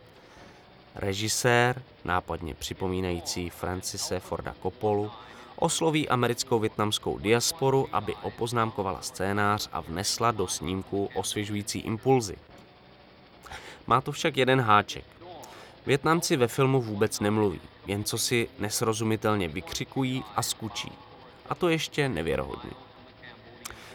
Režisér, 0.95 1.81
nápadně 2.05 2.53
připomínající 2.53 3.49
Francise 3.49 4.19
Forda 4.19 4.55
Coppolu, 4.61 5.11
osloví 5.55 6.09
americkou 6.09 6.59
větnamskou 6.59 7.17
diasporu, 7.17 7.87
aby 7.91 8.15
opoznámkovala 8.21 9.01
scénář 9.01 9.69
a 9.71 9.81
vnesla 9.81 10.31
do 10.31 10.47
snímku 10.47 11.09
osvěžující 11.13 11.79
impulzy. 11.79 12.37
Má 13.87 14.01
to 14.01 14.11
však 14.11 14.37
jeden 14.37 14.61
háček. 14.61 15.05
Větnamci 15.85 16.37
ve 16.37 16.47
filmu 16.47 16.81
vůbec 16.81 17.19
nemluví, 17.19 17.61
jen 17.87 18.03
co 18.03 18.17
si 18.17 18.49
nesrozumitelně 18.59 19.47
vykřikují 19.47 20.23
a 20.35 20.41
skučí. 20.41 20.91
A 21.49 21.55
to 21.55 21.69
ještě 21.69 22.09
nevěrohodně. 22.09 22.71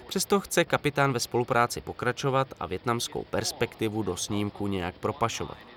Přesto 0.08 0.40
chce 0.40 0.64
kapitán 0.64 1.12
ve 1.12 1.20
spolupráci 1.20 1.80
pokračovat 1.80 2.48
a 2.60 2.66
větnamskou 2.66 3.24
perspektivu 3.30 4.02
do 4.02 4.16
snímku 4.16 4.66
nějak 4.66 4.94
propašovat. 4.94 5.69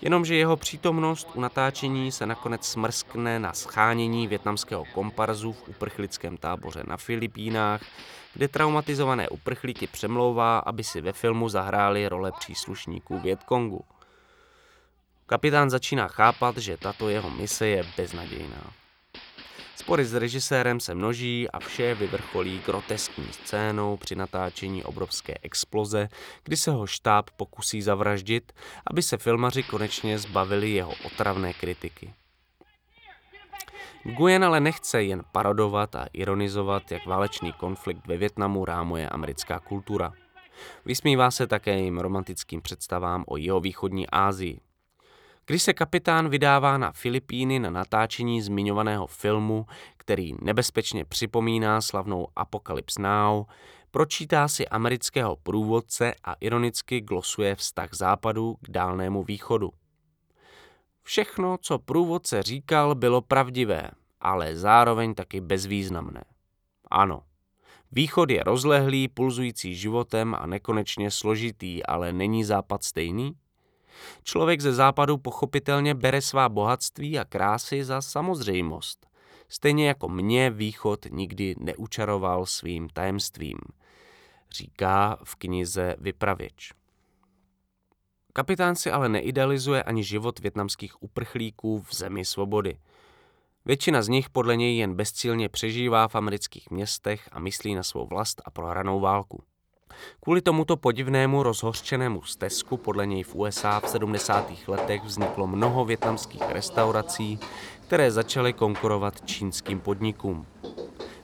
Jenomže 0.00 0.36
jeho 0.36 0.56
přítomnost 0.56 1.28
u 1.34 1.40
natáčení 1.40 2.12
se 2.12 2.26
nakonec 2.26 2.66
smrskne 2.66 3.38
na 3.38 3.52
schánění 3.52 4.28
větnamského 4.28 4.84
komparzu 4.84 5.52
v 5.52 5.68
uprchlickém 5.68 6.36
táboře 6.36 6.82
na 6.86 6.96
Filipínách, 6.96 7.82
kde 8.34 8.48
traumatizované 8.48 9.28
uprchlíky 9.28 9.86
přemlouvá, 9.86 10.58
aby 10.58 10.84
si 10.84 11.00
ve 11.00 11.12
filmu 11.12 11.48
zahráli 11.48 12.08
role 12.08 12.32
příslušníků 12.38 13.18
Větkongu. 13.18 13.84
Kapitán 15.26 15.70
začíná 15.70 16.08
chápat, 16.08 16.58
že 16.58 16.76
tato 16.76 17.08
jeho 17.08 17.30
mise 17.30 17.66
je 17.66 17.84
beznadějná. 17.96 18.83
Spory 19.76 20.04
s 20.04 20.14
režisérem 20.14 20.80
se 20.80 20.94
množí 20.94 21.50
a 21.50 21.58
vše 21.58 21.94
vyvrcholí 21.94 22.62
groteskní 22.66 23.26
scénou 23.32 23.96
při 23.96 24.14
natáčení 24.14 24.84
obrovské 24.84 25.34
exploze, 25.42 26.08
kdy 26.44 26.56
se 26.56 26.70
ho 26.70 26.86
štáb 26.86 27.30
pokusí 27.30 27.82
zavraždit, 27.82 28.52
aby 28.86 29.02
se 29.02 29.16
filmaři 29.16 29.62
konečně 29.62 30.18
zbavili 30.18 30.70
jeho 30.70 30.92
otravné 31.04 31.52
kritiky. 31.52 32.14
Nguyen 34.04 34.44
ale 34.44 34.60
nechce 34.60 35.02
jen 35.02 35.22
parodovat 35.32 35.94
a 35.94 36.06
ironizovat, 36.12 36.92
jak 36.92 37.06
válečný 37.06 37.52
konflikt 37.52 38.06
ve 38.06 38.16
Větnamu 38.16 38.64
rámuje 38.64 39.08
americká 39.08 39.60
kultura. 39.60 40.12
Vysmívá 40.84 41.30
se 41.30 41.46
také 41.46 41.78
jim 41.78 41.98
romantickým 41.98 42.62
představám 42.62 43.24
o 43.26 43.36
jeho 43.36 43.60
východní 43.60 44.10
Ázii, 44.10 44.60
když 45.46 45.62
se 45.62 45.72
kapitán 45.72 46.28
vydává 46.28 46.78
na 46.78 46.92
Filipíny 46.92 47.58
na 47.58 47.70
natáčení 47.70 48.42
zmiňovaného 48.42 49.06
filmu, 49.06 49.66
který 49.96 50.32
nebezpečně 50.42 51.04
připomíná 51.04 51.80
slavnou 51.80 52.28
Apocalypse 52.36 53.02
Now, 53.02 53.44
pročítá 53.90 54.48
si 54.48 54.68
amerického 54.68 55.36
průvodce 55.36 56.14
a 56.24 56.34
ironicky 56.40 57.00
glosuje 57.00 57.54
vztah 57.54 57.88
západu 57.92 58.56
k 58.60 58.70
dálnému 58.70 59.22
východu. 59.22 59.70
Všechno, 61.02 61.58
co 61.62 61.78
průvodce 61.78 62.42
říkal, 62.42 62.94
bylo 62.94 63.20
pravdivé, 63.20 63.90
ale 64.20 64.56
zároveň 64.56 65.14
taky 65.14 65.40
bezvýznamné. 65.40 66.24
Ano, 66.90 67.22
východ 67.92 68.30
je 68.30 68.42
rozlehlý, 68.42 69.08
pulzující 69.08 69.74
životem 69.74 70.34
a 70.38 70.46
nekonečně 70.46 71.10
složitý, 71.10 71.86
ale 71.86 72.12
není 72.12 72.44
západ 72.44 72.84
stejný? 72.84 73.36
Člověk 74.24 74.60
ze 74.60 74.72
západu 74.72 75.18
pochopitelně 75.18 75.94
bere 75.94 76.20
svá 76.20 76.48
bohatství 76.48 77.18
a 77.18 77.24
krásy 77.24 77.84
za 77.84 78.00
samozřejmost. 78.00 79.06
Stejně 79.48 79.88
jako 79.88 80.08
mě 80.08 80.50
východ 80.50 81.06
nikdy 81.10 81.54
neučaroval 81.58 82.46
svým 82.46 82.88
tajemstvím, 82.88 83.58
říká 84.50 85.18
v 85.24 85.36
knize 85.36 85.96
Vypravěč. 85.98 86.72
Kapitán 88.32 88.76
si 88.76 88.90
ale 88.90 89.08
neidealizuje 89.08 89.82
ani 89.82 90.04
život 90.04 90.38
větnamských 90.38 91.02
uprchlíků 91.02 91.82
v 91.82 91.94
zemi 91.94 92.24
svobody. 92.24 92.78
Většina 93.64 94.02
z 94.02 94.08
nich 94.08 94.30
podle 94.30 94.56
něj 94.56 94.76
jen 94.76 94.94
bezcílně 94.94 95.48
přežívá 95.48 96.08
v 96.08 96.14
amerických 96.14 96.70
městech 96.70 97.28
a 97.32 97.38
myslí 97.38 97.74
na 97.74 97.82
svou 97.82 98.06
vlast 98.06 98.42
a 98.44 98.50
prohranou 98.50 99.00
válku. 99.00 99.42
Kvůli 100.24 100.42
tomuto 100.42 100.76
podivnému 100.76 101.42
rozhořčenému 101.42 102.22
stezku 102.22 102.76
podle 102.76 103.06
něj 103.06 103.22
v 103.22 103.34
USA 103.34 103.80
v 103.80 103.88
70. 103.88 104.52
letech 104.68 105.04
vzniklo 105.04 105.46
mnoho 105.46 105.84
větnamských 105.84 106.42
restaurací, 106.48 107.38
které 107.86 108.10
začaly 108.10 108.52
konkurovat 108.52 109.26
čínským 109.26 109.80
podnikům. 109.80 110.46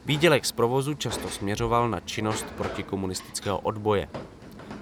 Výdělek 0.06 0.46
z 0.46 0.52
provozu 0.52 0.94
často 0.94 1.28
směřoval 1.28 1.88
na 1.88 2.00
činnost 2.00 2.46
protikomunistického 2.56 3.58
odboje. 3.58 4.08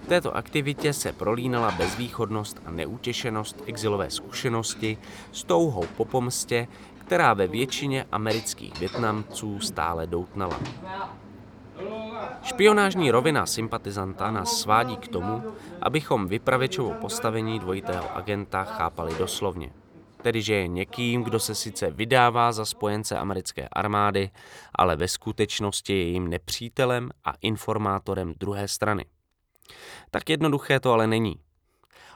V 0.02 0.06
této 0.08 0.36
aktivitě 0.36 0.92
se 0.92 1.12
prolínala 1.12 1.70
bezvýchodnost 1.70 2.60
a 2.66 2.70
neutěšenost 2.70 3.62
exilové 3.66 4.10
zkušenosti 4.10 4.98
s 5.32 5.44
touhou 5.44 5.84
po 5.96 6.04
pomstě, 6.04 6.68
která 6.98 7.34
ve 7.34 7.46
většině 7.46 8.06
amerických 8.12 8.80
Větnamců 8.80 9.60
stále 9.60 10.06
doutnala. 10.06 10.60
Špionážní 12.42 13.10
rovina 13.10 13.46
sympatizanta 13.46 14.30
nás 14.30 14.60
svádí 14.60 14.96
k 14.96 15.08
tomu, 15.08 15.42
abychom 15.82 16.26
vypravěčovo 16.26 16.94
postavení 16.94 17.58
dvojitého 17.58 18.16
agenta 18.16 18.64
chápali 18.64 19.14
doslovně. 19.18 19.72
Tedy, 20.22 20.42
že 20.42 20.54
je 20.54 20.68
někým, 20.68 21.22
kdo 21.22 21.40
se 21.40 21.54
sice 21.54 21.90
vydává 21.90 22.52
za 22.52 22.64
spojence 22.64 23.18
americké 23.18 23.68
armády, 23.68 24.30
ale 24.74 24.96
ve 24.96 25.08
skutečnosti 25.08 25.92
je 25.92 26.04
jim 26.04 26.28
nepřítelem 26.28 27.10
a 27.24 27.32
informátorem 27.40 28.34
druhé 28.40 28.68
strany. 28.68 29.04
Tak 30.10 30.30
jednoduché 30.30 30.80
to 30.80 30.92
ale 30.92 31.06
není. 31.06 31.36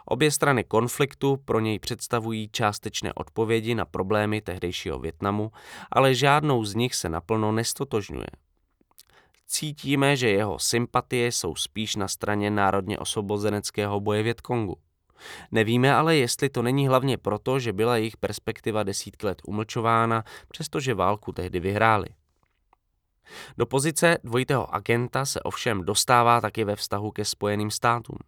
Obě 0.05 0.31
strany 0.31 0.65
konfliktu 0.65 1.37
pro 1.37 1.61
něj 1.61 1.79
představují 1.79 2.49
částečné 2.49 3.13
odpovědi 3.13 3.75
na 3.75 3.85
problémy 3.85 4.41
tehdejšího 4.41 4.99
Větnamu, 4.99 5.53
ale 5.91 6.15
žádnou 6.15 6.65
z 6.65 6.75
nich 6.75 6.95
se 6.95 7.09
naplno 7.09 7.53
nestotožňuje. 7.53 8.27
Cítíme, 9.53 10.17
že 10.17 10.29
jeho 10.29 10.59
sympatie 10.59 11.33
jsou 11.33 11.55
spíš 11.55 11.97
na 11.97 12.09
straně 12.09 12.51
národně 12.51 12.99
osvobozeneckého 12.99 14.01
boje 14.01 14.23
Větkongu. 14.23 14.77
Nevíme 15.51 15.95
ale, 15.95 16.17
jestli 16.17 16.49
to 16.49 16.63
není 16.63 16.89
hlavně 16.89 17.19
proto, 17.19 17.59
že 17.59 17.73
byla 17.73 17.97
jejich 17.97 18.17
perspektiva 18.17 18.83
desítky 18.83 19.27
let 19.27 19.43
umlčována, 19.47 20.25
přestože 20.49 20.95
válku 20.95 21.33
tehdy 21.33 21.61
vyhráli. 21.61 22.07
Do 23.59 23.67
pozice 23.67 24.19
dvojitého 24.25 24.75
agenta 24.75 25.25
se 25.25 25.41
ovšem 25.41 25.85
dostává 25.85 26.41
taky 26.41 26.65
ve 26.65 26.77
vztahu 26.77 27.11
ke 27.11 27.25
Spojeným 27.25 27.71
státům. 27.71 28.19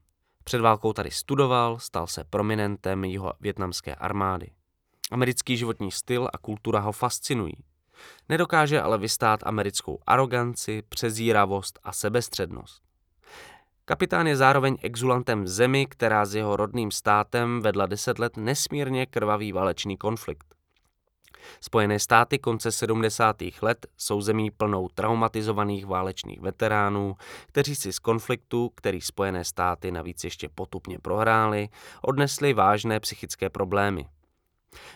Před 0.44 0.60
válkou 0.60 0.92
tady 0.92 1.10
studoval, 1.10 1.78
stal 1.78 2.06
se 2.06 2.24
prominentem 2.24 3.04
jeho 3.04 3.32
větnamské 3.40 3.94
armády. 3.94 4.50
Americký 5.10 5.56
životní 5.56 5.90
styl 5.90 6.28
a 6.32 6.38
kultura 6.38 6.80
ho 6.80 6.92
fascinují. 6.92 7.54
Nedokáže 8.28 8.80
ale 8.80 8.98
vystát 8.98 9.40
americkou 9.46 9.98
aroganci, 10.06 10.82
přezíravost 10.88 11.78
a 11.82 11.92
sebestřednost. 11.92 12.82
Kapitán 13.84 14.26
je 14.26 14.36
zároveň 14.36 14.76
exulantem 14.82 15.44
v 15.44 15.48
zemi, 15.48 15.86
která 15.86 16.24
s 16.24 16.34
jeho 16.34 16.56
rodným 16.56 16.90
státem 16.90 17.60
vedla 17.60 17.86
deset 17.86 18.18
let 18.18 18.36
nesmírně 18.36 19.06
krvavý 19.06 19.52
válečný 19.52 19.96
konflikt. 19.96 20.54
Spojené 21.60 21.98
státy 21.98 22.38
konce 22.38 22.72
70. 22.72 23.36
let 23.62 23.86
jsou 23.96 24.20
zemí 24.20 24.50
plnou 24.50 24.88
traumatizovaných 24.88 25.86
válečných 25.86 26.40
veteránů, 26.40 27.16
kteří 27.46 27.74
si 27.74 27.92
z 27.92 27.98
konfliktu, 27.98 28.70
který 28.74 29.00
Spojené 29.00 29.44
státy 29.44 29.90
navíc 29.92 30.24
ještě 30.24 30.48
potupně 30.48 30.98
prohráli, 30.98 31.68
odnesli 32.02 32.54
vážné 32.54 33.00
psychické 33.00 33.50
problémy. 33.50 34.06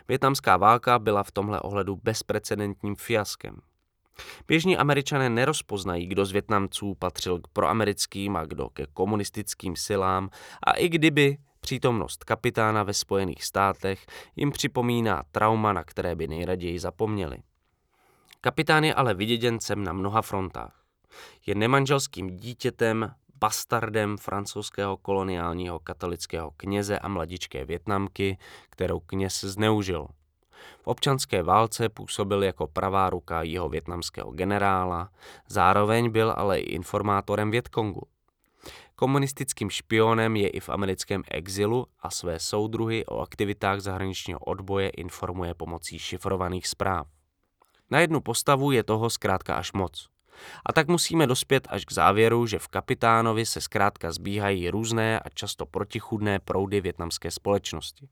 Větnamská 0.08 0.56
válka 0.56 0.98
byla 0.98 1.22
v 1.22 1.30
tomhle 1.30 1.60
ohledu 1.60 1.96
bezprecedentním 2.02 2.96
fiaskem. 2.96 3.56
Běžní 4.48 4.76
američané 4.76 5.30
nerozpoznají, 5.30 6.06
kdo 6.06 6.24
z 6.24 6.32
Větnamců 6.32 6.94
patřil 6.94 7.38
k 7.38 7.48
proamerickým 7.48 8.36
a 8.36 8.44
kdo 8.44 8.68
ke 8.68 8.86
komunistickým 8.86 9.76
silám 9.76 10.30
a 10.62 10.72
i 10.72 10.88
kdyby 10.88 11.38
přítomnost 11.60 12.24
kapitána 12.24 12.82
ve 12.82 12.94
Spojených 12.94 13.44
státech 13.44 14.06
jim 14.36 14.50
připomíná 14.52 15.22
trauma, 15.32 15.72
na 15.72 15.84
které 15.84 16.16
by 16.16 16.28
nejraději 16.28 16.78
zapomněli. 16.78 17.38
Kapitán 18.40 18.84
je 18.84 18.94
ale 18.94 19.14
vyděděncem 19.14 19.84
na 19.84 19.92
mnoha 19.92 20.22
frontách. 20.22 20.84
Je 21.46 21.54
nemanželským 21.54 22.36
dítětem, 22.36 23.14
bastardem 23.40 24.16
francouzského 24.16 24.96
koloniálního 24.96 25.78
katolického 25.78 26.50
kněze 26.56 26.98
a 26.98 27.08
mladičké 27.08 27.64
Větnamky, 27.64 28.38
kterou 28.70 29.00
kněz 29.00 29.40
zneužil. 29.40 30.08
V 30.82 30.86
občanské 30.86 31.42
válce 31.42 31.88
působil 31.88 32.42
jako 32.42 32.66
pravá 32.66 33.10
ruka 33.10 33.42
jeho 33.42 33.68
větnamského 33.68 34.30
generála, 34.30 35.10
zároveň 35.48 36.10
byl 36.10 36.34
ale 36.36 36.58
i 36.58 36.70
informátorem 36.70 37.50
Větkongu. 37.50 38.02
Komunistickým 38.96 39.70
špionem 39.70 40.36
je 40.36 40.48
i 40.48 40.60
v 40.60 40.68
americkém 40.68 41.22
exilu 41.30 41.86
a 42.00 42.10
své 42.10 42.40
soudruhy 42.40 43.06
o 43.06 43.20
aktivitách 43.20 43.80
zahraničního 43.80 44.38
odboje 44.38 44.88
informuje 44.88 45.54
pomocí 45.54 45.98
šifrovaných 45.98 46.66
zpráv. 46.68 47.06
Na 47.90 48.00
jednu 48.00 48.20
postavu 48.20 48.70
je 48.70 48.82
toho 48.82 49.10
zkrátka 49.10 49.54
až 49.54 49.72
moc. 49.72 50.08
A 50.66 50.72
tak 50.72 50.88
musíme 50.88 51.26
dospět 51.26 51.66
až 51.70 51.84
k 51.84 51.92
závěru, 51.92 52.46
že 52.46 52.58
v 52.58 52.68
kapitánovi 52.68 53.46
se 53.46 53.60
zkrátka 53.60 54.12
zbíhají 54.12 54.70
různé 54.70 55.20
a 55.20 55.28
často 55.28 55.66
protichudné 55.66 56.38
proudy 56.38 56.80
větnamské 56.80 57.30
společnosti. 57.30 58.08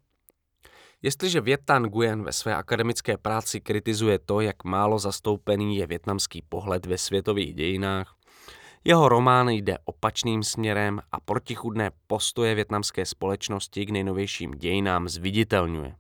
Jestliže 1.02 1.40
Větan 1.40 1.82
Nguyen 1.82 2.22
ve 2.22 2.32
své 2.32 2.54
akademické 2.54 3.16
práci 3.16 3.60
kritizuje 3.60 4.18
to, 4.18 4.40
jak 4.40 4.64
málo 4.64 4.98
zastoupený 4.98 5.76
je 5.76 5.86
větnamský 5.86 6.42
pohled 6.48 6.86
ve 6.86 6.98
světových 6.98 7.54
dějinách, 7.54 8.16
jeho 8.84 9.08
román 9.08 9.48
jde 9.48 9.78
opačným 9.84 10.42
směrem 10.42 11.00
a 11.12 11.20
protichudné 11.20 11.90
postoje 12.06 12.54
větnamské 12.54 13.06
společnosti 13.06 13.86
k 13.86 13.90
nejnovějším 13.90 14.50
dějinám 14.50 15.08
zviditelňuje. 15.08 15.96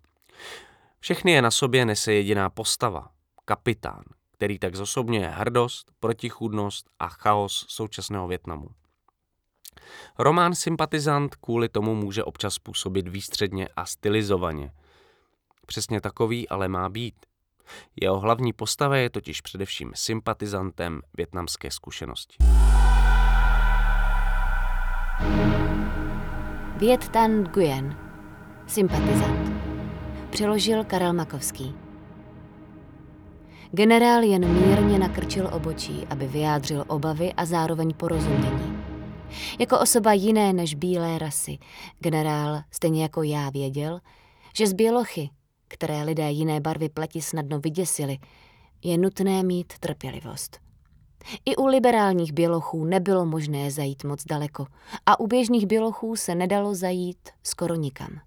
Všechny 1.00 1.32
je 1.32 1.42
na 1.42 1.50
sobě 1.50 1.84
nese 1.84 2.12
jediná 2.12 2.50
postava, 2.50 3.08
kapitán, 3.44 4.02
který 4.36 4.58
tak 4.58 4.76
zosobňuje 4.76 5.28
hrdost, 5.28 5.92
protichudnost 6.00 6.90
a 6.98 7.08
chaos 7.08 7.66
současného 7.68 8.28
Větnamu. 8.28 8.68
Román 10.18 10.54
Sympatizant 10.54 11.34
kvůli 11.34 11.68
tomu 11.68 11.94
může 11.94 12.24
občas 12.24 12.58
působit 12.58 13.08
výstředně 13.08 13.68
a 13.76 13.86
stylizovaně– 13.86 14.72
Přesně 15.66 16.00
takový 16.00 16.48
ale 16.48 16.68
má 16.68 16.88
být. 16.88 17.14
Jeho 18.00 18.20
hlavní 18.20 18.52
postava 18.52 18.96
je 18.96 19.10
totiž 19.10 19.40
především 19.40 19.92
sympatizantem 19.94 21.00
větnamské 21.16 21.70
zkušenosti. 21.70 22.36
Viet 26.76 27.08
Tan 27.08 27.30
Nguyen, 27.30 27.98
sympatizant. 28.66 29.52
Přeložil 30.30 30.84
Karel 30.84 31.12
Makovský. 31.12 31.85
Generál 33.70 34.22
jen 34.22 34.48
mírně 34.48 34.98
nakrčil 34.98 35.50
obočí, 35.52 36.06
aby 36.10 36.26
vyjádřil 36.26 36.84
obavy 36.88 37.32
a 37.32 37.44
zároveň 37.44 37.94
porozumění. 37.94 38.78
Jako 39.58 39.78
osoba 39.80 40.12
jiné 40.12 40.52
než 40.52 40.74
bílé 40.74 41.18
rasy, 41.18 41.58
generál, 41.98 42.60
stejně 42.70 43.02
jako 43.02 43.22
já, 43.22 43.50
věděl, 43.50 44.00
že 44.56 44.66
z 44.66 44.72
bělochy 44.72 45.30
které 45.68 46.02
lidé 46.02 46.30
jiné 46.30 46.60
barvy 46.60 46.88
pleti 46.88 47.22
snadno 47.22 47.60
vyděsili, 47.60 48.18
je 48.84 48.98
nutné 48.98 49.42
mít 49.42 49.72
trpělivost. 49.80 50.58
I 51.44 51.56
u 51.56 51.66
liberálních 51.66 52.32
bělochů 52.32 52.84
nebylo 52.84 53.26
možné 53.26 53.70
zajít 53.70 54.04
moc 54.04 54.24
daleko 54.24 54.66
a 55.06 55.20
u 55.20 55.26
běžných 55.26 55.66
bělochů 55.66 56.16
se 56.16 56.34
nedalo 56.34 56.74
zajít 56.74 57.28
skoro 57.42 57.74
nikam. 57.74 58.20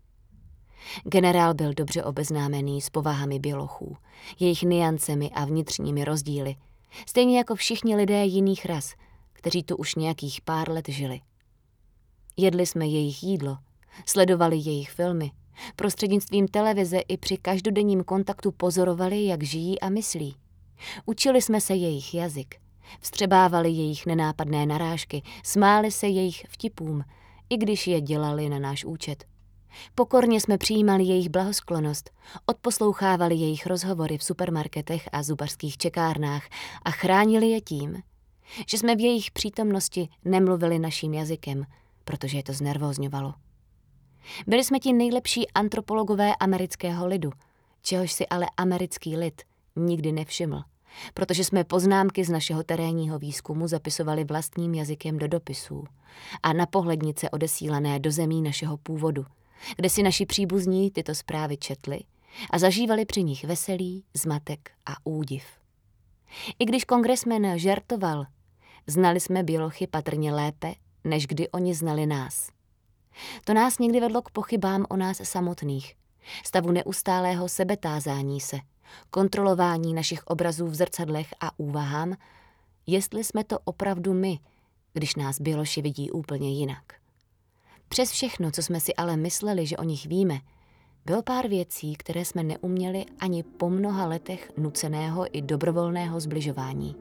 Generál 1.03 1.53
byl 1.53 1.73
dobře 1.73 2.03
obeznámený 2.03 2.81
s 2.81 2.89
povahami 2.89 3.39
bělochů, 3.39 3.97
jejich 4.39 4.63
niancemi 4.63 5.29
a 5.33 5.45
vnitřními 5.45 6.05
rozdíly, 6.05 6.55
stejně 7.07 7.37
jako 7.37 7.55
všichni 7.55 7.95
lidé 7.95 8.25
jiných 8.25 8.65
ras, 8.65 8.93
kteří 9.33 9.63
tu 9.63 9.75
už 9.75 9.95
nějakých 9.95 10.41
pár 10.41 10.69
let 10.69 10.85
žili. 10.89 11.21
Jedli 12.37 12.65
jsme 12.65 12.87
jejich 12.87 13.23
jídlo, 13.23 13.57
sledovali 14.05 14.57
jejich 14.57 14.91
filmy, 14.91 15.31
Prostřednictvím 15.75 16.47
televize 16.47 16.99
i 16.99 17.17
při 17.17 17.37
každodenním 17.37 18.03
kontaktu 18.03 18.51
pozorovali, 18.51 19.25
jak 19.25 19.43
žijí 19.43 19.79
a 19.79 19.89
myslí. 19.89 20.35
Učili 21.05 21.41
jsme 21.41 21.61
se 21.61 21.75
jejich 21.75 22.13
jazyk. 22.13 22.55
Vstřebávali 22.99 23.69
jejich 23.69 24.05
nenápadné 24.05 24.65
narážky, 24.65 25.21
smáli 25.43 25.91
se 25.91 26.07
jejich 26.07 26.45
vtipům, 26.49 27.03
i 27.49 27.57
když 27.57 27.87
je 27.87 28.01
dělali 28.01 28.49
na 28.49 28.59
náš 28.59 28.85
účet. 28.85 29.25
Pokorně 29.95 30.41
jsme 30.41 30.57
přijímali 30.57 31.03
jejich 31.03 31.29
blahosklonost, 31.29 32.09
odposlouchávali 32.45 33.35
jejich 33.35 33.65
rozhovory 33.65 34.17
v 34.17 34.23
supermarketech 34.23 35.09
a 35.11 35.23
zubařských 35.23 35.77
čekárnách 35.77 36.43
a 36.85 36.91
chránili 36.91 37.49
je 37.49 37.61
tím, 37.61 38.01
že 38.67 38.77
jsme 38.77 38.95
v 38.95 38.99
jejich 38.99 39.31
přítomnosti 39.31 40.09
nemluvili 40.25 40.79
naším 40.79 41.13
jazykem, 41.13 41.65
protože 42.03 42.37
je 42.37 42.43
to 42.43 42.53
znervózňovalo. 42.53 43.33
Byli 44.47 44.63
jsme 44.63 44.79
ti 44.79 44.93
nejlepší 44.93 45.51
antropologové 45.51 46.35
amerického 46.35 47.07
lidu, 47.07 47.31
čehož 47.81 48.11
si 48.11 48.27
ale 48.27 48.47
americký 48.57 49.17
lid 49.17 49.41
nikdy 49.75 50.11
nevšiml, 50.11 50.63
protože 51.13 51.43
jsme 51.43 51.63
poznámky 51.63 52.25
z 52.25 52.29
našeho 52.29 52.63
terénního 52.63 53.19
výzkumu 53.19 53.67
zapisovali 53.67 54.23
vlastním 54.23 54.73
jazykem 54.73 55.17
do 55.17 55.27
dopisů 55.27 55.83
a 56.43 56.53
na 56.53 56.65
pohlednice 56.65 57.29
odesílané 57.29 57.99
do 57.99 58.11
zemí 58.11 58.41
našeho 58.41 58.77
původu, 58.77 59.25
kde 59.75 59.89
si 59.89 60.03
naši 60.03 60.25
příbuzní 60.25 60.91
tyto 60.91 61.15
zprávy 61.15 61.57
četli 61.57 61.99
a 62.51 62.59
zažívali 62.59 63.05
při 63.05 63.23
nich 63.23 63.43
veselý, 63.43 64.03
zmatek 64.13 64.71
a 64.85 64.93
údiv. 65.03 65.43
I 66.59 66.65
když 66.65 66.85
kongresmen 66.85 67.59
žertoval, 67.59 68.25
znali 68.87 69.19
jsme 69.19 69.43
bělochy 69.43 69.87
patrně 69.87 70.33
lépe, 70.33 70.73
než 71.03 71.27
kdy 71.27 71.49
oni 71.49 71.75
znali 71.75 72.05
nás. 72.05 72.49
To 73.45 73.53
nás 73.53 73.79
někdy 73.79 73.99
vedlo 73.99 74.21
k 74.21 74.31
pochybám 74.31 74.85
o 74.89 74.97
nás 74.97 75.21
samotných, 75.23 75.95
stavu 76.45 76.71
neustálého 76.71 77.49
sebetázání 77.49 78.41
se, 78.41 78.59
kontrolování 79.11 79.93
našich 79.93 80.23
obrazů 80.23 80.67
v 80.67 80.75
zrcadlech 80.75 81.33
a 81.39 81.59
úvahám, 81.59 82.15
jestli 82.87 83.23
jsme 83.23 83.43
to 83.43 83.59
opravdu 83.63 84.13
my, 84.13 84.39
když 84.93 85.15
nás 85.15 85.41
Běloši 85.41 85.81
vidí 85.81 86.11
úplně 86.11 86.49
jinak. 86.51 86.93
Přes 87.89 88.11
všechno, 88.11 88.51
co 88.51 88.63
jsme 88.63 88.79
si 88.79 88.93
ale 88.93 89.17
mysleli, 89.17 89.65
že 89.65 89.77
o 89.77 89.83
nich 89.83 90.05
víme, 90.05 90.39
bylo 91.05 91.21
pár 91.21 91.47
věcí, 91.47 91.95
které 91.95 92.25
jsme 92.25 92.43
neuměli 92.43 93.05
ani 93.19 93.43
po 93.43 93.69
mnoha 93.69 94.05
letech 94.07 94.51
nuceného 94.57 95.25
i 95.37 95.41
dobrovolného 95.41 96.19
zbližování. 96.19 96.95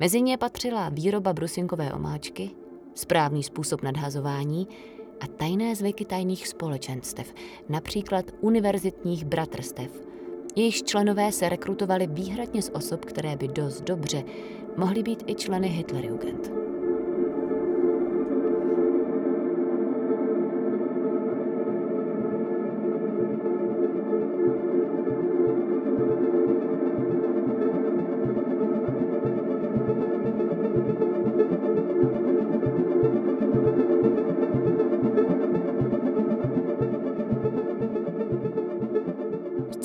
Mezi 0.00 0.22
ně 0.22 0.38
patřila 0.38 0.88
výroba 0.88 1.32
brusinkové 1.32 1.92
omáčky, 1.92 2.50
správný 2.94 3.42
způsob 3.42 3.82
nadhazování 3.82 4.68
a 5.20 5.26
tajné 5.26 5.76
zvyky 5.76 6.04
tajných 6.04 6.48
společenstev, 6.48 7.34
například 7.68 8.24
univerzitních 8.40 9.24
bratrstev. 9.24 9.90
Jejichž 10.56 10.82
členové 10.82 11.32
se 11.32 11.48
rekrutovali 11.48 12.06
výhradně 12.06 12.62
z 12.62 12.70
osob, 12.74 13.04
které 13.04 13.36
by 13.36 13.48
dost 13.48 13.80
dobře 13.80 14.24
mohly 14.76 15.02
být 15.02 15.24
i 15.26 15.34
členy 15.34 15.68
Hitlerjugend. 15.68 16.69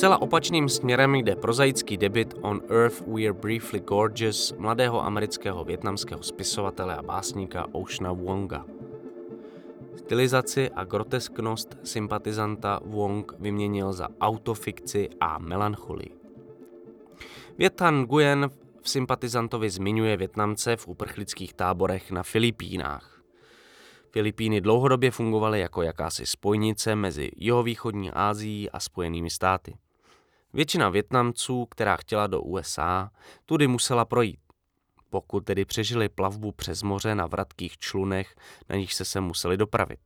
Zcela 0.05 0.21
opačným 0.21 0.69
směrem 0.69 1.15
jde 1.15 1.35
prozaický 1.35 1.97
debit 1.97 2.33
On 2.41 2.61
Earth 2.69 3.01
We're 3.07 3.33
Briefly 3.33 3.79
Gorgeous 3.79 4.53
mladého 4.57 5.05
amerického 5.05 5.63
větnamského 5.63 6.23
spisovatele 6.23 6.95
a 6.95 7.01
básníka 7.01 7.67
Oceana 7.71 8.13
Wonga. 8.13 8.65
Stylizaci 9.95 10.69
a 10.69 10.83
grotesknost 10.83 11.77
sympatizanta 11.83 12.79
Wong 12.85 13.33
vyměnil 13.39 13.93
za 13.93 14.07
autofikci 14.21 15.09
a 15.19 15.37
melancholii. 15.37 16.11
Větan 17.57 18.01
Nguyen 18.01 18.49
v 18.81 18.89
sympatizantovi 18.89 19.69
zmiňuje 19.69 20.17
Větnamce 20.17 20.75
v 20.75 20.87
uprchlických 20.87 21.53
táborech 21.53 22.11
na 22.11 22.23
Filipínách. 22.23 23.21
Filipíny 24.11 24.61
dlouhodobě 24.61 25.11
fungovaly 25.11 25.59
jako 25.59 25.81
jakási 25.81 26.25
spojnice 26.25 26.95
mezi 26.95 27.31
jihovýchodní 27.35 28.11
Ázií 28.11 28.69
a 28.69 28.79
Spojenými 28.79 29.29
státy. 29.29 29.75
Většina 30.55 30.89
Větnamců, 30.89 31.65
která 31.65 31.97
chtěla 31.97 32.27
do 32.27 32.41
USA, 32.41 33.11
tudy 33.45 33.67
musela 33.67 34.05
projít. 34.05 34.39
Pokud 35.09 35.45
tedy 35.45 35.65
přežili 35.65 36.09
plavbu 36.09 36.51
přes 36.51 36.83
moře 36.83 37.15
na 37.15 37.27
vratkých 37.27 37.77
člunech, 37.77 38.35
na 38.69 38.75
nich 38.75 38.93
se 38.93 39.05
se 39.05 39.21
museli 39.21 39.57
dopravit. 39.57 39.99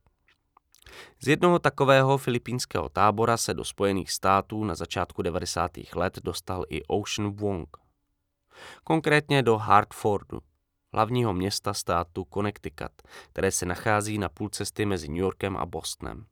Z 1.20 1.28
jednoho 1.28 1.58
takového 1.58 2.18
filipínského 2.18 2.88
tábora 2.88 3.36
se 3.36 3.54
do 3.54 3.64
Spojených 3.64 4.12
států 4.12 4.64
na 4.64 4.74
začátku 4.74 5.22
90. 5.22 5.70
let 5.94 6.18
dostal 6.24 6.64
i 6.68 6.82
Ocean 6.82 7.30
Wong. 7.30 7.76
Konkrétně 8.84 9.42
do 9.42 9.58
Hartfordu, 9.58 10.40
hlavního 10.92 11.32
města 11.32 11.74
státu 11.74 12.26
Connecticut, 12.34 13.02
které 13.28 13.50
se 13.50 13.66
nachází 13.66 14.18
na 14.18 14.28
půl 14.28 14.48
cesty 14.48 14.86
mezi 14.86 15.08
New 15.08 15.18
Yorkem 15.18 15.56
a 15.56 15.66
Bostonem. 15.66 16.26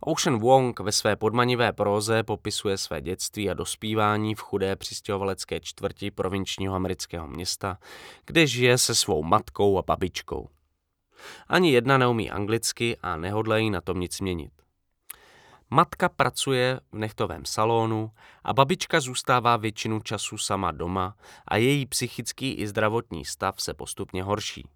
Ocean 0.00 0.38
Wong 0.38 0.80
ve 0.80 0.92
své 0.92 1.16
podmanivé 1.16 1.72
próze 1.72 2.22
popisuje 2.22 2.78
své 2.78 3.00
dětství 3.00 3.50
a 3.50 3.54
dospívání 3.54 4.34
v 4.34 4.40
chudé 4.40 4.76
přistěhovalecké 4.76 5.60
čtvrti 5.60 6.10
provinčního 6.10 6.74
amerického 6.74 7.28
města, 7.28 7.78
kde 8.26 8.46
žije 8.46 8.78
se 8.78 8.94
svou 8.94 9.22
matkou 9.22 9.78
a 9.78 9.82
babičkou. 9.82 10.48
Ani 11.48 11.72
jedna 11.72 11.98
neumí 11.98 12.30
anglicky 12.30 12.96
a 13.02 13.16
nehodlají 13.16 13.70
na 13.70 13.80
tom 13.80 14.00
nic 14.00 14.20
měnit. 14.20 14.52
Matka 15.70 16.08
pracuje 16.08 16.80
v 16.92 16.98
nechtovém 16.98 17.44
salonu 17.44 18.10
a 18.44 18.52
babička 18.52 19.00
zůstává 19.00 19.56
většinu 19.56 20.00
času 20.00 20.38
sama 20.38 20.72
doma 20.72 21.16
a 21.48 21.56
její 21.56 21.86
psychický 21.86 22.52
i 22.52 22.66
zdravotní 22.66 23.24
stav 23.24 23.60
se 23.60 23.74
postupně 23.74 24.22
horší. 24.22 24.68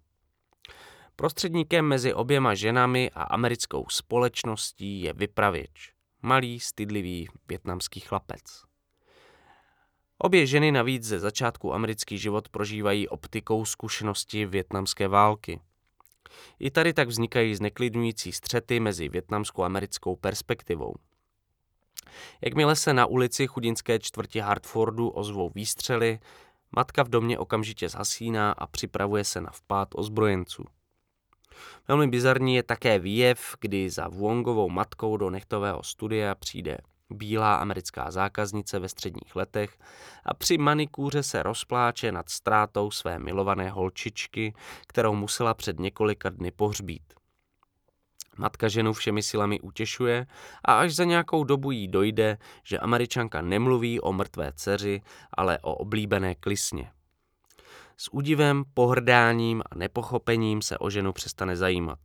Prostředníkem 1.19 1.85
mezi 1.85 2.13
oběma 2.13 2.55
ženami 2.55 3.11
a 3.11 3.23
americkou 3.23 3.85
společností 3.89 5.01
je 5.01 5.13
vypravěč, 5.13 5.93
malý, 6.21 6.59
stydlivý 6.59 7.27
větnamský 7.47 7.99
chlapec. 7.99 8.41
Obě 10.17 10.45
ženy 10.45 10.71
navíc 10.71 11.03
ze 11.03 11.19
začátku 11.19 11.73
americký 11.73 12.17
život 12.17 12.49
prožívají 12.49 13.07
optikou 13.07 13.65
zkušenosti 13.65 14.45
větnamské 14.45 15.07
války. 15.07 15.59
I 16.59 16.71
tady 16.71 16.93
tak 16.93 17.07
vznikají 17.07 17.55
zneklidňující 17.55 18.31
střety 18.31 18.79
mezi 18.79 19.09
větnamskou 19.09 19.63
a 19.63 19.65
americkou 19.65 20.15
perspektivou. 20.15 20.93
Jakmile 22.41 22.75
se 22.75 22.93
na 22.93 23.05
ulici 23.05 23.47
chudinské 23.47 23.99
čtvrti 23.99 24.39
Hartfordu 24.39 25.09
ozvou 25.09 25.51
výstřely, 25.55 26.19
matka 26.71 27.03
v 27.03 27.09
domě 27.09 27.39
okamžitě 27.39 27.89
zhasíná 27.89 28.51
a 28.51 28.67
připravuje 28.67 29.23
se 29.23 29.41
na 29.41 29.51
vpád 29.51 29.87
ozbrojenců. 29.95 30.63
Velmi 31.87 32.07
bizarní 32.07 32.55
je 32.55 32.63
také 32.63 32.99
výjev, 32.99 33.55
kdy 33.59 33.89
za 33.89 34.07
Wongovou 34.07 34.69
matkou 34.69 35.17
do 35.17 35.29
nechtového 35.29 35.83
studia 35.83 36.35
přijde 36.35 36.77
bílá 37.09 37.55
americká 37.55 38.11
zákaznice 38.11 38.79
ve 38.79 38.89
středních 38.89 39.35
letech 39.35 39.77
a 40.25 40.33
při 40.33 40.57
manikůře 40.57 41.23
se 41.23 41.43
rozpláče 41.43 42.11
nad 42.11 42.29
ztrátou 42.29 42.91
své 42.91 43.19
milované 43.19 43.69
holčičky, 43.69 44.53
kterou 44.87 45.15
musela 45.15 45.53
před 45.53 45.79
několika 45.79 46.29
dny 46.29 46.51
pohřbít. 46.51 47.13
Matka 48.37 48.67
ženu 48.67 48.93
všemi 48.93 49.23
silami 49.23 49.59
utěšuje 49.59 50.25
a 50.65 50.79
až 50.79 50.95
za 50.95 51.03
nějakou 51.03 51.43
dobu 51.43 51.71
jí 51.71 51.87
dojde, 51.87 52.37
že 52.63 52.79
američanka 52.79 53.41
nemluví 53.41 53.99
o 53.99 54.13
mrtvé 54.13 54.51
dceři, 54.55 55.01
ale 55.33 55.59
o 55.61 55.75
oblíbené 55.75 56.35
klisně. 56.35 56.91
S 58.01 58.13
údivem, 58.13 58.63
pohrdáním 58.73 59.61
a 59.71 59.75
nepochopením 59.75 60.61
se 60.61 60.77
o 60.77 60.89
ženu 60.89 61.13
přestane 61.13 61.55
zajímat. 61.55 61.99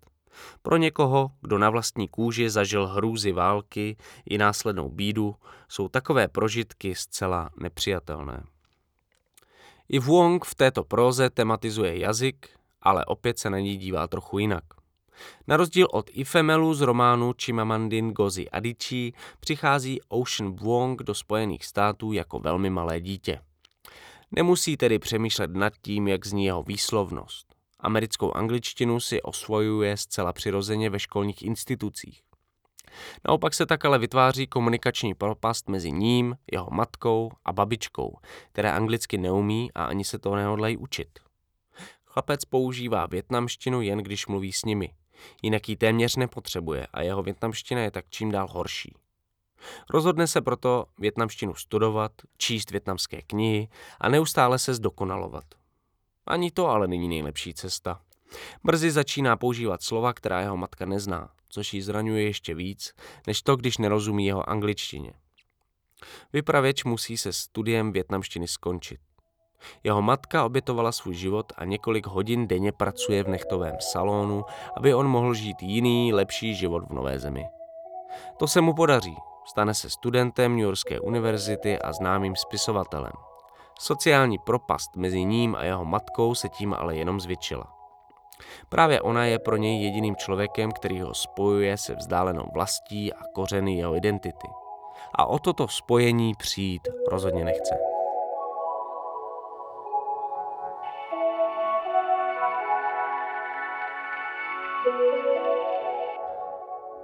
Pro 0.62 0.76
někoho, 0.76 1.30
kdo 1.40 1.58
na 1.58 1.70
vlastní 1.70 2.08
kůži 2.08 2.50
zažil 2.50 2.86
hrůzy 2.86 3.32
války 3.32 3.96
i 4.26 4.38
následnou 4.38 4.88
bídu, 4.88 5.34
jsou 5.68 5.88
takové 5.88 6.28
prožitky 6.28 6.94
zcela 6.94 7.50
nepřijatelné. 7.60 8.44
I 9.88 9.98
Wong 9.98 10.44
v 10.44 10.54
této 10.54 10.84
próze 10.84 11.30
tematizuje 11.30 11.98
jazyk, 11.98 12.48
ale 12.82 13.04
opět 13.04 13.38
se 13.38 13.50
na 13.50 13.58
ní 13.58 13.76
dívá 13.76 14.08
trochu 14.08 14.38
jinak. 14.38 14.64
Na 15.46 15.56
rozdíl 15.56 15.88
od 15.92 16.10
Ifemelu 16.12 16.74
z 16.74 16.80
románu 16.80 17.32
Chimamandin 17.42 18.10
Gozi 18.10 18.50
Adichie 18.50 19.12
přichází 19.40 20.00
Ocean 20.08 20.56
Wong 20.56 21.02
do 21.02 21.14
Spojených 21.14 21.64
států 21.64 22.12
jako 22.12 22.38
velmi 22.38 22.70
malé 22.70 23.00
dítě. 23.00 23.40
Nemusí 24.36 24.76
tedy 24.76 24.98
přemýšlet 24.98 25.50
nad 25.50 25.72
tím, 25.82 26.08
jak 26.08 26.26
zní 26.26 26.44
jeho 26.44 26.62
výslovnost. 26.62 27.54
Americkou 27.80 28.32
angličtinu 28.32 29.00
si 29.00 29.22
osvojuje 29.22 29.96
zcela 29.96 30.32
přirozeně 30.32 30.90
ve 30.90 30.98
školních 30.98 31.42
institucích. 31.42 32.22
Naopak 33.28 33.54
se 33.54 33.66
tak 33.66 33.84
ale 33.84 33.98
vytváří 33.98 34.46
komunikační 34.46 35.14
propast 35.14 35.68
mezi 35.68 35.92
ním, 35.92 36.36
jeho 36.52 36.68
matkou 36.70 37.30
a 37.44 37.52
babičkou, 37.52 38.18
které 38.52 38.72
anglicky 38.72 39.18
neumí 39.18 39.72
a 39.74 39.84
ani 39.84 40.04
se 40.04 40.18
to 40.18 40.34
nehodlají 40.34 40.76
učit. 40.76 41.18
Chlapec 42.04 42.44
používá 42.44 43.06
větnamštinu 43.06 43.80
jen 43.80 43.98
když 43.98 44.26
mluví 44.26 44.52
s 44.52 44.64
nimi. 44.64 44.90
Jinak 45.42 45.68
ji 45.68 45.76
téměř 45.76 46.16
nepotřebuje 46.16 46.86
a 46.86 47.02
jeho 47.02 47.22
větnamština 47.22 47.80
je 47.80 47.90
tak 47.90 48.04
čím 48.10 48.30
dál 48.30 48.48
horší. 48.50 48.94
Rozhodne 49.90 50.26
se 50.26 50.40
proto 50.40 50.86
větnamštinu 50.98 51.54
studovat, 51.54 52.12
číst 52.38 52.70
větnamské 52.70 53.22
knihy 53.22 53.68
a 54.00 54.08
neustále 54.08 54.58
se 54.58 54.74
zdokonalovat. 54.74 55.44
Ani 56.26 56.50
to 56.50 56.68
ale 56.68 56.88
není 56.88 57.08
nejlepší 57.08 57.54
cesta. 57.54 58.00
Brzy 58.64 58.90
začíná 58.90 59.36
používat 59.36 59.82
slova, 59.82 60.12
která 60.12 60.40
jeho 60.40 60.56
matka 60.56 60.86
nezná, 60.86 61.30
což 61.48 61.74
ji 61.74 61.82
zraňuje 61.82 62.22
ještě 62.22 62.54
víc, 62.54 62.92
než 63.26 63.42
to, 63.42 63.56
když 63.56 63.78
nerozumí 63.78 64.26
jeho 64.26 64.50
angličtině. 64.50 65.12
Vypravěč 66.32 66.84
musí 66.84 67.16
se 67.16 67.32
studiem 67.32 67.92
větnamštiny 67.92 68.48
skončit. 68.48 69.00
Jeho 69.84 70.02
matka 70.02 70.44
obětovala 70.44 70.92
svůj 70.92 71.14
život 71.14 71.52
a 71.56 71.64
několik 71.64 72.06
hodin 72.06 72.46
denně 72.46 72.72
pracuje 72.72 73.24
v 73.24 73.28
nechtovém 73.28 73.76
salonu, 73.80 74.44
aby 74.76 74.94
on 74.94 75.08
mohl 75.08 75.34
žít 75.34 75.62
jiný, 75.62 76.12
lepší 76.12 76.54
život 76.54 76.84
v 76.88 76.92
nové 76.92 77.18
zemi. 77.18 77.44
To 78.36 78.48
se 78.48 78.60
mu 78.60 78.74
podaří, 78.74 79.16
Stane 79.44 79.74
se 79.74 79.90
studentem 79.90 80.52
New 80.52 80.64
Yorkské 80.64 81.00
univerzity 81.00 81.78
a 81.78 81.92
známým 81.92 82.36
spisovatelem. 82.36 83.12
Sociální 83.78 84.38
propast 84.38 84.96
mezi 84.96 85.24
ním 85.24 85.54
a 85.54 85.64
jeho 85.64 85.84
matkou 85.84 86.34
se 86.34 86.48
tím 86.48 86.74
ale 86.74 86.96
jenom 86.96 87.20
zvětšila. 87.20 87.74
Právě 88.68 89.00
ona 89.00 89.24
je 89.24 89.38
pro 89.38 89.56
něj 89.56 89.82
jediným 89.82 90.16
člověkem, 90.16 90.72
který 90.72 91.00
ho 91.00 91.14
spojuje 91.14 91.76
se 91.76 91.94
vzdálenou 91.94 92.44
vlastí 92.54 93.12
a 93.12 93.18
kořeny 93.34 93.76
jeho 93.76 93.96
identity. 93.96 94.48
A 95.14 95.26
o 95.26 95.38
toto 95.38 95.68
spojení 95.68 96.34
přijít 96.34 96.88
rozhodně 97.10 97.44
nechce. 97.44 97.93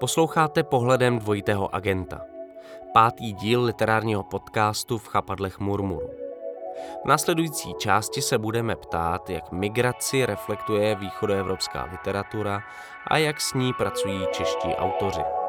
Posloucháte 0.01 0.62
pohledem 0.62 1.18
dvojitého 1.18 1.74
agenta. 1.74 2.20
Pátý 2.94 3.32
díl 3.32 3.62
literárního 3.62 4.22
podcastu 4.22 4.98
v 4.98 5.09
chapadlech 5.09 5.59
Murmuru. 5.59 6.11
V 7.05 7.09
následující 7.09 7.74
části 7.74 8.22
se 8.22 8.38
budeme 8.38 8.76
ptát, 8.76 9.30
jak 9.30 9.53
migraci 9.53 10.26
reflektuje 10.26 10.94
východoevropská 10.94 11.88
literatura 11.92 12.61
a 13.07 13.18
jak 13.18 13.40
s 13.40 13.55
ní 13.55 13.72
pracují 13.72 14.26
čeští 14.32 14.68
autoři. 14.68 15.39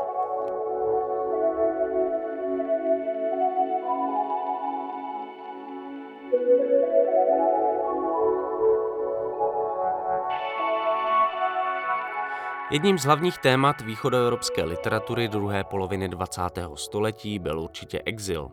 Jedním 12.71 12.99
z 12.99 13.05
hlavních 13.05 13.37
témat 13.37 13.81
východoevropské 13.81 14.63
literatury 14.63 15.27
druhé 15.27 15.63
poloviny 15.63 16.09
20. 16.09 16.41
století 16.75 17.39
byl 17.39 17.59
určitě 17.59 18.01
exil. 18.05 18.51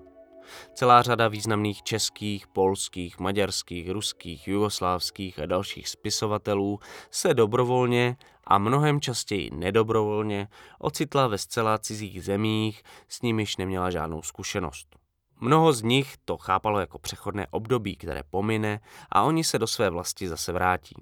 Celá 0.74 1.02
řada 1.02 1.28
významných 1.28 1.82
českých, 1.82 2.46
polských, 2.46 3.18
maďarských, 3.18 3.90
ruských, 3.90 4.48
jugoslávských 4.48 5.38
a 5.38 5.46
dalších 5.46 5.88
spisovatelů 5.88 6.78
se 7.10 7.34
dobrovolně 7.34 8.16
a 8.44 8.58
mnohem 8.58 9.00
častěji 9.00 9.50
nedobrovolně 9.50 10.48
ocitla 10.78 11.26
ve 11.26 11.38
zcela 11.38 11.78
cizích 11.78 12.24
zemích, 12.24 12.82
s 13.08 13.22
nimiž 13.22 13.56
neměla 13.56 13.90
žádnou 13.90 14.22
zkušenost. 14.22 14.96
Mnoho 15.40 15.72
z 15.72 15.82
nich 15.82 16.14
to 16.24 16.36
chápalo 16.36 16.80
jako 16.80 16.98
přechodné 16.98 17.46
období, 17.50 17.96
které 17.96 18.22
pomine 18.30 18.80
a 19.10 19.22
oni 19.22 19.44
se 19.44 19.58
do 19.58 19.66
své 19.66 19.90
vlasti 19.90 20.28
zase 20.28 20.52
vrátí 20.52 20.94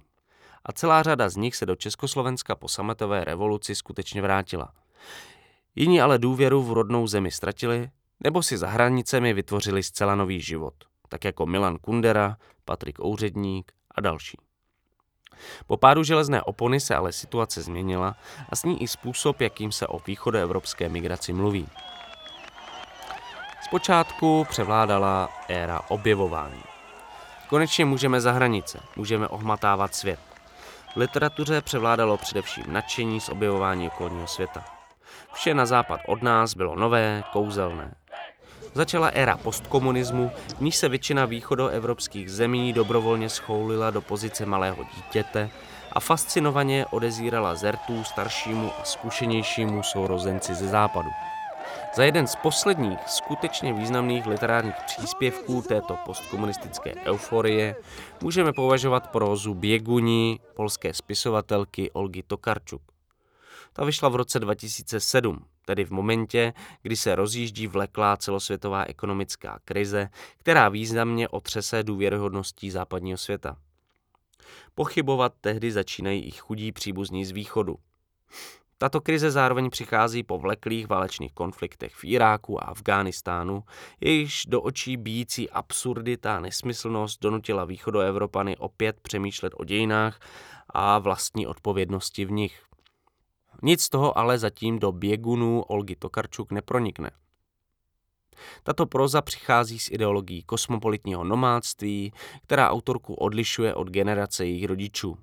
a 0.67 0.73
celá 0.73 1.03
řada 1.03 1.29
z 1.29 1.37
nich 1.37 1.57
se 1.57 1.67
do 1.67 1.77
Československa 1.77 2.55
po 2.55 2.69
sametové 2.69 3.25
revoluci 3.25 3.75
skutečně 3.75 4.23
vrátila. 4.23 4.73
Jiní 5.75 6.01
ale 6.01 6.19
důvěru 6.19 6.62
v 6.62 6.73
rodnou 6.73 7.07
zemi 7.07 7.31
ztratili, 7.31 7.91
nebo 8.25 8.43
si 8.43 8.59
za 8.59 8.69
hranicemi 8.69 9.33
vytvořili 9.33 9.83
zcela 9.83 10.14
nový 10.14 10.41
život, 10.41 10.75
tak 11.09 11.25
jako 11.25 11.47
Milan 11.47 11.79
Kundera, 11.79 12.37
Patrik 12.64 13.05
Ouředník 13.05 13.73
a 13.91 14.01
další. 14.01 14.39
Po 15.67 15.77
pádu 15.77 16.03
železné 16.03 16.43
opony 16.43 16.81
se 16.81 16.95
ale 16.95 17.12
situace 17.12 17.62
změnila 17.62 18.17
a 18.49 18.57
s 18.57 18.64
ní 18.64 18.83
i 18.83 18.89
způsob, 18.89 19.41
jakým 19.41 19.73
se 19.73 19.87
o 19.87 19.99
východoevropské 19.99 20.89
migraci 20.89 21.33
mluví. 21.33 21.69
Zpočátku 23.62 24.47
převládala 24.49 25.29
éra 25.49 25.81
objevování. 25.89 26.62
Konečně 27.49 27.85
můžeme 27.85 28.21
za 28.21 28.33
hranice, 28.33 28.81
můžeme 28.97 29.29
ohmatávat 29.29 29.95
svět. 29.95 30.36
Literatuře 30.97 31.61
převládalo 31.61 32.16
především 32.16 32.64
nadšení 32.68 33.20
z 33.20 33.28
objevování 33.28 33.88
okolního 33.88 34.26
světa. 34.26 34.64
Vše 35.32 35.55
na 35.55 35.66
západ 35.66 36.01
od 36.07 36.22
nás 36.22 36.55
bylo 36.55 36.76
nové, 36.76 37.24
kouzelné. 37.32 37.94
Začala 38.74 39.09
éra 39.09 39.36
postkomunismu, 39.36 40.30
v 40.57 40.61
níž 40.61 40.76
se 40.76 40.88
většina 40.88 41.24
východoevropských 41.24 42.32
zemí 42.32 42.72
dobrovolně 42.72 43.28
schoulila 43.28 43.90
do 43.90 44.01
pozice 44.01 44.47
malého 44.47 44.84
dítěte 44.97 45.51
a 45.92 46.01
fascinovaně 46.01 46.86
odezírala 46.90 47.55
zertů 47.55 48.05
staršímu 48.05 48.72
a 48.80 48.84
zkušenějšímu 48.84 49.82
sourozenci 49.82 50.55
ze 50.55 50.68
západu. 50.68 51.11
Za 51.97 52.05
jeden 52.05 52.26
z 52.26 52.36
posledních 52.36 52.99
skutečně 53.09 53.72
významných 53.72 54.26
literárních 54.26 54.74
příspěvků 54.86 55.62
této 55.62 55.97
postkomunistické 56.05 56.94
euforie 56.94 57.76
můžeme 58.22 58.53
považovat 58.53 59.11
prózu 59.11 59.55
Běguni 59.55 60.38
polské 60.55 60.94
spisovatelky 60.94 61.90
Olgy 61.90 62.22
Tokarčuk. 62.22 62.82
Ta 63.72 63.84
vyšla 63.84 64.09
v 64.09 64.16
roce 64.16 64.40
2007, 64.40 65.44
tedy 65.64 65.84
v 65.84 65.90
momentě, 65.90 66.53
kdy 66.82 66.97
se 66.97 67.14
rozjíždí 67.14 67.66
vleklá 67.66 68.16
celosvětová 68.16 68.84
ekonomická 68.84 69.59
krize, 69.64 70.09
která 70.36 70.68
významně 70.68 71.28
otřese 71.28 71.82
důvěryhodností 71.82 72.70
západního 72.70 73.18
světa. 73.18 73.57
Pochybovat 74.74 75.32
tehdy 75.40 75.72
začínají 75.72 76.24
i 76.24 76.30
chudí 76.30 76.72
příbuzní 76.72 77.24
z 77.24 77.30
východu. 77.30 77.76
Tato 78.79 79.01
krize 79.01 79.31
zároveň 79.31 79.70
přichází 79.70 80.22
po 80.22 80.39
vleklých 80.39 80.89
válečných 80.89 81.33
konfliktech 81.33 81.95
v 81.95 82.05
Iráku 82.05 82.62
a 82.62 82.66
Afghánistánu, 82.66 83.62
jejichž 84.01 84.47
do 84.47 84.62
očí 84.62 84.97
bíjící 84.97 85.51
absurdita 85.51 86.37
a 86.37 86.41
nesmyslnost 86.41 87.22
donutila 87.22 87.64
východoevropany 87.64 88.57
opět 88.57 89.01
přemýšlet 89.01 89.53
o 89.57 89.64
dějinách 89.64 90.20
a 90.68 90.99
vlastní 90.99 91.47
odpovědnosti 91.47 92.24
v 92.24 92.31
nich. 92.31 92.62
Nic 93.62 93.83
z 93.83 93.89
toho 93.89 94.18
ale 94.18 94.39
zatím 94.39 94.79
do 94.79 94.93
běgunů 94.93 95.62
Olgy 95.62 95.97
Tokarčuk 95.97 96.53
nepronikne. 96.53 97.11
Tato 98.62 98.87
proza 98.87 99.22
přichází 99.22 99.79
s 99.79 99.91
ideologií 99.91 100.43
kosmopolitního 100.43 101.24
nomádství, 101.24 102.12
která 102.43 102.70
autorku 102.70 103.14
odlišuje 103.14 103.74
od 103.74 103.91
generace 103.91 104.47
jejich 104.47 104.64
rodičů. 104.64 105.18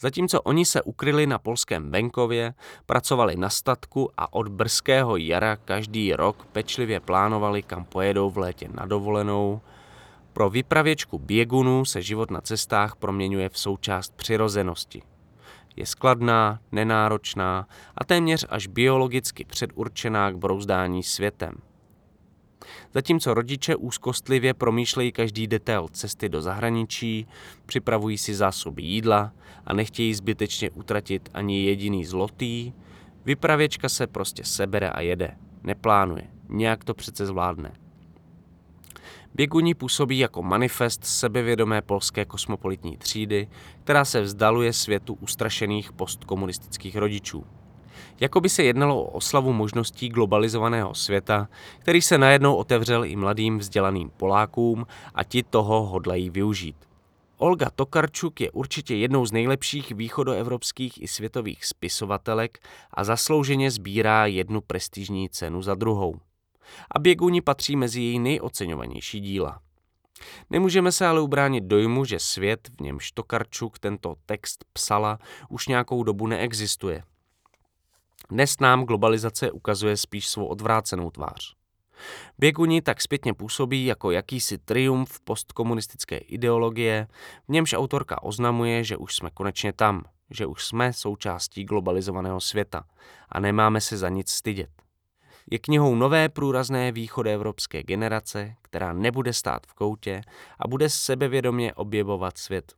Zatímco 0.00 0.42
oni 0.42 0.64
se 0.64 0.82
ukryli 0.82 1.26
na 1.26 1.38
polském 1.38 1.90
venkově, 1.90 2.54
pracovali 2.86 3.36
na 3.36 3.48
statku 3.48 4.10
a 4.16 4.32
od 4.32 4.48
brzkého 4.48 5.16
jara 5.16 5.56
každý 5.56 6.12
rok 6.12 6.46
pečlivě 6.52 7.00
plánovali, 7.00 7.62
kam 7.62 7.84
pojedou 7.84 8.30
v 8.30 8.38
létě 8.38 8.68
na 8.74 8.86
dovolenou, 8.86 9.60
pro 10.32 10.50
vypravěčku 10.50 11.18
běgunů 11.18 11.84
se 11.84 12.02
život 12.02 12.30
na 12.30 12.40
cestách 12.40 12.96
proměňuje 12.96 13.48
v 13.48 13.58
součást 13.58 14.16
přirozenosti. 14.16 15.02
Je 15.76 15.86
skladná, 15.86 16.60
nenáročná 16.72 17.66
a 17.98 18.04
téměř 18.04 18.46
až 18.48 18.66
biologicky 18.66 19.44
předurčená 19.44 20.30
k 20.30 20.36
brouzdání 20.36 21.02
světem– 21.02 21.54
Zatímco 22.94 23.34
rodiče 23.34 23.76
úzkostlivě 23.76 24.54
promýšlejí 24.54 25.12
každý 25.12 25.46
detail 25.46 25.88
cesty 25.92 26.28
do 26.28 26.40
zahraničí, 26.40 27.26
připravují 27.66 28.18
si 28.18 28.34
zásoby 28.34 28.82
jídla 28.82 29.32
a 29.66 29.72
nechtějí 29.72 30.14
zbytečně 30.14 30.70
utratit 30.70 31.28
ani 31.34 31.64
jediný 31.64 32.04
zlotý, 32.04 32.72
vypravěčka 33.24 33.88
se 33.88 34.06
prostě 34.06 34.44
sebere 34.44 34.90
a 34.90 35.00
jede. 35.00 35.36
Neplánuje, 35.62 36.24
nějak 36.48 36.84
to 36.84 36.94
přece 36.94 37.26
zvládne. 37.26 37.72
Běguní 39.34 39.74
působí 39.74 40.18
jako 40.18 40.42
manifest 40.42 41.04
sebevědomé 41.04 41.82
polské 41.82 42.24
kosmopolitní 42.24 42.96
třídy, 42.96 43.48
která 43.84 44.04
se 44.04 44.20
vzdaluje 44.20 44.72
světu 44.72 45.14
ustrašených 45.14 45.92
postkomunistických 45.92 46.96
rodičů. 46.96 47.44
Jako 48.20 48.40
by 48.40 48.48
se 48.48 48.62
jednalo 48.62 49.02
o 49.02 49.10
oslavu 49.10 49.52
možností 49.52 50.08
globalizovaného 50.08 50.94
světa, 50.94 51.48
který 51.78 52.02
se 52.02 52.18
najednou 52.18 52.54
otevřel 52.54 53.04
i 53.04 53.16
mladým 53.16 53.58
vzdělaným 53.58 54.10
Polákům 54.16 54.86
a 55.14 55.24
ti 55.24 55.42
toho 55.42 55.82
hodlají 55.82 56.30
využít. 56.30 56.76
Olga 57.42 57.70
Tokarčuk 57.70 58.40
je 58.40 58.50
určitě 58.50 58.94
jednou 58.94 59.26
z 59.26 59.32
nejlepších 59.32 59.92
východoevropských 59.92 61.02
i 61.02 61.08
světových 61.08 61.64
spisovatelek 61.64 62.58
a 62.90 63.04
zaslouženě 63.04 63.70
sbírá 63.70 64.26
jednu 64.26 64.60
prestižní 64.60 65.28
cenu 65.28 65.62
za 65.62 65.74
druhou. 65.74 66.20
A 66.90 66.98
Běguni 66.98 67.40
patří 67.40 67.76
mezi 67.76 68.00
její 68.00 68.18
nejoceňovanější 68.18 69.20
díla. 69.20 69.60
Nemůžeme 70.50 70.92
se 70.92 71.06
ale 71.06 71.20
ubránit 71.20 71.64
dojmu, 71.64 72.04
že 72.04 72.18
svět, 72.18 72.70
v 72.78 72.80
němž 72.80 73.12
Tokarčuk 73.12 73.78
tento 73.78 74.14
text 74.26 74.64
psala, 74.72 75.18
už 75.48 75.68
nějakou 75.68 76.02
dobu 76.02 76.26
neexistuje. 76.26 77.02
Dnes 78.32 78.60
nám 78.60 78.84
globalizace 78.84 79.50
ukazuje 79.50 79.96
spíš 79.96 80.28
svou 80.28 80.46
odvrácenou 80.46 81.10
tvář. 81.10 81.54
Běguni 82.38 82.82
tak 82.82 83.00
zpětně 83.02 83.34
působí 83.34 83.86
jako 83.86 84.10
jakýsi 84.10 84.58
triumf 84.58 85.20
postkomunistické 85.20 86.16
ideologie, 86.16 87.08
v 87.48 87.52
němž 87.52 87.72
autorka 87.72 88.22
oznamuje, 88.22 88.84
že 88.84 88.96
už 88.96 89.14
jsme 89.14 89.30
konečně 89.34 89.72
tam, 89.72 90.04
že 90.30 90.46
už 90.46 90.64
jsme 90.64 90.92
součástí 90.92 91.64
globalizovaného 91.64 92.40
světa 92.40 92.84
a 93.28 93.40
nemáme 93.40 93.80
se 93.80 93.96
za 93.96 94.08
nic 94.08 94.30
stydět. 94.30 94.70
Je 95.50 95.58
knihou 95.58 95.94
nové 95.94 96.28
průrazné 96.28 96.92
východoevropské 96.92 97.82
generace, 97.82 98.54
která 98.62 98.92
nebude 98.92 99.32
stát 99.32 99.66
v 99.66 99.74
koutě 99.74 100.20
a 100.58 100.68
bude 100.68 100.88
sebevědomě 100.88 101.74
objevovat 101.74 102.38
svět. 102.38 102.72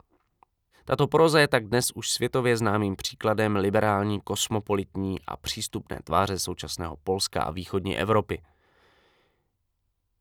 Tato 0.87 1.07
proza 1.07 1.39
je 1.39 1.47
tak 1.47 1.67
dnes 1.67 1.91
už 1.91 2.09
světově 2.09 2.57
známým 2.57 2.95
příkladem 2.95 3.55
liberální, 3.55 4.21
kosmopolitní 4.21 5.19
a 5.27 5.37
přístupné 5.37 5.99
tváře 6.03 6.39
současného 6.39 6.97
Polska 7.03 7.43
a 7.43 7.51
východní 7.51 7.97
Evropy. 7.97 8.41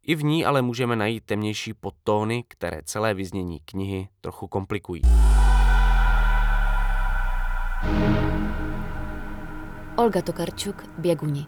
I 0.02 0.14
v 0.14 0.24
ní 0.24 0.44
ale 0.44 0.62
můžeme 0.62 0.96
najít 0.96 1.24
temnější 1.24 1.74
podtóny, 1.74 2.44
které 2.48 2.82
celé 2.84 3.14
vyznění 3.14 3.60
knihy 3.64 4.08
trochu 4.20 4.48
komplikují. 4.48 5.02
Olga 9.96 10.22
Tokarčuk, 10.22 10.84
Běguni. 10.98 11.46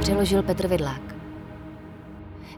Přeložil 0.00 0.42
Petr 0.42 0.68
Vidlák. 0.68 1.14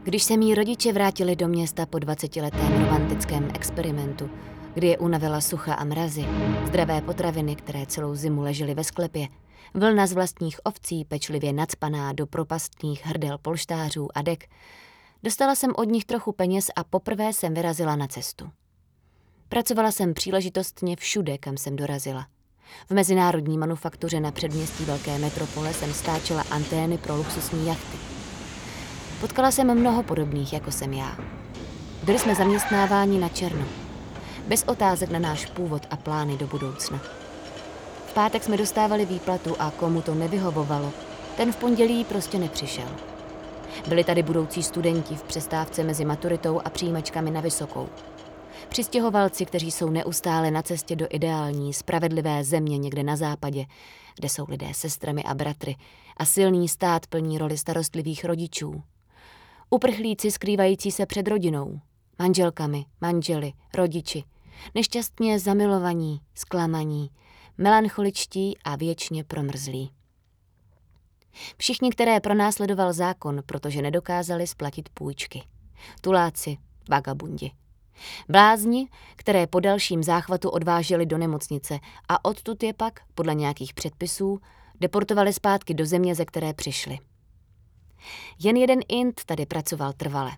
Když 0.03 0.23
se 0.23 0.37
mý 0.37 0.55
rodiče 0.55 0.93
vrátili 0.93 1.35
do 1.35 1.47
města 1.47 1.85
po 1.85 1.97
20-letém 1.97 2.83
romantickém 2.83 3.49
experimentu, 3.53 4.29
kdy 4.73 4.87
je 4.87 4.97
unavila 4.97 5.41
sucha 5.41 5.73
a 5.73 5.83
mrazy, 5.83 6.25
zdravé 6.67 7.01
potraviny, 7.01 7.55
které 7.55 7.85
celou 7.85 8.15
zimu 8.15 8.41
ležely 8.41 8.73
ve 8.73 8.83
sklepě, 8.83 9.27
Vlna 9.73 10.07
z 10.07 10.13
vlastních 10.13 10.59
ovcí, 10.63 11.05
pečlivě 11.05 11.53
nadspaná 11.53 12.13
do 12.13 12.27
propastných 12.27 13.05
hrdel 13.05 13.37
polštářů 13.37 14.07
a 14.15 14.21
dek. 14.21 14.49
Dostala 15.23 15.55
jsem 15.55 15.71
od 15.75 15.83
nich 15.83 16.05
trochu 16.05 16.31
peněz 16.31 16.67
a 16.75 16.83
poprvé 16.83 17.33
jsem 17.33 17.53
vyrazila 17.53 17.95
na 17.95 18.07
cestu. 18.07 18.49
Pracovala 19.49 19.91
jsem 19.91 20.13
příležitostně 20.13 20.95
všude, 20.95 21.37
kam 21.37 21.57
jsem 21.57 21.75
dorazila. 21.75 22.27
V 22.89 22.91
mezinárodní 22.91 23.57
manufaktuře 23.57 24.19
na 24.19 24.31
předměstí 24.31 24.85
velké 24.85 25.17
metropole 25.17 25.73
jsem 25.73 25.93
stáčela 25.93 26.43
antény 26.51 26.97
pro 26.97 27.15
luxusní 27.15 27.67
jachty. 27.67 27.97
Potkala 29.21 29.51
jsem 29.51 29.79
mnoho 29.79 30.03
podobných, 30.03 30.53
jako 30.53 30.71
jsem 30.71 30.93
já. 30.93 31.17
Byli 32.03 32.19
jsme 32.19 32.35
zaměstnáváni 32.35 33.19
na 33.19 33.29
černo. 33.29 33.90
Bez 34.47 34.63
otázek 34.67 35.09
na 35.09 35.19
náš 35.19 35.45
původ 35.45 35.87
a 35.89 35.95
plány 35.95 36.37
do 36.37 36.47
budoucna. 36.47 36.99
V 38.07 38.13
pátek 38.13 38.43
jsme 38.43 38.57
dostávali 38.57 39.05
výplatu 39.05 39.55
a 39.59 39.71
komu 39.71 40.01
to 40.01 40.15
nevyhovovalo, 40.15 40.91
ten 41.37 41.51
v 41.51 41.55
pondělí 41.55 42.03
prostě 42.03 42.39
nepřišel. 42.39 42.87
Byli 43.87 44.03
tady 44.03 44.23
budoucí 44.23 44.63
studenti 44.63 45.15
v 45.15 45.23
přestávce 45.23 45.83
mezi 45.83 46.05
maturitou 46.05 46.61
a 46.65 46.69
přijímačkami 46.69 47.31
na 47.31 47.41
vysokou. 47.41 47.89
Přistěhovalci, 48.69 49.45
kteří 49.45 49.71
jsou 49.71 49.89
neustále 49.89 50.51
na 50.51 50.61
cestě 50.61 50.95
do 50.95 51.07
ideální, 51.09 51.73
spravedlivé 51.73 52.43
země 52.43 52.77
někde 52.77 53.03
na 53.03 53.15
západě, 53.15 53.65
kde 54.15 54.29
jsou 54.29 54.45
lidé 54.49 54.67
sestrami 54.71 55.23
a 55.23 55.33
bratry 55.33 55.75
a 56.17 56.25
silný 56.25 56.67
stát 56.67 57.07
plní 57.07 57.37
roli 57.37 57.57
starostlivých 57.57 58.25
rodičů. 58.25 58.83
Uprchlíci 59.69 60.31
skrývající 60.31 60.91
se 60.91 61.05
před 61.05 61.27
rodinou, 61.27 61.79
manželkami, 62.21 62.85
manželi, 63.01 63.53
rodiči, 63.73 64.23
nešťastně 64.75 65.39
zamilovaní, 65.39 66.21
zklamaní, 66.35 67.09
melancholičtí 67.57 68.57
a 68.63 68.75
věčně 68.75 69.23
promrzlí. 69.23 69.91
Všichni, 71.57 71.91
které 71.91 72.19
pronásledoval 72.19 72.93
zákon, 72.93 73.41
protože 73.45 73.81
nedokázali 73.81 74.47
splatit 74.47 74.89
půjčky. 74.89 75.43
Tuláci, 76.01 76.57
vagabundi. 76.89 77.51
Blázni, 78.29 78.87
které 79.15 79.47
po 79.47 79.59
dalším 79.59 80.03
záchvatu 80.03 80.49
odváželi 80.49 81.05
do 81.05 81.17
nemocnice 81.17 81.79
a 82.09 82.25
odtud 82.25 82.63
je 82.63 82.73
pak, 82.73 82.99
podle 83.15 83.35
nějakých 83.35 83.73
předpisů, 83.73 84.39
deportovali 84.79 85.33
zpátky 85.33 85.73
do 85.73 85.85
země, 85.85 86.15
ze 86.15 86.25
které 86.25 86.53
přišli. 86.53 86.99
Jen 88.39 88.57
jeden 88.57 88.79
Int 88.87 89.21
tady 89.25 89.45
pracoval 89.45 89.93
trvale. 89.93 90.31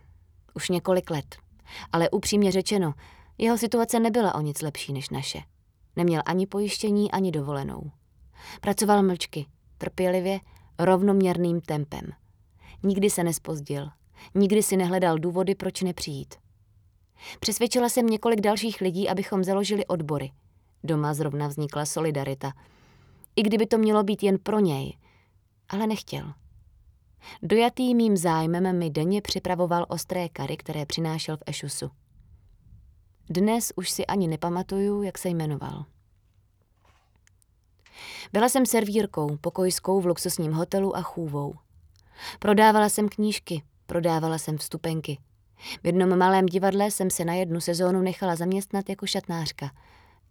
Už 0.53 0.69
několik 0.69 1.09
let. 1.09 1.43
Ale 1.91 2.09
upřímně 2.09 2.51
řečeno, 2.51 2.93
jeho 3.38 3.57
situace 3.57 3.99
nebyla 3.99 4.36
o 4.36 4.41
nic 4.41 4.61
lepší 4.61 4.93
než 4.93 5.09
naše. 5.09 5.39
Neměl 5.95 6.22
ani 6.26 6.47
pojištění, 6.47 7.11
ani 7.11 7.32
dovolenou. 7.32 7.91
Pracoval 8.61 9.03
mlčky, 9.03 9.45
trpělivě, 9.78 10.39
rovnoměrným 10.80 11.61
tempem. 11.61 12.01
Nikdy 12.84 13.09
se 13.09 13.24
nespozdil. 13.24 13.89
Nikdy 14.36 14.64
si 14.64 14.78
nehledal 14.78 15.20
důvody, 15.20 15.55
proč 15.55 15.82
nepřijít. 15.82 16.36
Přesvědčila 17.39 17.89
jsem 17.89 18.07
několik 18.07 18.41
dalších 18.41 18.82
lidí, 18.82 19.09
abychom 19.09 19.43
založili 19.43 19.86
odbory. 19.86 20.32
Doma 20.84 21.14
zrovna 21.14 21.47
vznikla 21.47 21.86
solidarita. 21.86 22.53
I 23.36 23.43
kdyby 23.43 23.68
to 23.68 23.78
mělo 23.78 24.03
být 24.03 24.24
jen 24.24 24.38
pro 24.43 24.59
něj. 24.59 24.97
Ale 25.70 25.88
nechtěl. 25.88 26.34
Dojatý 27.41 27.95
mým 27.95 28.17
zájmem 28.17 28.78
mi 28.78 28.89
denně 28.89 29.21
připravoval 29.21 29.86
ostré 29.89 30.30
kary, 30.30 30.57
které 30.57 30.86
přinášel 30.86 31.38
v 31.38 31.43
Ešusu. 31.45 31.91
Dnes 33.30 33.74
už 33.76 33.89
si 33.89 34.05
ani 34.05 34.28
nepamatuju, 34.28 35.01
jak 35.01 35.17
se 35.17 35.30
jmenoval. 35.30 35.86
Byla 38.34 38.49
jsem 38.49 38.65
servírkou, 38.65 39.38
pokojskou 39.41 40.01
v 40.01 40.05
luxusním 40.05 40.51
hotelu 40.51 40.97
a 40.97 41.01
chůvou. 41.01 41.53
Prodávala 42.39 42.89
jsem 42.89 43.09
knížky, 43.09 43.63
prodávala 43.86 44.38
jsem 44.38 44.57
vstupenky. 44.57 45.17
V 45.84 45.86
jednom 45.86 46.17
malém 46.17 46.45
divadle 46.45 46.91
jsem 46.91 47.09
se 47.09 47.26
na 47.26 47.34
jednu 47.34 47.61
sezónu 47.61 48.01
nechala 48.01 48.36
zaměstnat 48.36 48.89
jako 48.89 49.07
šatnářka, 49.07 49.71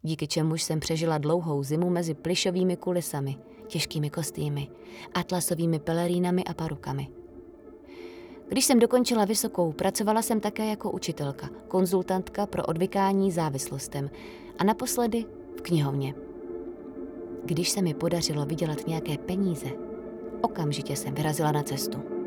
díky 0.02 0.26
čemuž 0.26 0.62
jsem 0.62 0.80
přežila 0.80 1.18
dlouhou 1.18 1.62
zimu 1.62 1.90
mezi 1.90 2.14
plišovými 2.14 2.76
kulisami, 2.76 3.36
těžkými 3.66 4.10
kostýmy, 4.10 4.68
atlasovými 5.14 5.78
pelerínami 5.78 6.44
a 6.44 6.54
parukami. 6.54 7.08
Když 8.48 8.64
jsem 8.64 8.78
dokončila 8.78 9.24
vysokou, 9.24 9.72
pracovala 9.72 10.22
jsem 10.22 10.40
také 10.40 10.66
jako 10.66 10.90
učitelka, 10.90 11.48
konzultantka 11.68 12.46
pro 12.46 12.64
odvykání 12.64 13.30
závislostem 13.30 14.10
a 14.58 14.64
naposledy 14.64 15.24
v 15.56 15.62
knihovně. 15.62 16.14
Když 17.44 17.70
se 17.70 17.82
mi 17.82 17.94
podařilo 17.94 18.46
vydělat 18.46 18.86
nějaké 18.86 19.18
peníze, 19.18 19.66
okamžitě 20.40 20.96
jsem 20.96 21.14
vyrazila 21.14 21.52
na 21.52 21.62
cestu. 21.62 22.21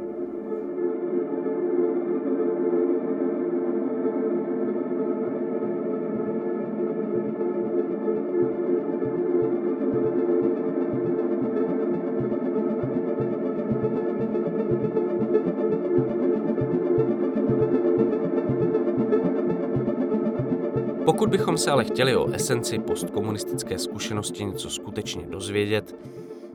Pokud 21.25 21.37
bychom 21.37 21.57
se 21.57 21.71
ale 21.71 21.83
chtěli 21.83 22.15
o 22.15 22.31
esenci 22.31 22.79
postkomunistické 22.79 23.79
zkušenosti 23.79 24.45
něco 24.45 24.69
skutečně 24.69 25.27
dozvědět, 25.27 25.95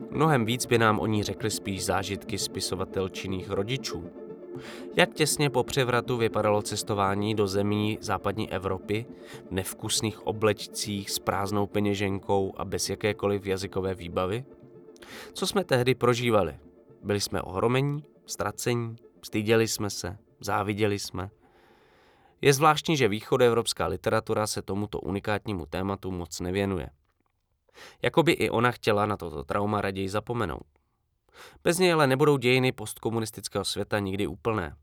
mnohem 0.09 0.45
víc 0.45 0.65
by 0.65 0.77
nám 0.77 0.99
o 0.99 1.07
ní 1.07 1.23
řekly 1.23 1.51
spíš 1.51 1.85
zážitky 1.85 2.37
spisovatelčinných 2.37 3.49
rodičů. 3.49 4.09
Jak 4.95 5.13
těsně 5.13 5.49
po 5.49 5.63
převratu 5.63 6.17
vypadalo 6.17 6.61
cestování 6.61 7.35
do 7.35 7.47
zemí 7.47 7.97
západní 8.01 8.51
Evropy 8.51 9.05
v 9.47 9.51
nevkusných 9.51 10.27
oblečcích 10.27 11.09
s 11.09 11.19
prázdnou 11.19 11.67
peněženkou 11.67 12.53
a 12.57 12.65
bez 12.65 12.89
jakékoliv 12.89 13.45
jazykové 13.45 13.95
výbavy? 13.95 14.45
Co 15.33 15.47
jsme 15.47 15.63
tehdy 15.63 15.95
prožívali? 15.95 16.55
Byli 17.03 17.19
jsme 17.19 17.41
ohromení, 17.41 18.03
ztracení, 18.25 18.95
styděli 19.21 19.67
jsme 19.67 19.89
se, 19.89 20.17
záviděli 20.39 20.99
jsme– 20.99 21.29
je 22.41 22.53
zvláštní, 22.53 22.97
že 22.97 23.07
východoevropská 23.07 23.87
literatura 23.87 24.47
se 24.47 24.61
tomuto 24.61 24.99
unikátnímu 24.99 25.65
tématu 25.65 26.11
moc 26.11 26.39
nevěnuje. 26.39 26.89
Jakoby 28.01 28.31
i 28.31 28.49
ona 28.49 28.71
chtěla 28.71 29.05
na 29.05 29.17
toto 29.17 29.43
trauma 29.43 29.81
raději 29.81 30.09
zapomenout. 30.09 30.65
Bez 31.63 31.79
něj 31.79 31.93
ale 31.93 32.07
nebudou 32.07 32.37
dějiny 32.37 32.71
postkomunistického 32.71 33.65
světa 33.65 33.99
nikdy 33.99 34.27
úplné. 34.27 34.75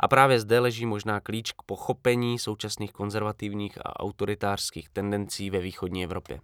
A 0.00 0.08
právě 0.08 0.40
zde 0.40 0.60
leží 0.60 0.86
možná 0.86 1.20
klíč 1.20 1.52
k 1.52 1.62
pochopení 1.62 2.38
současných 2.38 2.92
konzervativních 2.92 3.78
a 3.86 4.00
autoritářských 4.00 4.88
tendencí 4.88 5.50
ve 5.50 5.58
východní 5.58 6.04
Evropě. 6.04 6.40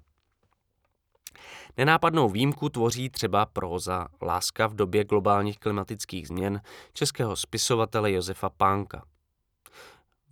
Nenápadnou 1.76 2.28
výjimku 2.28 2.68
tvoří 2.68 3.10
třeba 3.10 3.46
próza 3.46 4.08
Láska 4.22 4.66
v 4.66 4.74
době 4.74 5.04
globálních 5.04 5.58
klimatických 5.58 6.28
změn 6.28 6.60
českého 6.92 7.36
spisovatele 7.36 8.12
Josefa 8.12 8.50
Pánka. 8.50 9.04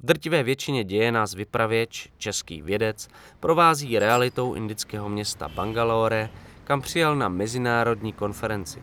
V 0.01 0.07
drtivé 0.07 0.43
většině 0.43 0.85
děje 0.85 1.13
nás 1.13 1.35
vypravěč, 1.35 2.09
český 2.19 2.63
vědec, 2.63 3.09
provází 3.41 3.99
realitou 3.99 4.55
indického 4.55 5.09
města 5.09 5.49
Bangalore, 5.49 6.31
kam 6.65 6.81
přijel 6.81 7.17
na 7.17 7.29
mezinárodní 7.29 8.13
konferenci. 8.13 8.83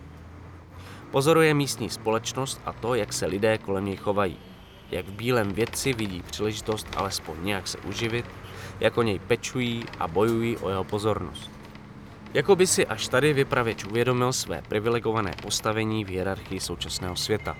Pozoruje 1.11 1.53
místní 1.53 1.89
společnost 1.89 2.61
a 2.65 2.73
to, 2.73 2.95
jak 2.95 3.13
se 3.13 3.25
lidé 3.25 3.57
kolem 3.57 3.85
něj 3.85 3.95
chovají. 3.95 4.37
Jak 4.91 5.05
v 5.05 5.11
bílém 5.13 5.53
vědci 5.53 5.93
vidí 5.93 6.21
příležitost 6.21 6.87
alespoň 6.97 7.35
nějak 7.43 7.67
se 7.67 7.77
uživit, 7.77 8.25
jak 8.79 8.97
o 8.97 9.01
něj 9.01 9.19
pečují 9.19 9.85
a 9.99 10.07
bojují 10.07 10.57
o 10.57 10.69
jeho 10.69 10.83
pozornost. 10.83 11.51
Jako 12.33 12.55
by 12.55 12.67
si 12.67 12.85
až 12.85 13.07
tady 13.07 13.33
vypravěč 13.33 13.83
uvědomil 13.83 14.33
své 14.33 14.61
privilegované 14.61 15.33
postavení 15.41 16.05
v 16.05 16.09
hierarchii 16.09 16.59
současného 16.59 17.15
světa. 17.15 17.57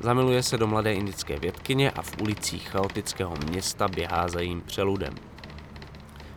Zamiluje 0.00 0.42
se 0.42 0.58
do 0.58 0.66
mladé 0.66 0.94
indické 0.94 1.38
vědkyně 1.38 1.90
a 1.90 2.02
v 2.02 2.20
ulicích 2.22 2.68
chaotického 2.68 3.34
města 3.50 3.88
běhá 3.88 4.28
za 4.28 4.40
jím 4.40 4.60
přeludem. 4.60 5.14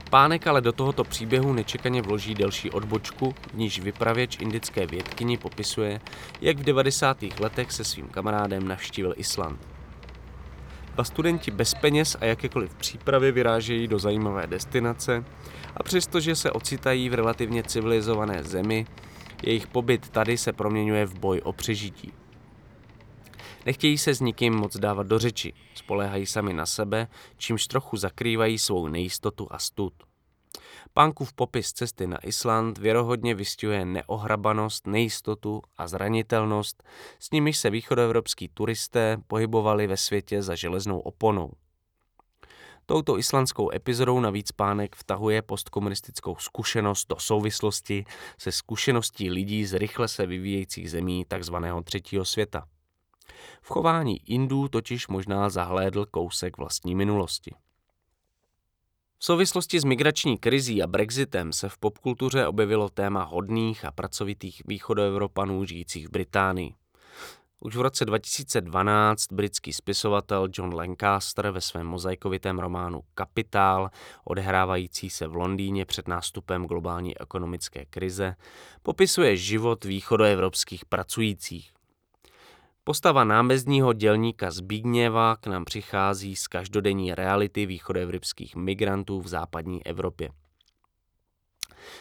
Pánek 0.09 0.47
ale 0.47 0.61
do 0.61 0.71
tohoto 0.71 1.03
příběhu 1.03 1.53
nečekaně 1.53 2.01
vloží 2.01 2.35
delší 2.35 2.71
odbočku, 2.71 3.35
v 3.53 3.57
níž 3.57 3.79
vypravěč 3.79 4.37
indické 4.39 4.85
vědkyni 4.85 5.37
popisuje, 5.37 6.01
jak 6.41 6.57
v 6.57 6.63
90. 6.63 7.17
letech 7.39 7.71
se 7.71 7.83
svým 7.83 8.07
kamarádem 8.07 8.67
navštívil 8.67 9.13
Island. 9.17 9.59
Dva 10.93 11.03
studenti 11.03 11.51
bez 11.51 11.73
peněz 11.73 12.17
a 12.21 12.25
jakékoliv 12.25 12.75
přípravy 12.75 13.31
vyrážejí 13.31 13.87
do 13.87 13.99
zajímavé 13.99 14.47
destinace 14.47 15.25
a 15.77 15.83
přestože 15.83 16.35
se 16.35 16.51
ocitají 16.51 17.09
v 17.09 17.13
relativně 17.13 17.63
civilizované 17.63 18.43
zemi, 18.43 18.85
jejich 19.43 19.67
pobyt 19.67 20.09
tady 20.09 20.37
se 20.37 20.53
proměňuje 20.53 21.05
v 21.05 21.19
boj 21.19 21.41
o 21.43 21.53
přežití. 21.53 22.13
Nechtějí 23.65 23.97
se 23.97 24.13
s 24.13 24.19
nikým 24.19 24.53
moc 24.53 24.77
dávat 24.77 25.07
do 25.07 25.19
řeči, 25.19 25.53
spoléhají 25.75 26.25
sami 26.25 26.53
na 26.53 26.65
sebe, 26.65 27.07
čímž 27.37 27.67
trochu 27.67 27.97
zakrývají 27.97 28.59
svou 28.59 28.87
nejistotu 28.87 29.47
a 29.51 29.59
stud. 29.59 29.93
Pánkův 30.93 31.33
popis 31.33 31.73
cesty 31.73 32.07
na 32.07 32.25
Island 32.25 32.77
věrohodně 32.77 33.35
vystihuje 33.35 33.85
neohrabanost, 33.85 34.87
nejistotu 34.87 35.61
a 35.77 35.87
zranitelnost, 35.87 36.83
s 37.19 37.31
nimiž 37.31 37.57
se 37.57 37.69
východoevropský 37.69 38.47
turisté 38.53 39.17
pohybovali 39.27 39.87
ve 39.87 39.97
světě 39.97 40.41
za 40.41 40.55
železnou 40.55 40.99
oponou. 40.99 41.51
Touto 42.85 43.17
islandskou 43.17 43.71
epizodou 43.73 44.19
navíc 44.19 44.51
pánek 44.51 44.95
vtahuje 44.95 45.41
postkomunistickou 45.41 46.35
zkušenost 46.35 47.07
do 47.07 47.15
souvislosti 47.19 48.05
se 48.37 48.51
zkušeností 48.51 49.29
lidí 49.29 49.65
z 49.65 49.73
rychle 49.73 50.07
se 50.07 50.25
vyvíjejících 50.25 50.91
zemí 50.91 51.25
tzv. 51.39 51.55
třetího 51.83 52.25
světa. 52.25 52.67
V 53.61 53.69
chování 53.69 54.31
Indů 54.31 54.67
totiž 54.67 55.07
možná 55.07 55.49
zahlédl 55.49 56.05
kousek 56.05 56.57
vlastní 56.57 56.95
minulosti. 56.95 57.55
V 59.17 59.25
souvislosti 59.25 59.79
s 59.79 59.83
migrační 59.83 60.37
krizí 60.37 60.83
a 60.83 60.87
Brexitem 60.87 61.53
se 61.53 61.69
v 61.69 61.77
popkultuře 61.77 62.47
objevilo 62.47 62.89
téma 62.89 63.23
hodných 63.23 63.85
a 63.85 63.91
pracovitých 63.91 64.61
východoevropanů 64.65 65.65
žijících 65.65 66.07
v 66.07 66.11
Británii. 66.11 66.73
Už 67.59 67.75
v 67.75 67.81
roce 67.81 68.05
2012 68.05 69.33
britský 69.33 69.73
spisovatel 69.73 70.47
John 70.53 70.73
Lancaster 70.75 71.49
ve 71.49 71.61
svém 71.61 71.87
mozaikovitém 71.87 72.59
románu 72.59 73.01
Kapitál, 73.13 73.89
odehrávající 74.23 75.09
se 75.09 75.27
v 75.27 75.35
Londýně 75.35 75.85
před 75.85 76.07
nástupem 76.07 76.65
globální 76.65 77.17
ekonomické 77.17 77.85
krize, 77.85 78.35
popisuje 78.81 79.37
život 79.37 79.85
východoevropských 79.85 80.85
pracujících. 80.85 81.73
Postava 82.83 83.23
námezdního 83.23 83.93
dělníka 83.93 84.51
Zbigněva 84.51 85.35
k 85.35 85.47
nám 85.47 85.65
přichází 85.65 86.35
z 86.35 86.47
každodenní 86.47 87.15
reality 87.15 87.65
východoevropských 87.65 88.55
migrantů 88.55 89.21
v 89.21 89.27
západní 89.27 89.85
Evropě. 89.85 90.29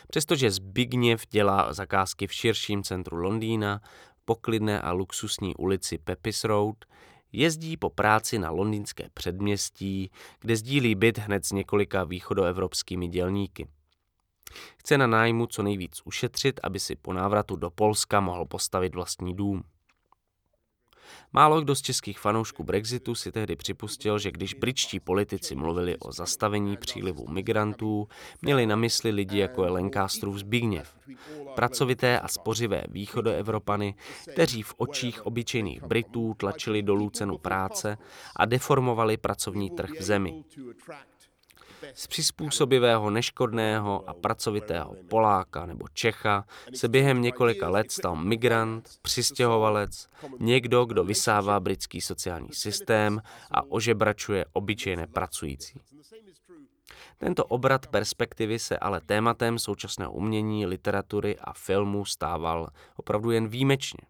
Přestože 0.09 0.51
Zbigněv 0.51 1.27
dělá 1.31 1.73
zakázky 1.73 2.27
v 2.27 2.33
širším 2.33 2.83
centru 2.83 3.17
Londýna, 3.17 3.81
poklidné 4.25 4.81
a 4.81 4.93
luxusní 4.93 5.57
ulici 5.57 5.99
Pepys 5.99 6.45
Road, 6.45 6.77
jezdí 7.33 7.77
po 7.77 7.91
práci 7.91 8.39
na 8.39 8.51
londýnské 8.51 9.09
předměstí, 9.15 10.11
kde 10.41 10.57
sdílí 10.57 10.95
byt 10.95 11.19
hned 11.19 11.47
s 11.47 11.53
několika 11.53 12.05
východoevropskými 12.05 13.09
dělníky. 13.09 13.69
Chce 14.79 14.99
na 14.99 15.07
nájmu 15.07 15.47
co 15.47 15.63
nejvíc 15.63 16.01
ušetřit, 16.05 16.61
aby 16.63 16.81
si 16.81 16.97
po 16.97 17.13
návratu 17.13 17.57
do 17.57 17.71
Polska 17.71 18.21
mohl 18.21 18.47
postavit 18.47 18.95
vlastní 18.95 19.35
dům. 19.35 19.63
Málo 21.33 21.61
kdo 21.61 21.75
z 21.75 21.83
českých 21.83 22.19
fanoušků 22.19 22.65
Brexitu 22.65 23.15
si 23.15 23.33
tehdy 23.33 23.57
připustil, 23.57 24.19
že 24.19 24.31
když 24.31 24.55
britští 24.55 25.01
politici 25.01 25.55
mluvili 25.55 25.97
o 25.99 26.13
zastavení 26.13 26.77
přílivu 26.77 27.27
migrantů, 27.29 28.09
měli 28.43 28.67
na 28.67 28.77
mysli 28.77 29.11
lidi 29.11 29.39
jako 29.39 29.65
je 29.65 29.71
Lancasterův 29.71 30.39
Zbigněv. 30.39 30.97
Pracovité 31.55 32.21
a 32.21 32.29
spořivé 32.29 32.83
východoevropany, 32.89 33.95
kteří 34.33 34.63
v 34.63 34.75
očích 34.77 35.27
obyčejných 35.27 35.83
Britů 35.83 36.35
tlačili 36.35 36.83
dolů 36.83 37.11
cenu 37.11 37.39
práce 37.39 37.99
a 38.37 38.45
deformovali 38.45 39.17
pracovní 39.17 39.71
trh 39.71 39.91
v 39.99 40.03
zemi. 40.03 40.45
Z 41.95 42.07
přizpůsobivého, 42.07 43.11
neškodného 43.11 44.09
a 44.09 44.15
pracovitého 44.15 44.97
Poláka 45.09 45.67
nebo 45.67 45.89
Čecha 45.89 46.45
se 46.75 46.89
během 46.89 47.23
několika 47.23 47.69
let 47.69 47.93
stal 47.93 48.17
migrant, 48.17 48.89
přistěhovalec, 49.03 50.09
někdo, 50.39 50.85
kdo 50.85 51.05
vysává 51.05 51.61
britský 51.61 52.01
sociální 52.01 52.49
systém 52.53 53.23
a 53.51 53.63
ožebračuje 53.71 54.45
obyčejné 54.53 55.07
pracující. 55.07 55.81
Tento 57.19 57.45
obrat 57.45 57.87
perspektivy 57.87 58.59
se 58.59 58.79
ale 58.79 59.01
tématem 59.01 59.59
současného 59.59 60.13
umění, 60.13 60.67
literatury 60.67 61.39
a 61.39 61.53
filmu 61.53 62.05
stával 62.05 62.69
opravdu 62.97 63.31
jen 63.31 63.49
výjimečně. 63.49 64.01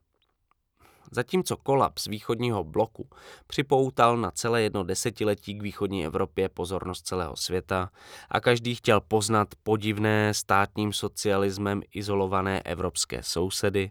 Zatímco 1.11 1.57
kolaps 1.57 2.07
východního 2.07 2.65
bloku 2.65 3.09
připoutal 3.47 4.17
na 4.17 4.31
celé 4.31 4.63
jedno 4.63 4.85
desetiletí 4.85 5.55
k 5.55 5.63
východní 5.63 6.07
Evropě 6.07 6.49
pozornost 6.49 7.07
celého 7.07 7.37
světa 7.37 7.91
a 8.29 8.41
každý 8.41 8.75
chtěl 8.75 9.01
poznat 9.01 9.49
podivné 9.63 10.35
státním 10.35 10.93
socialismem 10.93 11.83
izolované 11.95 12.63
evropské 12.63 13.23
sousedy, 13.23 13.91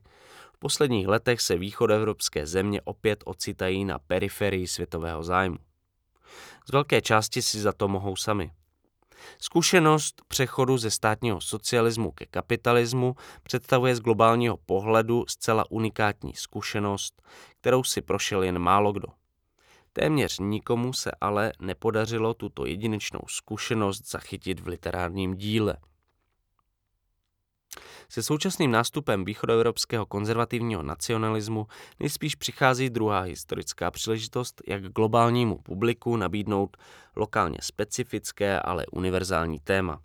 v 0.53 0.59
posledních 0.59 1.07
letech 1.07 1.41
se 1.41 1.57
východoevropské 1.57 2.47
země 2.47 2.82
opět 2.82 3.24
ocitají 3.26 3.86
na 3.86 3.99
periferii 3.99 4.67
světového 4.67 5.24
zájmu. 5.24 5.57
Z 6.70 6.72
velké 6.72 7.01
části 7.01 7.41
si 7.41 7.59
za 7.59 7.74
to 7.74 7.88
mohou 7.88 8.15
sami. 8.15 8.51
Zkušenost 9.41 10.22
přechodu 10.28 10.78
ze 10.78 10.91
státního 10.91 11.41
socialismu 11.41 12.11
ke 12.11 12.26
kapitalismu 12.26 13.15
představuje 13.43 13.95
z 13.95 13.99
globálního 13.99 14.57
pohledu 14.57 15.26
zcela 15.28 15.72
unikátní 15.72 16.34
zkušenost, 16.36 17.22
kterou 17.61 17.84
si 17.84 18.01
prošel 18.01 18.43
jen 18.43 18.59
málo 18.59 18.91
kdo. 18.91 19.07
Téměř 19.93 20.39
nikomu 20.39 20.93
se 20.93 21.11
ale 21.22 21.53
nepodařilo 21.59 22.34
tuto 22.34 22.65
jedinečnou 22.65 23.20
zkušenost 23.28 24.11
zachytit 24.11 24.59
v 24.59 24.67
literárním 24.67 25.36
díle– 25.36 25.78
se 28.10 28.24
současným 28.24 28.72
nástupem 28.72 29.26
východoevropského 29.26 30.06
konzervativního 30.06 30.84
nacionalismu 30.84 31.68
nejspíš 32.00 32.36
přichází 32.36 32.90
druhá 32.90 33.22
historická 33.22 33.92
příležitost, 33.92 34.62
jak 34.68 34.84
globálnímu 34.84 35.58
publiku 35.58 36.16
nabídnout 36.16 36.78
lokálně 37.16 37.58
specifické, 37.62 38.60
ale 38.60 38.86
univerzální 38.92 39.60
téma. 39.60 40.00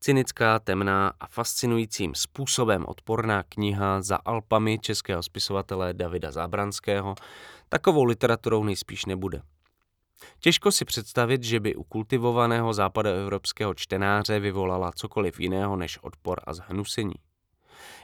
Cynická, 0.00 0.58
temná 0.58 1.12
a 1.20 1.26
fascinujícím 1.26 2.14
způsobem 2.14 2.84
odporná 2.88 3.42
kniha 3.42 4.02
za 4.02 4.16
Alpami 4.16 4.78
českého 4.78 5.22
spisovatele 5.22 5.94
Davida 5.94 6.32
Zábranského 6.32 7.14
takovou 7.68 8.04
literaturou 8.04 8.64
nejspíš 8.64 9.04
nebude. 9.04 9.42
Těžko 10.40 10.72
si 10.72 10.84
představit, 10.84 11.42
že 11.42 11.60
by 11.60 11.74
u 11.74 11.82
kultivovaného 11.82 12.72
západoevropského 12.72 13.74
čtenáře 13.74 14.40
vyvolala 14.40 14.92
cokoliv 14.92 15.40
jiného 15.40 15.76
než 15.76 15.98
odpor 16.02 16.40
a 16.44 16.54
zhnusení. 16.54 17.14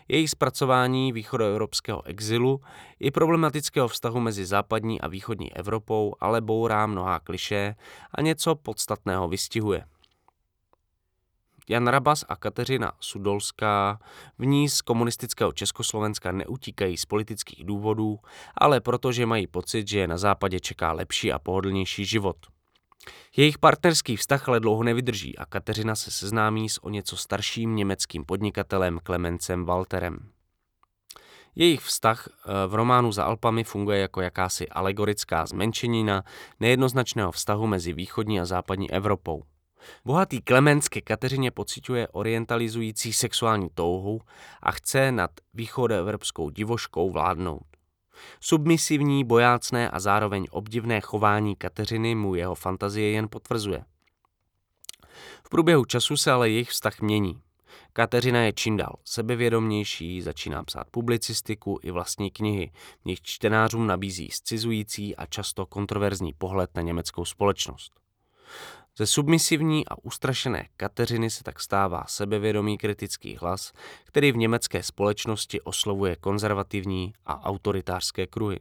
Její 0.09 0.29
zpracování 0.29 1.13
východoevropského 1.13 2.07
exilu 2.07 2.61
i 3.01 3.11
problematického 3.11 3.89
vztahu 3.89 4.21
mezi 4.21 4.47
západní 4.47 5.01
a 5.01 5.09
východní 5.09 5.57
Evropou 5.57 6.15
ale 6.21 6.41
bourá 6.41 6.87
mnohá 6.87 7.21
kliše 7.21 7.75
a 8.15 8.23
něco 8.23 8.55
podstatného 8.55 9.29
vystihuje. 9.29 9.85
Jan 11.69 11.87
Rabas 11.87 12.25
a 12.29 12.37
Kateřina 12.37 12.93
Sudolská 13.01 13.99
v 14.39 14.47
ní 14.47 14.69
z 14.69 14.81
komunistického 14.81 15.53
Československa 15.53 16.33
neutíkají 16.33 16.97
z 16.97 17.05
politických 17.05 17.65
důvodů, 17.65 18.19
ale 18.59 18.81
protože 18.81 19.27
mají 19.27 19.47
pocit, 19.47 19.89
že 19.89 19.99
je 19.99 20.07
na 20.07 20.19
západě 20.19 20.61
čeká 20.61 20.93
lepší 20.93 21.33
a 21.33 21.39
pohodlnější 21.39 22.05
život. 22.05 22.37
Jejich 23.37 23.59
partnerský 23.59 24.17
vztah 24.17 24.49
ale 24.49 24.61
dlouho 24.61 24.83
nevydrží 24.83 25.39
a 25.39 25.47
Kateřina 25.47 25.95
se 25.95 26.11
seznámí 26.11 26.69
s 26.69 26.85
o 26.85 26.89
něco 26.89 27.17
starším 27.17 27.77
německým 27.77 28.25
podnikatelem 28.25 28.99
Klemencem 29.03 29.65
Walterem. 29.65 30.33
Jejich 31.55 31.81
vztah 31.81 32.29
eh, 32.29 32.67
v 32.67 32.75
románu 32.75 33.13
za 33.13 33.25
Alpami 33.25 33.65
funguje 33.65 33.99
jako 33.99 34.21
jakási 34.21 34.69
alegorická 34.69 35.47
zmenšenina 35.47 36.25
nejednoznačného 36.61 37.33
vztahu 37.33 37.67
mezi 37.67 37.93
východní 37.93 38.41
a 38.41 38.45
západní 38.45 38.91
Evropou. 38.91 39.43
Bohatý 40.05 40.41
Klemens 40.41 40.89
ke 40.89 41.01
Kateřině 41.01 41.51
pociťuje 41.51 42.09
orientalizující 42.09 43.13
sexuální 43.13 43.69
touhu 43.75 44.21
a 44.63 44.73
chce 44.73 45.13
nad 45.13 45.31
východoevropskou 45.55 46.51
divoškou 46.51 47.11
vládnout. 47.11 47.67
Submisivní, 48.41 49.25
bojácné 49.25 49.91
a 49.91 50.01
zároveň 50.01 50.47
obdivné 50.51 51.01
chování 51.01 51.57
Kateřiny 51.57 52.15
mu 52.15 52.35
jeho 52.35 52.55
fantazie 52.55 53.11
jen 53.11 53.29
potvrzuje. 53.29 53.85
V 55.47 55.49
průběhu 55.49 55.85
času 55.85 56.17
se 56.17 56.33
ale 56.33 56.51
jejich 56.51 56.71
vztah 56.71 57.01
mění. 57.01 57.43
Kateřina 57.93 58.41
je 58.41 58.53
čím 58.53 58.77
dál 58.77 58.97
sebevědomější, 59.05 60.23
začíná 60.23 60.65
psát 60.65 60.87
publicistiku 60.91 61.79
i 61.83 61.91
vlastní 61.91 62.31
knihy, 62.31 62.71
v 63.03 63.05
nich 63.05 63.23
čtenářům 63.23 63.87
nabízí 63.87 64.29
scizující 64.31 65.17
a 65.17 65.27
často 65.27 65.67
kontroverzní 65.67 66.33
pohled 66.33 66.71
na 66.75 66.83
německou 66.83 67.25
společnost. 67.25 67.93
Ze 68.99 69.07
submisivní 69.07 69.89
a 69.89 69.99
ustrašené 70.03 70.69
Kateřiny 70.77 71.31
se 71.31 71.45
tak 71.45 71.61
stává 71.61 72.05
sebevědomý 72.09 72.79
kritický 72.79 73.37
hlas, 73.37 73.73
který 74.05 74.33
v 74.33 74.37
německé 74.37 74.83
společnosti 74.83 75.61
oslovuje 75.61 76.17
konzervativní 76.17 77.13
a 77.27 77.45
autoritářské 77.45 78.27
kruhy. 78.27 78.61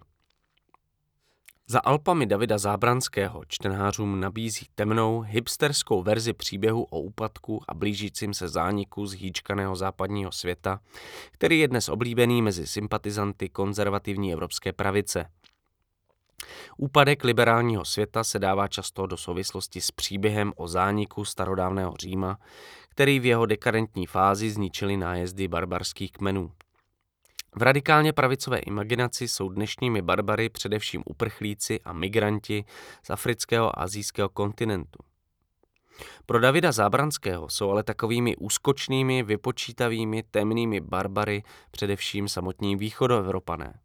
Za 1.67 1.79
Alpami 1.79 2.25
Davida 2.25 2.57
Zábranského 2.57 3.43
čtenářům 3.47 4.19
nabízí 4.19 4.65
temnou, 4.75 5.19
hipsterskou 5.19 6.03
verzi 6.03 6.33
příběhu 6.33 6.83
o 6.83 6.99
úpadku 6.99 7.61
a 7.67 7.73
blížícím 7.73 8.33
se 8.33 8.47
zániku 8.47 9.05
zhýčkaného 9.05 9.75
západního 9.75 10.31
světa, 10.31 10.79
který 11.31 11.59
je 11.59 11.67
dnes 11.67 11.89
oblíbený 11.89 12.41
mezi 12.41 12.67
sympatizanty 12.67 13.49
konzervativní 13.49 14.33
evropské 14.33 14.73
pravice– 14.73 15.25
Úpadek 16.77 17.23
liberálního 17.23 17.85
světa 17.85 18.23
se 18.23 18.39
dává 18.39 18.67
často 18.67 19.05
do 19.05 19.17
souvislosti 19.17 19.81
s 19.81 19.91
příběhem 19.91 20.53
o 20.55 20.67
zániku 20.67 21.25
starodávného 21.25 21.93
Říma, 21.99 22.37
který 22.89 23.19
v 23.19 23.25
jeho 23.25 23.45
dekadentní 23.45 24.05
fázi 24.05 24.51
zničili 24.51 24.97
nájezdy 24.97 25.47
barbarských 25.47 26.11
kmenů. 26.11 26.51
V 27.55 27.61
radikálně 27.61 28.13
pravicové 28.13 28.59
imaginaci 28.59 29.27
jsou 29.27 29.49
dnešními 29.49 30.01
barbary 30.01 30.49
především 30.49 31.03
uprchlíci 31.05 31.79
a 31.85 31.93
migranti 31.93 32.65
z 33.03 33.09
afrického 33.09 33.79
a 33.79 33.83
azijského 33.83 34.29
kontinentu. 34.29 34.99
Pro 36.25 36.39
Davida 36.39 36.71
Zábranského 36.71 37.49
jsou 37.49 37.71
ale 37.71 37.83
takovými 37.83 38.35
úskočnými, 38.35 39.23
vypočítavými, 39.23 40.23
temnými 40.23 40.79
barbary 40.79 41.43
především 41.71 42.27
samotní 42.27 42.75
východoevropané. 42.75 43.79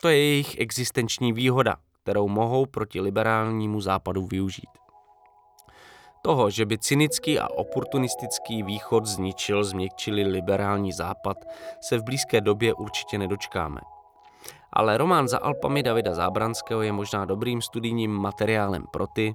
To 0.00 0.08
je 0.08 0.16
jejich 0.16 0.60
existenční 0.60 1.32
výhoda, 1.32 1.76
kterou 2.02 2.28
mohou 2.28 2.66
proti 2.66 3.00
liberálnímu 3.00 3.80
západu 3.80 4.26
využít. 4.26 4.70
Toho, 6.22 6.50
že 6.50 6.66
by 6.66 6.78
cynický 6.78 7.38
a 7.38 7.48
oportunistický 7.48 8.62
východ 8.62 9.06
zničil, 9.06 9.64
změkčili 9.64 10.22
liberální 10.22 10.92
západ, 10.92 11.36
se 11.80 11.98
v 11.98 12.04
blízké 12.04 12.40
době 12.40 12.74
určitě 12.74 13.18
nedočkáme. 13.18 13.80
Ale 14.72 14.98
román 14.98 15.28
za 15.28 15.38
Alpami 15.38 15.82
Davida 15.82 16.14
Zábranského 16.14 16.82
je 16.82 16.92
možná 16.92 17.24
dobrým 17.24 17.62
studijním 17.62 18.10
materiálem 18.10 18.84
pro 18.92 19.06
ty, 19.06 19.34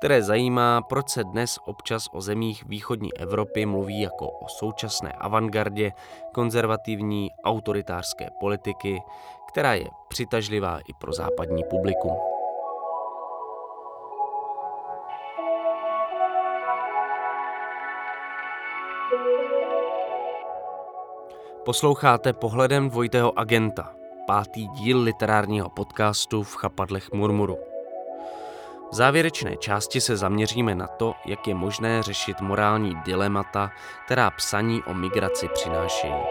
které 0.00 0.22
zajímá, 0.22 0.82
proč 0.82 1.08
se 1.08 1.24
dnes 1.24 1.58
občas 1.64 2.08
o 2.12 2.20
zemích 2.20 2.64
východní 2.66 3.16
Evropy 3.16 3.66
mluví 3.66 4.00
jako 4.00 4.28
o 4.28 4.48
současné 4.48 5.12
avantgardě 5.12 5.92
konzervativní 6.32 7.30
autoritářské 7.44 8.28
politiky, 8.40 9.02
která 9.48 9.74
je 9.74 9.90
přitažlivá 10.08 10.78
i 10.78 10.92
pro 11.00 11.12
západní 11.12 11.64
publikum. 11.64 12.12
Posloucháte 21.64 22.32
pohledem 22.32 22.90
dvojitého 22.90 23.38
agenta, 23.38 23.92
pátý 24.26 24.68
díl 24.68 25.00
literárního 25.00 25.68
podcastu 25.68 26.42
v 26.42 26.56
chapadlech 26.56 27.12
Murmuru. 27.12 27.69
V 28.90 28.94
závěrečné 28.94 29.56
části 29.56 30.00
se 30.00 30.16
zaměříme 30.16 30.74
na 30.74 30.86
to, 30.86 31.14
jak 31.26 31.46
je 31.46 31.54
možné 31.54 32.02
řešit 32.02 32.40
morální 32.40 32.94
dilemata, 33.04 33.70
která 34.04 34.30
psaní 34.30 34.82
o 34.82 34.94
migraci 34.94 35.48
přinášejí. 35.48 36.22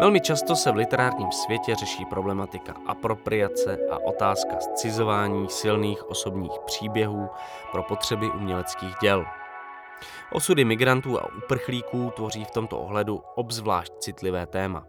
Velmi 0.00 0.20
často 0.20 0.56
se 0.56 0.72
v 0.72 0.76
literárním 0.76 1.32
světě 1.32 1.74
řeší 1.74 2.04
problematika 2.04 2.74
apropriace 2.86 3.78
a 3.90 3.98
otázka 3.98 4.60
scizování 4.60 5.48
silných 5.48 6.10
osobních 6.10 6.58
příběhů 6.66 7.28
pro 7.72 7.82
potřeby 7.82 8.30
uměleckých 8.30 8.94
děl. 9.02 9.24
Osudy 10.32 10.64
migrantů 10.64 11.20
a 11.20 11.34
uprchlíků 11.34 12.12
tvoří 12.16 12.44
v 12.44 12.50
tomto 12.50 12.78
ohledu 12.78 13.22
obzvlášť 13.34 13.92
citlivé 13.98 14.46
téma. 14.46 14.86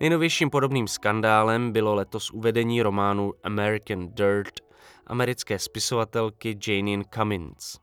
Nejnovějším 0.00 0.50
podobným 0.50 0.88
skandálem 0.88 1.72
bylo 1.72 1.94
letos 1.94 2.30
uvedení 2.30 2.82
románu 2.82 3.32
American 3.42 4.14
Dirt 4.14 4.60
americké 5.06 5.58
spisovatelky 5.58 6.58
Janine 6.66 7.04
Cummins. 7.14 7.78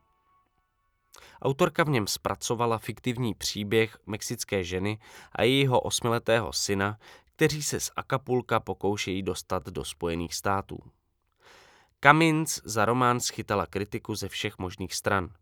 Autorka 1.41 1.83
v 1.83 1.89
něm 1.89 2.07
zpracovala 2.07 2.77
fiktivní 2.77 3.33
příběh 3.33 3.97
mexické 4.05 4.63
ženy 4.63 4.99
a 5.31 5.43
jejího 5.43 5.79
osmiletého 5.79 6.53
syna, 6.53 6.97
kteří 7.35 7.63
se 7.63 7.79
z 7.79 7.91
Acapulka 7.95 8.59
pokoušejí 8.59 9.23
dostat 9.23 9.65
do 9.65 9.85
Spojených 9.85 10.35
států. 10.35 10.79
Cummins 12.03 12.61
za 12.63 12.85
román 12.85 13.19
schytala 13.19 13.65
kritiku 13.65 14.15
ze 14.15 14.27
všech 14.29 14.57
možných 14.57 14.93
stran– 14.93 15.29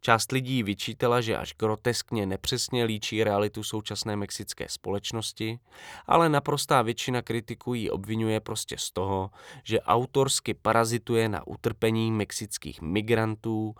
Část 0.00 0.32
lidí 0.32 0.62
vyčítala, 0.62 1.20
že 1.20 1.36
až 1.36 1.54
groteskně 1.58 2.26
nepřesně 2.26 2.84
líčí 2.84 3.24
realitu 3.24 3.62
současné 3.62 4.16
mexické 4.16 4.68
společnosti, 4.68 5.58
ale 6.06 6.28
naprostá 6.28 6.82
většina 6.82 7.22
kritiků 7.22 7.74
ji 7.74 7.90
obvinuje 7.90 8.40
prostě 8.40 8.78
z 8.78 8.90
toho, 8.90 9.30
že 9.64 9.80
autorsky 9.80 10.54
parazituje 10.54 11.28
na 11.28 11.46
utrpení 11.46 12.12
mexických 12.12 12.82
migrantů, 12.82 13.74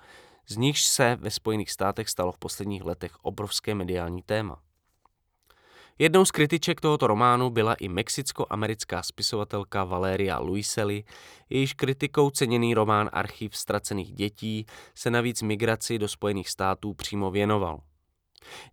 z 0.49 0.57
nichž 0.57 0.85
se 0.85 1.17
ve 1.21 1.31
Spojených 1.31 1.71
státech 1.71 2.09
stalo 2.09 2.33
v 2.33 2.39
posledních 2.39 2.85
letech 2.85 3.17
obrovské 3.25 3.75
mediální 3.75 4.23
téma. 4.23 4.66
Jednou 5.99 6.25
z 6.25 6.31
kritiček 6.31 6.81
tohoto 6.81 7.07
románu 7.07 7.51
byla 7.51 7.75
i 7.75 7.89
mexicko-americká 7.89 9.03
spisovatelka 9.03 9.85
Valeria 9.85 10.39
Luiseli, 10.39 11.05
jejíž 11.51 11.73
kritikou 11.73 12.31
ceněný 12.31 12.75
román 12.75 13.11
Archiv 13.13 13.57
ztracených 13.57 14.13
dětí 14.13 14.67
se 14.95 15.11
navíc 15.11 15.43
migraci 15.43 15.99
do 15.99 16.09
Spojených 16.09 16.51
států 16.51 16.95
přímo 16.95 17.31
věnoval. 17.31 17.81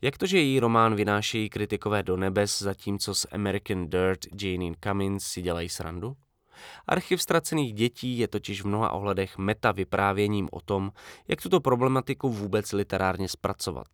Jak 0.01 0.17
to, 0.17 0.25
že 0.25 0.39
její 0.39 0.59
román 0.59 0.95
vynášejí 0.95 1.49
kritikové 1.49 2.03
do 2.03 2.17
nebes, 2.17 2.61
zatímco 2.61 3.15
z 3.15 3.25
American 3.31 3.89
Dirt 3.89 4.19
Janine 4.41 4.75
Cummins 4.83 5.23
si 5.23 5.41
dělají 5.41 5.69
srandu? 5.69 6.15
Archiv 6.87 7.21
ztracených 7.21 7.73
dětí 7.73 8.17
je 8.17 8.27
totiž 8.27 8.61
v 8.61 8.67
mnoha 8.67 8.91
ohledech 8.91 9.37
meta 9.37 9.71
vyprávěním 9.71 10.49
o 10.51 10.61
tom, 10.61 10.91
jak 11.27 11.41
tuto 11.41 11.59
problematiku 11.59 12.29
vůbec 12.29 12.71
literárně 12.71 13.29
zpracovat 13.29 13.87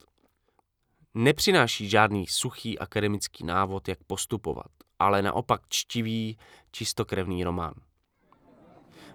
nepřináší 1.14 1.90
žádný 1.90 2.28
suchý 2.28 2.80
akademický 2.80 3.46
návod, 3.46 3.88
jak 3.88 4.00
postupovat, 4.08 4.72
ale 5.00 5.22
naopak 5.22 5.62
čtivý, 5.70 6.38
čistokrevný 6.72 7.44
román. 7.44 7.74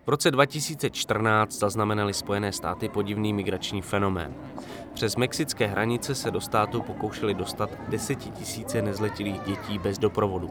V 0.07 0.09
roce 0.09 0.31
2014 0.31 1.53
zaznamenali 1.53 2.15
Spojené 2.15 2.53
státy 2.53 2.89
podivný 2.89 3.33
migrační 3.33 3.83
fenomén. 3.83 4.35
Přes 4.95 5.16
mexické 5.16 5.66
hranice 5.66 6.15
se 6.15 6.31
do 6.31 6.41
státu 6.41 6.83
pokoušeli 6.83 7.35
dostat 7.35 7.71
desetitisíce 7.89 8.83
nezletilých 8.83 9.41
dětí 9.41 9.79
bez 9.79 9.99
doprovodu. 9.99 10.51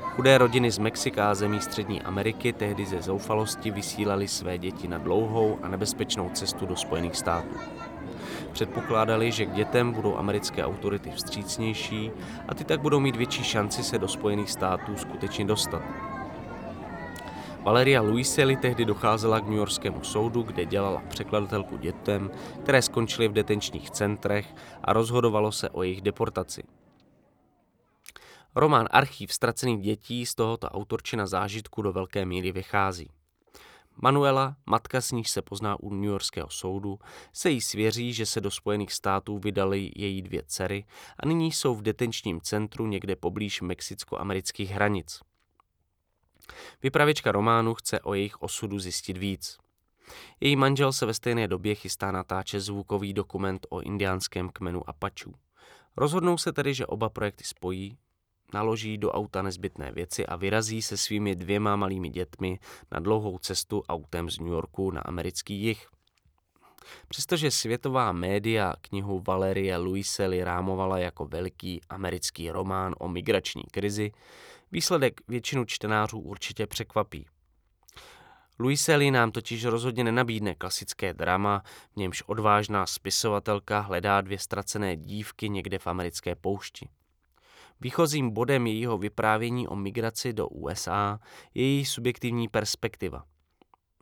Chudé 0.00 0.38
rodiny 0.38 0.70
z 0.70 0.78
Mexika 0.78 1.30
a 1.30 1.34
zemí 1.34 1.60
Střední 1.60 2.02
Ameriky 2.02 2.52
tehdy 2.52 2.86
ze 2.86 3.02
zoufalosti 3.02 3.70
vysílali 3.70 4.28
své 4.28 4.58
děti 4.58 4.88
na 4.88 4.98
dlouhou 4.98 5.58
a 5.62 5.68
nebezpečnou 5.68 6.30
cestu 6.30 6.66
do 6.66 6.76
Spojených 6.76 7.16
států. 7.16 7.56
Předpokládali, 8.58 9.32
že 9.32 9.46
k 9.46 9.52
dětem 9.52 9.92
budou 9.92 10.16
americké 10.16 10.64
autority 10.64 11.10
vstřícnější 11.10 12.10
a 12.48 12.54
ty 12.54 12.64
tak 12.64 12.80
budou 12.80 13.00
mít 13.00 13.16
větší 13.16 13.44
šanci 13.44 13.82
se 13.82 13.98
do 13.98 14.08
Spojených 14.08 14.50
států 14.50 14.96
skutečně 14.96 15.44
dostat. 15.44 15.82
Valeria 17.62 18.00
Luiseli 18.00 18.56
tehdy 18.56 18.84
docházela 18.84 19.40
k 19.40 19.44
New 19.44 19.58
Yorkskému 19.58 20.04
soudu, 20.04 20.42
kde 20.42 20.64
dělala 20.64 21.02
překladatelku 21.08 21.76
dětem, 21.76 22.30
které 22.62 22.82
skončily 22.82 23.28
v 23.28 23.32
detenčních 23.32 23.90
centrech 23.90 24.54
a 24.84 24.92
rozhodovalo 24.92 25.52
se 25.52 25.70
o 25.70 25.82
jejich 25.82 26.00
deportaci. 26.00 26.62
Román 28.54 28.86
Archív 28.90 29.32
ztracených 29.32 29.82
dětí 29.82 30.26
z 30.26 30.34
tohoto 30.34 30.68
autorčina 30.68 31.26
zážitku 31.26 31.82
do 31.82 31.92
velké 31.92 32.24
míry 32.24 32.52
vychází. 32.52 33.10
Manuela, 34.02 34.56
matka 34.66 35.00
s 35.00 35.12
níž 35.12 35.30
se 35.30 35.42
pozná 35.42 35.80
u 35.80 35.94
New 35.94 36.10
Yorkského 36.10 36.50
soudu, 36.50 36.98
se 37.32 37.50
jí 37.50 37.60
svěří, 37.60 38.12
že 38.12 38.26
se 38.26 38.40
do 38.40 38.50
Spojených 38.50 38.92
států 38.92 39.38
vydali 39.38 39.90
její 39.96 40.22
dvě 40.22 40.42
dcery 40.46 40.84
a 41.20 41.26
nyní 41.26 41.52
jsou 41.52 41.74
v 41.74 41.82
detenčním 41.82 42.40
centru 42.40 42.86
někde 42.86 43.16
poblíž 43.16 43.60
mexicko-amerických 43.60 44.70
hranic. 44.70 45.20
Vypravěčka 46.82 47.32
románu 47.32 47.74
chce 47.74 48.00
o 48.00 48.14
jejich 48.14 48.42
osudu 48.42 48.78
zjistit 48.78 49.16
víc. 49.16 49.58
Její 50.40 50.56
manžel 50.56 50.92
se 50.92 51.06
ve 51.06 51.14
stejné 51.14 51.48
době 51.48 51.74
chystá 51.74 52.12
natáčet 52.12 52.60
zvukový 52.60 53.12
dokument 53.12 53.66
o 53.70 53.80
indiánském 53.80 54.48
kmenu 54.48 54.88
Apačů. 54.88 55.34
Rozhodnou 55.96 56.38
se 56.38 56.52
tedy, 56.52 56.74
že 56.74 56.86
oba 56.86 57.08
projekty 57.08 57.44
spojí 57.44 57.98
naloží 58.54 58.98
do 58.98 59.12
auta 59.12 59.42
nezbytné 59.42 59.92
věci 59.92 60.26
a 60.26 60.36
vyrazí 60.36 60.82
se 60.82 60.96
svými 60.96 61.36
dvěma 61.36 61.76
malými 61.76 62.08
dětmi 62.08 62.58
na 62.92 63.00
dlouhou 63.00 63.38
cestu 63.38 63.82
autem 63.88 64.30
z 64.30 64.38
New 64.38 64.48
Yorku 64.48 64.90
na 64.90 65.00
americký 65.00 65.62
jih. 65.62 65.86
Přestože 67.08 67.50
světová 67.50 68.12
média 68.12 68.74
knihu 68.80 69.22
Valerie 69.26 69.76
Luisely 69.76 70.44
rámovala 70.44 70.98
jako 70.98 71.26
veliký 71.26 71.80
americký 71.88 72.50
román 72.50 72.94
o 72.98 73.08
migrační 73.08 73.62
krizi, 73.62 74.12
výsledek 74.72 75.20
většinu 75.28 75.64
čtenářů 75.64 76.18
určitě 76.18 76.66
překvapí. 76.66 77.26
Luisely 78.60 79.10
nám 79.10 79.30
totiž 79.30 79.64
rozhodně 79.64 80.04
nenabídne 80.04 80.54
klasické 80.54 81.14
drama, 81.14 81.62
v 81.92 81.96
němž 81.96 82.22
odvážná 82.26 82.86
spisovatelka 82.86 83.80
hledá 83.80 84.20
dvě 84.20 84.38
ztracené 84.38 84.96
dívky 84.96 85.48
někde 85.48 85.78
v 85.78 85.86
americké 85.86 86.34
poušti. 86.34 86.88
Výchozím 87.80 88.30
bodem 88.30 88.66
jejího 88.66 88.98
vyprávění 88.98 89.68
o 89.68 89.76
migraci 89.76 90.32
do 90.32 90.48
USA 90.48 91.18
je 91.54 91.64
její 91.64 91.84
subjektivní 91.84 92.48
perspektiva. 92.48 93.24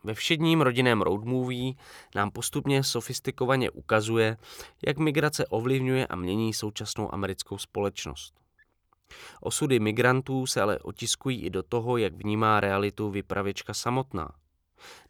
Ve 0.04 0.14
všedním 0.14 0.60
rodinném 0.60 1.02
road 1.02 1.24
movie 1.24 1.74
nám 2.14 2.30
postupně 2.30 2.84
sofistikovaně 2.84 3.70
ukazuje, 3.70 4.36
jak 4.86 4.98
migrace 4.98 5.46
ovlivňuje 5.46 6.06
a 6.06 6.16
mění 6.16 6.52
současnou 6.54 7.14
americkou 7.14 7.58
společnost. 7.58 8.34
Osudy 9.40 9.80
migrantů 9.80 10.46
se 10.46 10.62
ale 10.62 10.78
otiskují 10.78 11.42
i 11.42 11.50
do 11.50 11.62
toho, 11.62 11.96
jak 11.96 12.14
vnímá 12.14 12.60
realitu 12.60 13.10
vypravěčka 13.10 13.74
samotná. 13.74 14.28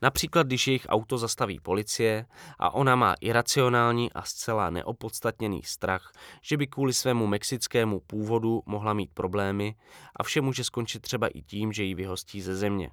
Například, 0.03 0.47
když 0.47 0.67
jejich 0.67 0.87
auto 0.89 1.19
zastaví 1.19 1.61
policie 1.61 2.27
a 2.59 2.75
ona 2.75 2.97
má 2.97 3.15
iracionální 3.21 4.13
a 4.13 4.23
zcela 4.23 4.71
neopodstatněný 4.71 5.63
strach, 5.63 6.13
že 6.43 6.57
by 6.57 6.67
kvůli 6.67 6.93
svému 6.93 7.27
mexickému 7.27 8.01
původu 8.01 8.63
mohla 8.67 8.93
mít 8.93 9.11
problémy 9.15 9.75
a 10.17 10.23
vše 10.23 10.41
může 10.41 10.65
skončit 10.65 11.01
třeba 11.01 11.29
i 11.29 11.43
tím, 11.43 11.73
že 11.73 11.83
ji 11.83 11.95
vyhostí 11.95 12.41
ze 12.41 12.57
země. 12.57 12.91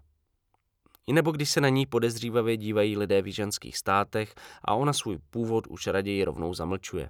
I 1.08 1.14
nebo 1.14 1.32
když 1.32 1.50
se 1.50 1.62
na 1.62 1.70
ní 1.70 1.86
podezřívavě 1.86 2.58
dívají 2.58 2.98
lidé 2.98 3.22
v 3.22 3.28
jižanských 3.28 3.78
státech 3.78 4.36
a 4.66 4.74
ona 4.74 4.94
svůj 4.94 5.18
původ 5.30 5.68
už 5.68 5.88
raději 5.88 6.24
rovnou 6.24 6.54
zamlčuje. 6.54 7.10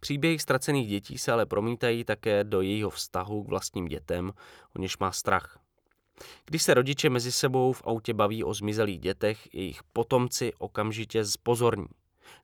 Příběhy 0.00 0.38
ztracených 0.38 0.88
dětí 0.88 1.18
se 1.18 1.32
ale 1.32 1.46
promítají 1.46 2.04
také 2.04 2.44
do 2.44 2.60
jejího 2.60 2.90
vztahu 2.90 3.44
k 3.44 3.48
vlastním 3.48 3.84
dětem, 3.84 4.32
o 4.76 4.80
něž 4.80 4.98
má 4.98 5.12
strach. 5.12 5.63
Když 6.44 6.62
se 6.62 6.74
rodiče 6.74 7.10
mezi 7.10 7.32
sebou 7.32 7.72
v 7.72 7.82
autě 7.84 8.14
baví 8.14 8.44
o 8.44 8.54
zmizelých 8.54 9.00
dětech, 9.00 9.54
jejich 9.54 9.82
potomci 9.82 10.52
okamžitě 10.58 11.24
zpozorní. 11.24 11.86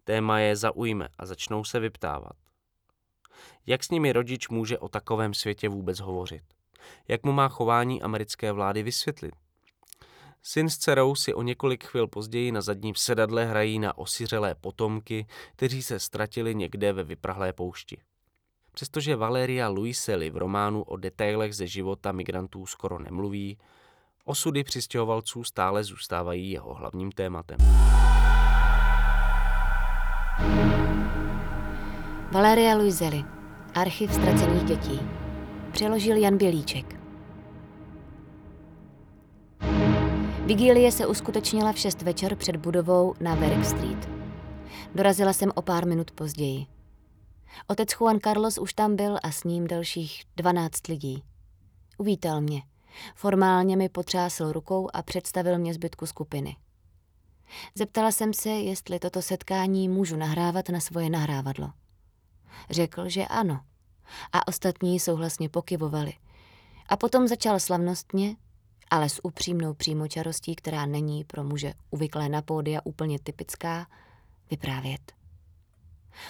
Téma 0.05 0.39
je 0.39 0.57
zaujme 0.57 1.09
a 1.19 1.27
začnou 1.27 1.65
se 1.65 1.81
vyptávat. 1.81 2.33
Jak 3.67 3.85
s 3.85 3.91
nimi 3.91 4.13
rodič 4.13 4.49
může 4.49 4.79
o 4.79 4.89
takovém 4.89 5.35
světě 5.35 5.69
vůbec 5.69 6.01
hovořit? 6.01 6.43
Jak 7.09 7.25
mu 7.25 7.33
má 7.33 7.49
chování 7.49 8.03
americké 8.03 8.53
vlády 8.53 8.83
vysvětlit? 8.83 9.35
Syn 10.43 10.71
s 10.71 10.79
dcerou 10.79 11.15
si 11.15 11.35
o 11.35 11.43
několik 11.43 11.85
chvil 11.85 12.07
později 12.07 12.53
na 12.53 12.61
zadním 12.61 12.95
sedadle 12.95 13.47
hrají 13.47 13.79
na 13.79 13.99
osiřelé 13.99 14.55
potomky, 14.55 15.27
kteří 15.57 15.83
se 15.83 16.01
ztratili 16.01 16.55
někde 16.55 16.93
ve 16.93 17.05
vyprahlé 17.05 17.53
poušti. 17.53 17.99
Přestože 18.73 19.17
Valeria 19.17 19.69
Luiselli 19.69 20.31
v 20.31 20.37
románu 20.37 20.83
o 20.83 20.97
detailech 20.97 21.55
ze 21.55 21.67
života 21.67 22.13
migrantů 22.13 22.67
skoro 22.67 22.99
nemluví, 22.99 23.59
osudy 24.25 24.65
přistěhovalců 24.65 25.45
stále 25.45 25.85
zůstávají 25.85 26.51
jeho 26.51 26.75
hlavním 26.75 27.13
tématem. 27.13 27.59
Valeria 32.33 32.77
Luiselli, 32.77 33.25
Archiv 33.75 34.15
ztracených 34.15 34.65
dětí. 34.65 35.01
Přeložil 35.73 36.17
Jan 36.17 36.37
Bělíček. 36.37 37.01
Vigílie 40.47 40.93
se 40.93 41.07
uskutečnila 41.07 41.73
v 41.73 41.79
6 41.79 42.03
večer 42.03 42.37
před 42.37 42.57
budovou 42.57 43.15
na 43.21 43.35
Warwick 43.35 43.65
Street. 43.65 44.09
Dorazila 44.95 45.33
jsem 45.33 45.51
o 45.55 45.63
pár 45.63 45.87
minut 45.87 46.11
později. 46.11 46.67
Otec 47.66 47.89
Juan 47.93 48.20
Carlos 48.20 48.59
už 48.59 48.72
tam 48.72 48.97
byl 48.97 49.18
a 49.22 49.31
s 49.31 49.44
ním 49.44 49.66
dalších 49.66 50.24
12 50.36 50.86
lidí. 50.86 51.24
Uvítal 51.98 52.40
mě. 52.40 52.62
Formálně 53.14 53.77
mi 53.77 53.89
potřásl 53.89 54.52
rukou 54.52 54.89
a 54.93 55.02
představil 55.02 55.59
mě 55.59 55.74
zbytku 55.74 56.06
skupiny. 56.06 56.56
Zeptala 57.74 58.12
jsem 58.12 58.32
se, 58.32 58.48
jestli 58.48 58.98
toto 58.98 59.22
setkání 59.22 59.89
můžu 59.89 60.16
nahrávat 60.16 60.68
na 60.68 60.81
svoje 60.81 61.10
nahrávadlo. 61.10 61.72
Řekl, 62.70 63.09
že 63.09 63.27
ano. 63.27 63.60
A 64.32 64.48
ostatní 64.48 65.01
souhlasně 65.01 65.48
pokyvovali. 65.48 66.12
A 66.89 66.97
potom 66.97 67.28
začal 67.28 67.60
slavnostně, 67.60 68.36
ale 68.90 69.09
s 69.09 69.24
upřímnou 69.24 69.74
přímočarostí, 69.74 70.56
která 70.56 70.86
není 70.86 71.24
pro 71.24 71.44
muže 71.44 71.74
uvyklé 71.90 72.28
na 72.28 72.43
pódia 72.43 72.81
úplně 72.85 73.18
typická, 73.18 73.86
vyprávět. 74.51 75.20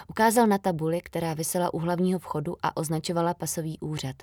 Ukázal 0.09 0.47
na 0.47 0.59
tabuli, 0.59 1.01
která 1.01 1.35
vysela 1.35 1.75
u 1.75 1.79
hlavního 1.79 2.19
vchodu 2.19 2.57
a 2.63 2.77
označovala 2.77 3.35
pasový 3.35 3.79
úřad 3.79 4.17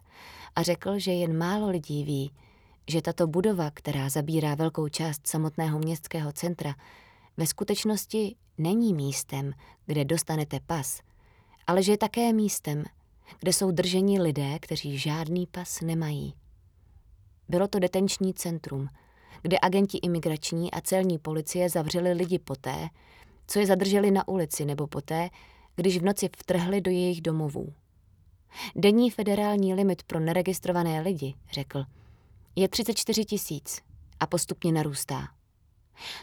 a 0.56 0.64
řekl, 0.64 1.00
že 1.00 1.12
jen 1.12 1.38
málo 1.38 1.70
lidí 1.70 2.04
ví, 2.04 2.32
že 2.88 3.02
tato 3.02 3.28
budova, 3.28 3.72
která 3.72 4.10
zabírá 4.10 4.56
velkou 4.56 4.88
část 4.88 5.28
samotného 5.28 5.80
městského 5.80 6.32
centra, 6.32 6.76
ve 7.38 7.48
skutečnosti 7.48 8.36
není 8.58 8.94
místem, 8.94 9.54
kde 9.86 10.06
dostanete 10.06 10.60
pas, 10.60 11.02
ale 11.68 11.84
že 11.84 11.92
je 11.92 11.98
také 11.98 12.34
místem, 12.34 12.84
kde 13.40 13.54
jsou 13.54 13.72
drženi 13.72 14.22
lidé, 14.22 14.60
kteří 14.60 14.98
žádný 14.98 15.48
pas 15.48 15.82
nemají. 15.82 16.34
Bylo 17.50 17.68
to 17.68 17.80
detenční 17.80 18.34
centrum, 18.34 18.90
kde 19.42 19.58
agenti 19.62 19.98
imigrační 19.98 20.72
a 20.72 20.82
celní 20.82 21.18
policie 21.18 21.70
zavřeli 21.70 22.14
lidi 22.14 22.40
poté, 22.40 22.90
co 23.48 23.60
je 23.60 23.66
zadrželi 23.66 24.12
na 24.12 24.28
ulici 24.28 24.66
nebo 24.66 24.88
poté, 24.88 25.30
když 25.78 25.98
v 25.98 26.04
noci 26.04 26.30
vtrhli 26.38 26.82
do 26.82 26.92
jejich 26.92 27.22
domovů. 27.22 27.74
Denní 28.76 29.12
federální 29.12 29.74
limit 29.74 30.04
pro 30.04 30.20
neregistrované 30.20 31.02
lidi, 31.02 31.36
řekl, 31.52 31.86
je 32.56 32.68
34 32.68 33.26
tisíc 33.26 33.82
a 34.20 34.28
postupně 34.28 34.72
narůstá. 34.72 35.28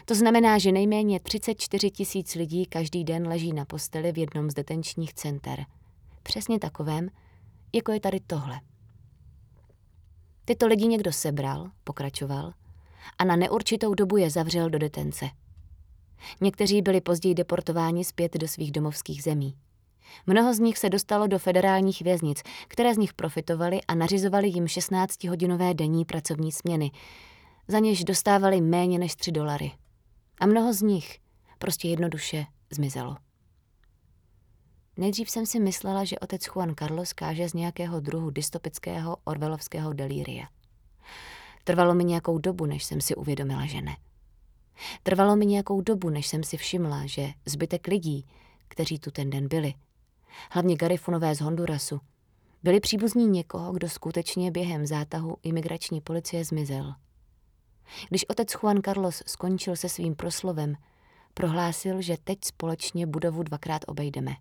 To 0.05 0.15
znamená, 0.15 0.57
že 0.57 0.71
nejméně 0.71 1.19
34 1.19 1.91
tisíc 1.91 2.35
lidí 2.35 2.65
každý 2.65 3.03
den 3.03 3.27
leží 3.27 3.53
na 3.53 3.65
posteli 3.65 4.11
v 4.11 4.17
jednom 4.17 4.49
z 4.49 4.53
detenčních 4.53 5.13
center. 5.13 5.65
Přesně 6.23 6.59
takovém, 6.59 7.09
jako 7.73 7.91
je 7.91 7.99
tady 7.99 8.19
tohle. 8.19 8.61
Tyto 10.45 10.67
lidi 10.67 10.87
někdo 10.87 11.13
sebral, 11.13 11.71
pokračoval, 11.83 12.53
a 13.17 13.23
na 13.23 13.35
neurčitou 13.35 13.93
dobu 13.93 14.17
je 14.17 14.29
zavřel 14.29 14.69
do 14.69 14.79
detence. 14.79 15.29
Někteří 16.41 16.81
byli 16.81 17.01
později 17.01 17.35
deportováni 17.35 18.03
zpět 18.03 18.37
do 18.37 18.47
svých 18.47 18.71
domovských 18.71 19.23
zemí. 19.23 19.55
Mnoho 20.27 20.53
z 20.53 20.59
nich 20.59 20.77
se 20.77 20.89
dostalo 20.89 21.27
do 21.27 21.39
federálních 21.39 22.01
věznic, 22.01 22.41
které 22.67 22.93
z 22.95 22.97
nich 22.97 23.13
profitovali 23.13 23.81
a 23.87 23.95
nařizovali 23.95 24.47
jim 24.47 24.65
16-hodinové 24.65 25.73
denní 25.73 26.05
pracovní 26.05 26.51
směny, 26.51 26.91
za 27.67 27.79
něž 27.79 28.03
dostávali 28.03 28.61
méně 28.61 28.99
než 28.99 29.15
3 29.15 29.31
dolary. 29.31 29.71
A 30.39 30.45
mnoho 30.45 30.73
z 30.73 30.81
nich 30.81 31.19
prostě 31.59 31.87
jednoduše 31.87 32.45
zmizelo. 32.71 33.17
Nejdřív 34.97 35.29
jsem 35.29 35.45
si 35.45 35.59
myslela, 35.59 36.03
že 36.03 36.19
otec 36.19 36.45
Juan 36.45 36.75
Carlos 36.79 37.13
káže 37.13 37.49
z 37.49 37.53
nějakého 37.53 37.99
druhu 37.99 38.29
dystopického 38.29 39.17
orvelovského 39.23 39.93
delíria. 39.93 40.47
Trvalo 41.63 41.93
mi 41.93 42.03
nějakou 42.03 42.37
dobu, 42.37 42.65
než 42.65 42.83
jsem 42.83 43.01
si 43.01 43.15
uvědomila, 43.15 43.65
že 43.65 43.81
ne. 43.81 43.97
Trvalo 45.03 45.35
mi 45.35 45.45
nějakou 45.45 45.81
dobu, 45.81 46.09
než 46.09 46.27
jsem 46.27 46.43
si 46.43 46.57
všimla, 46.57 47.05
že 47.05 47.27
zbytek 47.45 47.87
lidí, 47.87 48.25
kteří 48.67 48.99
tu 48.99 49.11
ten 49.11 49.29
den 49.29 49.47
byli, 49.47 49.73
hlavně 50.51 50.75
Garifunové 50.75 51.35
z 51.35 51.41
Hondurasu, 51.41 51.99
byli 52.63 52.79
příbuzní 52.79 53.27
někoho, 53.27 53.73
kdo 53.73 53.89
skutečně 53.89 54.51
během 54.51 54.85
zátahu 54.85 55.37
imigrační 55.43 56.01
policie 56.01 56.45
zmizel. 56.45 56.93
Když 58.09 58.29
otec 58.29 58.51
Juan 58.51 58.81
Carlos 58.85 59.23
skončil 59.25 59.75
se 59.75 59.89
svým 59.89 60.15
proslovem, 60.15 60.75
prohlásil, 61.33 62.01
že 62.01 62.17
teď 62.23 62.39
společně 62.43 63.07
budovu 63.07 63.43
dvakrát 63.43 63.81
obejdeme. 63.87 64.35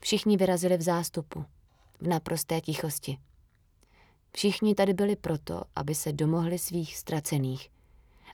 Všichni 0.00 0.36
vyrazili 0.36 0.76
v 0.76 0.82
zástupu, 0.82 1.44
v 2.00 2.06
naprosté 2.06 2.60
tichosti. 2.60 3.18
Všichni 4.32 4.74
tady 4.74 4.94
byli 4.94 5.16
proto, 5.16 5.62
aby 5.76 5.94
se 5.94 6.12
domohli 6.12 6.58
svých 6.58 6.96
ztracených, 6.96 7.70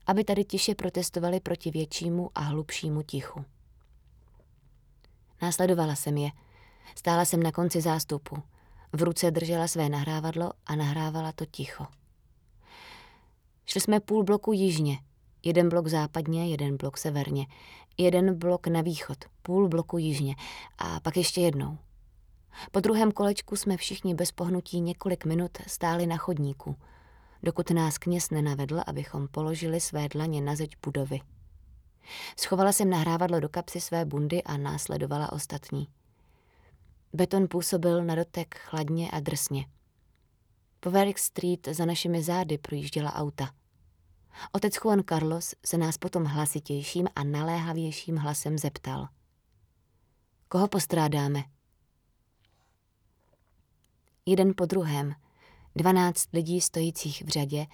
aby 0.06 0.24
tady 0.24 0.44
tiše 0.44 0.74
protestovali 0.74 1.40
proti 1.40 1.70
většímu 1.70 2.30
a 2.34 2.40
hlubšímu 2.40 3.02
tichu. 3.02 3.44
Následovala 5.42 5.94
jsem 5.94 6.16
je. 6.16 6.30
Stála 6.94 7.24
jsem 7.24 7.42
na 7.42 7.52
konci 7.52 7.80
zástupu. 7.80 8.36
V 8.92 9.02
ruce 9.02 9.30
držela 9.30 9.68
své 9.68 9.88
nahrávadlo 9.88 10.52
a 10.66 10.76
nahrávala 10.76 11.32
to 11.32 11.46
ticho. 11.46 11.86
Šli 13.66 13.80
jsme 13.80 14.00
půl 14.00 14.24
bloku 14.24 14.52
jižně, 14.52 14.98
jeden 15.44 15.68
blok 15.68 15.86
západně, 15.86 16.48
jeden 16.48 16.76
blok 16.76 16.98
severně, 16.98 17.46
jeden 17.98 18.38
blok 18.38 18.66
na 18.66 18.80
východ, 18.80 19.18
půl 19.42 19.68
bloku 19.68 19.98
jižně 19.98 20.34
a 20.78 21.00
pak 21.00 21.16
ještě 21.16 21.40
jednou. 21.40 21.78
Po 22.72 22.80
druhém 22.80 23.12
kolečku 23.12 23.56
jsme 23.56 23.76
všichni 23.76 24.14
bez 24.14 24.32
pohnutí 24.32 24.80
několik 24.80 25.24
minut 25.24 25.50
stáli 25.66 26.06
na 26.06 26.16
chodníku, 26.16 26.76
dokud 27.42 27.70
nás 27.70 27.98
kněz 27.98 28.30
nenavedl, 28.30 28.82
abychom 28.86 29.28
položili 29.28 29.80
své 29.80 30.08
dlaně 30.08 30.40
na 30.40 30.56
zeď 30.56 30.76
budovy. 30.84 31.20
Schovala 32.38 32.72
jsem 32.72 32.90
nahrávadlo 32.90 33.40
do 33.40 33.48
kapsy 33.48 33.80
své 33.80 34.04
bundy 34.04 34.42
a 34.42 34.56
následovala 34.56 35.32
ostatní. 35.32 35.88
Beton 37.12 37.48
působil 37.48 38.04
na 38.04 38.14
dotek 38.14 38.58
chladně 38.58 39.10
a 39.10 39.20
drsně. 39.20 39.66
Po 40.80 40.90
Warwick 40.90 41.18
Street 41.18 41.68
za 41.68 41.84
našimi 41.84 42.22
zády 42.22 42.58
projížděla 42.58 43.14
auta. 43.14 43.50
Otec 44.52 44.74
Juan 44.74 45.02
Carlos 45.08 45.54
se 45.66 45.78
nás 45.78 45.98
potom 45.98 46.24
hlasitějším 46.24 47.08
a 47.16 47.24
naléhavějším 47.24 48.16
hlasem 48.16 48.58
zeptal. 48.58 49.08
Koho 50.48 50.68
postrádáme? 50.68 51.44
Jeden 54.26 54.52
po 54.56 54.66
druhém, 54.66 55.14
dvanáct 55.76 56.28
lidí 56.32 56.60
stojících 56.60 57.22
v 57.22 57.28
řadě, 57.28 57.66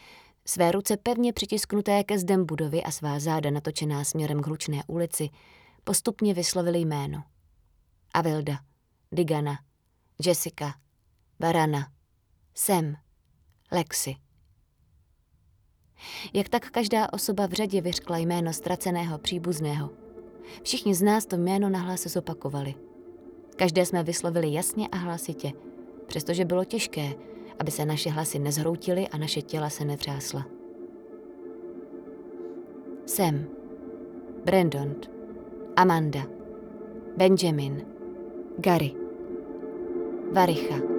své 0.46 0.72
ruce 0.72 0.96
pevně 0.96 1.32
přitisknuté 1.32 2.04
ke 2.04 2.18
zdem 2.18 2.46
budovy 2.46 2.82
a 2.82 2.90
svá 2.90 3.18
záda 3.18 3.50
natočená 3.50 4.04
směrem 4.04 4.42
k 4.42 4.46
hlučné 4.46 4.82
ulici, 4.86 5.28
postupně 5.84 6.34
vyslovili 6.34 6.78
jméno. 6.78 7.22
Avilda, 8.14 8.58
Digana, 9.12 9.58
Jessica, 10.26 10.74
Barana, 11.40 11.92
Jsem. 12.54 12.96
Lexi. 13.72 14.14
Jak 16.32 16.48
tak 16.48 16.70
každá 16.70 17.12
osoba 17.12 17.46
v 17.46 17.52
řadě 17.52 17.80
vyřkla 17.80 18.18
jméno 18.18 18.52
ztraceného 18.52 19.18
příbuzného. 19.18 19.90
Všichni 20.62 20.94
z 20.94 21.02
nás 21.02 21.26
to 21.26 21.36
jméno 21.36 21.68
nahlas 21.68 22.02
zopakovali. 22.02 22.74
Každé 23.56 23.86
jsme 23.86 24.02
vyslovili 24.02 24.52
jasně 24.52 24.88
a 24.88 24.96
hlasitě, 24.96 25.52
přestože 26.06 26.44
bylo 26.44 26.64
těžké, 26.64 27.14
aby 27.62 27.70
se 27.70 27.86
naše 27.86 28.10
hlasy 28.10 28.38
nezhroutily 28.38 29.08
a 29.08 29.18
naše 29.18 29.42
těla 29.42 29.70
se 29.70 29.84
netřásla. 29.84 30.46
Jsem. 33.06 33.46
Brandon. 34.44 34.94
Amanda. 35.76 36.22
Benjamin. 37.16 37.86
Gary. 38.58 38.92
Varicha. 40.32 40.91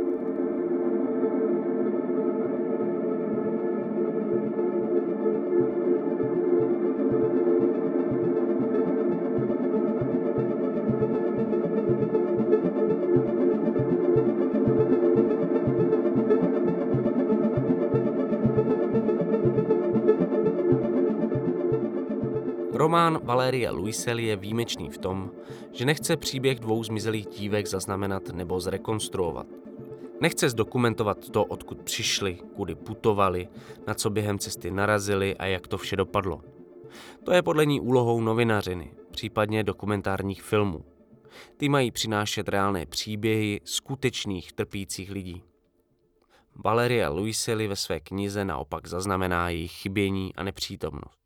Román 22.94 23.20
Valérie 23.24 23.70
Luisely 23.70 24.24
je 24.24 24.36
výjimečný 24.36 24.90
v 24.90 24.98
tom, 24.98 25.32
že 25.72 25.86
nechce 25.86 26.18
příběh 26.18 26.60
dvou 26.60 26.84
zmizelých 26.84 27.26
dívek 27.28 27.68
zaznamenat 27.68 28.30
nebo 28.30 28.60
zrekonstruovat. 28.60 29.48
Nechce 30.22 30.50
zdokumentovat 30.50 31.30
to, 31.30 31.46
odkud 31.46 31.82
přišli, 31.82 32.38
kudy 32.56 32.76
putovali, 32.76 33.48
na 33.88 33.94
co 33.94 34.10
během 34.10 34.40
cesty 34.40 34.72
narazili 34.72 35.38
a 35.38 35.46
jak 35.46 35.68
to 35.68 35.78
vše 35.78 35.96
dopadlo. 35.96 36.42
To 37.24 37.32
je 37.32 37.42
podle 37.42 37.66
ní 37.66 37.82
úlohou 37.82 38.22
novinařiny, 38.22 38.92
případně 39.12 39.64
dokumentárních 39.64 40.44
filmů. 40.44 40.86
Ty 41.58 41.70
mají 41.70 41.92
přinášet 41.92 42.50
reálné 42.50 42.86
příběhy 42.86 43.62
skutečných 43.64 44.54
trpících 44.54 45.12
lidí. 45.12 45.44
Valeria 46.56 47.10
Luisely 47.10 47.68
ve 47.68 47.76
své 47.76 48.00
knize 48.00 48.46
naopak 48.46 48.88
zaznamená 48.88 49.50
jejich 49.50 49.72
chybění 49.72 50.36
a 50.36 50.44
nepřítomnost. 50.44 51.23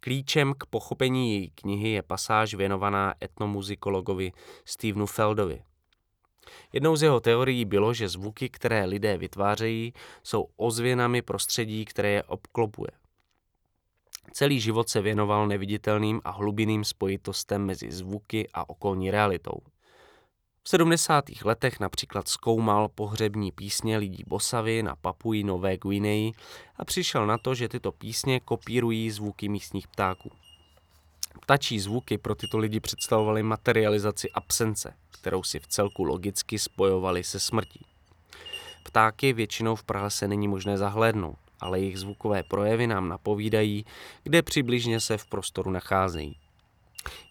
Klíčem 0.00 0.54
k 0.58 0.66
pochopení 0.66 1.34
její 1.34 1.50
knihy 1.50 1.88
je 1.88 2.02
pasáž 2.02 2.54
věnovaná 2.54 3.14
etnomuzikologovi 3.22 4.32
Stevenu 4.64 5.06
Feldovi. 5.06 5.62
Jednou 6.72 6.96
z 6.96 7.02
jeho 7.02 7.20
teorií 7.20 7.64
bylo, 7.64 7.94
že 7.94 8.08
zvuky, 8.08 8.48
které 8.48 8.84
lidé 8.84 9.18
vytvářejí, 9.18 9.92
jsou 10.22 10.48
ozvěnami 10.56 11.22
prostředí, 11.22 11.84
které 11.84 12.10
je 12.10 12.22
obklopuje. 12.22 12.90
Celý 14.32 14.60
život 14.60 14.88
se 14.88 15.00
věnoval 15.00 15.48
neviditelným 15.48 16.20
a 16.24 16.30
hlubinným 16.30 16.84
spojitostem 16.84 17.64
mezi 17.64 17.90
zvuky 17.90 18.48
a 18.54 18.68
okolní 18.68 19.10
realitou. 19.10 19.60
V 20.62 20.68
70. 20.68 21.24
letech 21.44 21.80
například 21.80 22.28
zkoumal 22.28 22.88
pohřební 22.88 23.52
písně 23.52 23.98
lidí 23.98 24.24
Bosavy 24.26 24.82
na 24.82 24.96
Papuji 24.96 25.44
Nové 25.44 25.76
Guineji 25.76 26.32
a 26.76 26.84
přišel 26.84 27.26
na 27.26 27.38
to, 27.38 27.54
že 27.54 27.68
tyto 27.68 27.92
písně 27.92 28.40
kopírují 28.40 29.10
zvuky 29.10 29.48
místních 29.48 29.88
ptáků. 29.88 30.30
Ptačí 31.42 31.80
zvuky 31.80 32.18
pro 32.18 32.34
tyto 32.34 32.58
lidi 32.58 32.80
představovaly 32.80 33.42
materializaci 33.42 34.30
absence, 34.30 34.94
kterou 35.10 35.42
si 35.42 35.60
v 35.60 35.66
celku 35.66 36.04
logicky 36.04 36.58
spojovali 36.58 37.24
se 37.24 37.40
smrtí. 37.40 37.86
Ptáky 38.84 39.32
většinou 39.32 39.76
v 39.76 39.84
pralese 39.84 40.28
není 40.28 40.48
možné 40.48 40.78
zahlédnout, 40.78 41.38
ale 41.60 41.80
jejich 41.80 41.98
zvukové 41.98 42.42
projevy 42.42 42.86
nám 42.86 43.08
napovídají, 43.08 43.84
kde 44.22 44.42
přibližně 44.42 45.00
se 45.00 45.18
v 45.18 45.26
prostoru 45.26 45.70
nacházejí. 45.70 46.36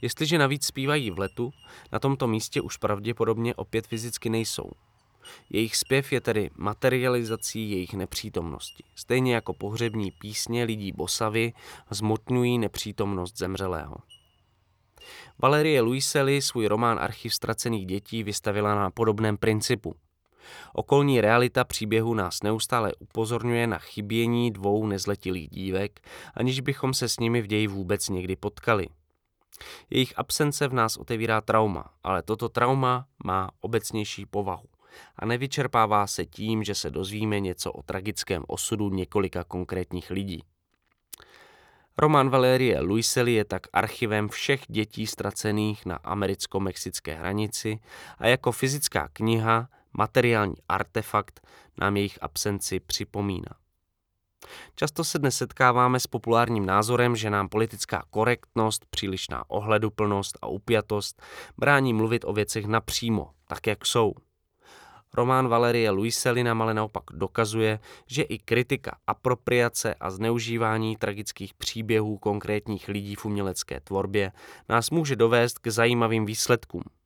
Jestliže 0.01 0.37
navíc 0.37 0.65
zpívají 0.65 1.11
v 1.11 1.19
letu, 1.19 1.51
na 1.91 1.99
tomto 1.99 2.27
místě 2.27 2.61
už 2.61 2.77
pravděpodobně 2.77 3.55
opět 3.55 3.87
fyzicky 3.87 4.29
nejsou. 4.29 4.71
Jejich 5.49 5.75
zpěv 5.75 6.11
je 6.11 6.21
tedy 6.21 6.49
materializací 6.57 7.71
jejich 7.71 7.93
nepřítomnosti. 7.93 8.83
Stejně 8.95 9.35
jako 9.35 9.53
pohřební 9.53 10.11
písně 10.11 10.63
lidí 10.63 10.91
Bosavy 10.91 11.53
zmotňují 11.89 12.57
nepřítomnost 12.57 13.37
zemřelého. 13.37 13.95
Valerie 15.39 15.81
Luisely 15.81 16.41
svůj 16.41 16.67
román 16.67 16.99
Archiv 16.99 17.33
ztracených 17.33 17.85
dětí 17.85 18.23
vystavila 18.23 18.75
na 18.75 18.91
podobném 18.91 19.37
principu. 19.37 19.95
Okolní 20.73 21.21
realita 21.21 21.63
příběhu 21.63 22.13
nás 22.13 22.43
neustále 22.43 22.91
upozorňuje 22.99 23.67
na 23.67 23.77
chybění 23.77 24.51
dvou 24.51 24.87
nezletilých 24.87 25.49
dívek, 25.49 25.99
aniž 26.33 26.59
bychom 26.59 26.93
se 26.93 27.09
s 27.09 27.19
nimi 27.19 27.41
v 27.41 27.47
ději 27.47 27.67
vůbec 27.67 28.09
někdy 28.09 28.35
potkali– 28.35 28.87
jejich 29.89 30.13
absence 30.19 30.67
v 30.67 30.73
nás 30.73 30.97
otevírá 30.97 31.41
trauma, 31.41 31.93
ale 32.03 32.23
toto 32.23 32.49
trauma 32.49 33.05
má 33.23 33.49
obecnější 33.59 34.25
povahu 34.25 34.67
a 35.15 35.25
nevyčerpává 35.25 36.07
se 36.07 36.25
tím, 36.25 36.63
že 36.63 36.75
se 36.75 36.89
dozvíme 36.89 37.39
něco 37.39 37.71
o 37.71 37.83
tragickém 37.83 38.43
osudu 38.47 38.89
několika 38.89 39.43
konkrétních 39.43 40.11
lidí. 40.11 40.43
Román 41.97 42.29
Valerie 42.29 42.79
Luisely 42.79 43.33
je 43.33 43.45
tak 43.45 43.67
archivem 43.73 44.29
všech 44.29 44.61
dětí 44.67 45.07
ztracených 45.07 45.85
na 45.85 45.95
americko-mexické 45.95 47.15
hranici 47.15 47.79
a 48.17 48.27
jako 48.27 48.51
fyzická 48.51 49.07
kniha, 49.13 49.69
materiální 49.93 50.55
artefakt 50.69 51.47
nám 51.77 51.97
jejich 51.97 52.23
absenci 52.23 52.79
připomíná. 52.79 53.51
Často 54.75 55.03
se 55.03 55.19
dnes 55.19 55.37
setkáváme 55.37 55.99
s 55.99 56.07
populárním 56.07 56.65
názorem, 56.65 57.15
že 57.15 57.29
nám 57.29 57.49
politická 57.49 58.03
korektnost, 58.09 58.85
přílišná 58.89 59.49
ohleduplnost 59.49 60.37
a 60.41 60.47
upjatost 60.47 61.21
brání 61.57 61.93
mluvit 61.93 62.25
o 62.25 62.33
věcech 62.33 62.65
napřímo, 62.65 63.29
tak 63.47 63.67
jak 63.67 63.85
jsou. 63.85 64.13
Román 65.13 65.47
Valerie 65.47 65.89
Luisely 65.89 66.43
nám 66.43 66.61
ale 66.61 66.73
naopak 66.73 67.03
dokazuje, 67.13 67.79
že 68.07 68.21
i 68.23 68.37
kritika 68.37 68.97
apropriace 69.07 69.95
a 69.99 70.11
zneužívání 70.11 70.95
tragických 70.95 71.53
příběhů 71.53 72.17
konkrétních 72.17 72.87
lidí 72.87 73.15
v 73.15 73.25
umělecké 73.25 73.79
tvorbě 73.79 74.31
nás 74.69 74.89
může 74.89 75.15
dovést 75.15 75.59
k 75.59 75.67
zajímavým 75.67 76.25
výsledkům– 76.25 76.83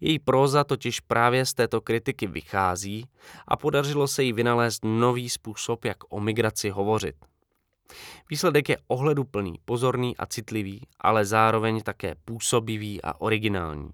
její 0.00 0.18
próza 0.18 0.64
totiž 0.64 1.00
právě 1.00 1.46
z 1.46 1.54
této 1.54 1.80
kritiky 1.80 2.26
vychází 2.26 3.06
a 3.48 3.56
podařilo 3.56 4.08
se 4.08 4.22
jí 4.22 4.32
vynalézt 4.32 4.84
nový 4.84 5.30
způsob, 5.30 5.84
jak 5.84 5.96
o 6.08 6.20
migraci 6.20 6.70
hovořit. 6.70 7.14
Výsledek 8.30 8.68
je 8.68 8.78
ohleduplný, 8.88 9.54
pozorný 9.64 10.16
a 10.16 10.26
citlivý, 10.26 10.80
ale 11.00 11.24
zároveň 11.24 11.82
také 11.82 12.14
působivý 12.24 13.02
a 13.02 13.20
originální. 13.20 13.90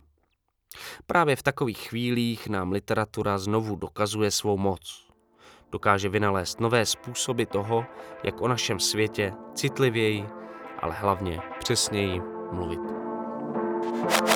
Právě 1.07 1.37
v 1.37 1.43
takových 1.43 1.79
chvílích 1.79 2.49
nám 2.49 2.73
literatura 2.73 3.39
znovu 3.39 3.77
dokazuje 3.77 4.31
svou 4.31 4.59
moc. 4.59 5.09
Dokáže 5.73 6.09
vynalézt 6.09 6.61
nové 6.61 6.87
způsoby 6.87 7.43
toho, 7.43 7.87
jak 8.25 8.41
o 8.41 8.49
našem 8.49 8.81
světě 8.81 9.33
citlivěji, 9.55 10.27
ale 10.79 10.95
hlavně 10.95 11.41
přesněji 11.59 12.21
mluvit. 12.53 12.81
Thank 13.81 14.30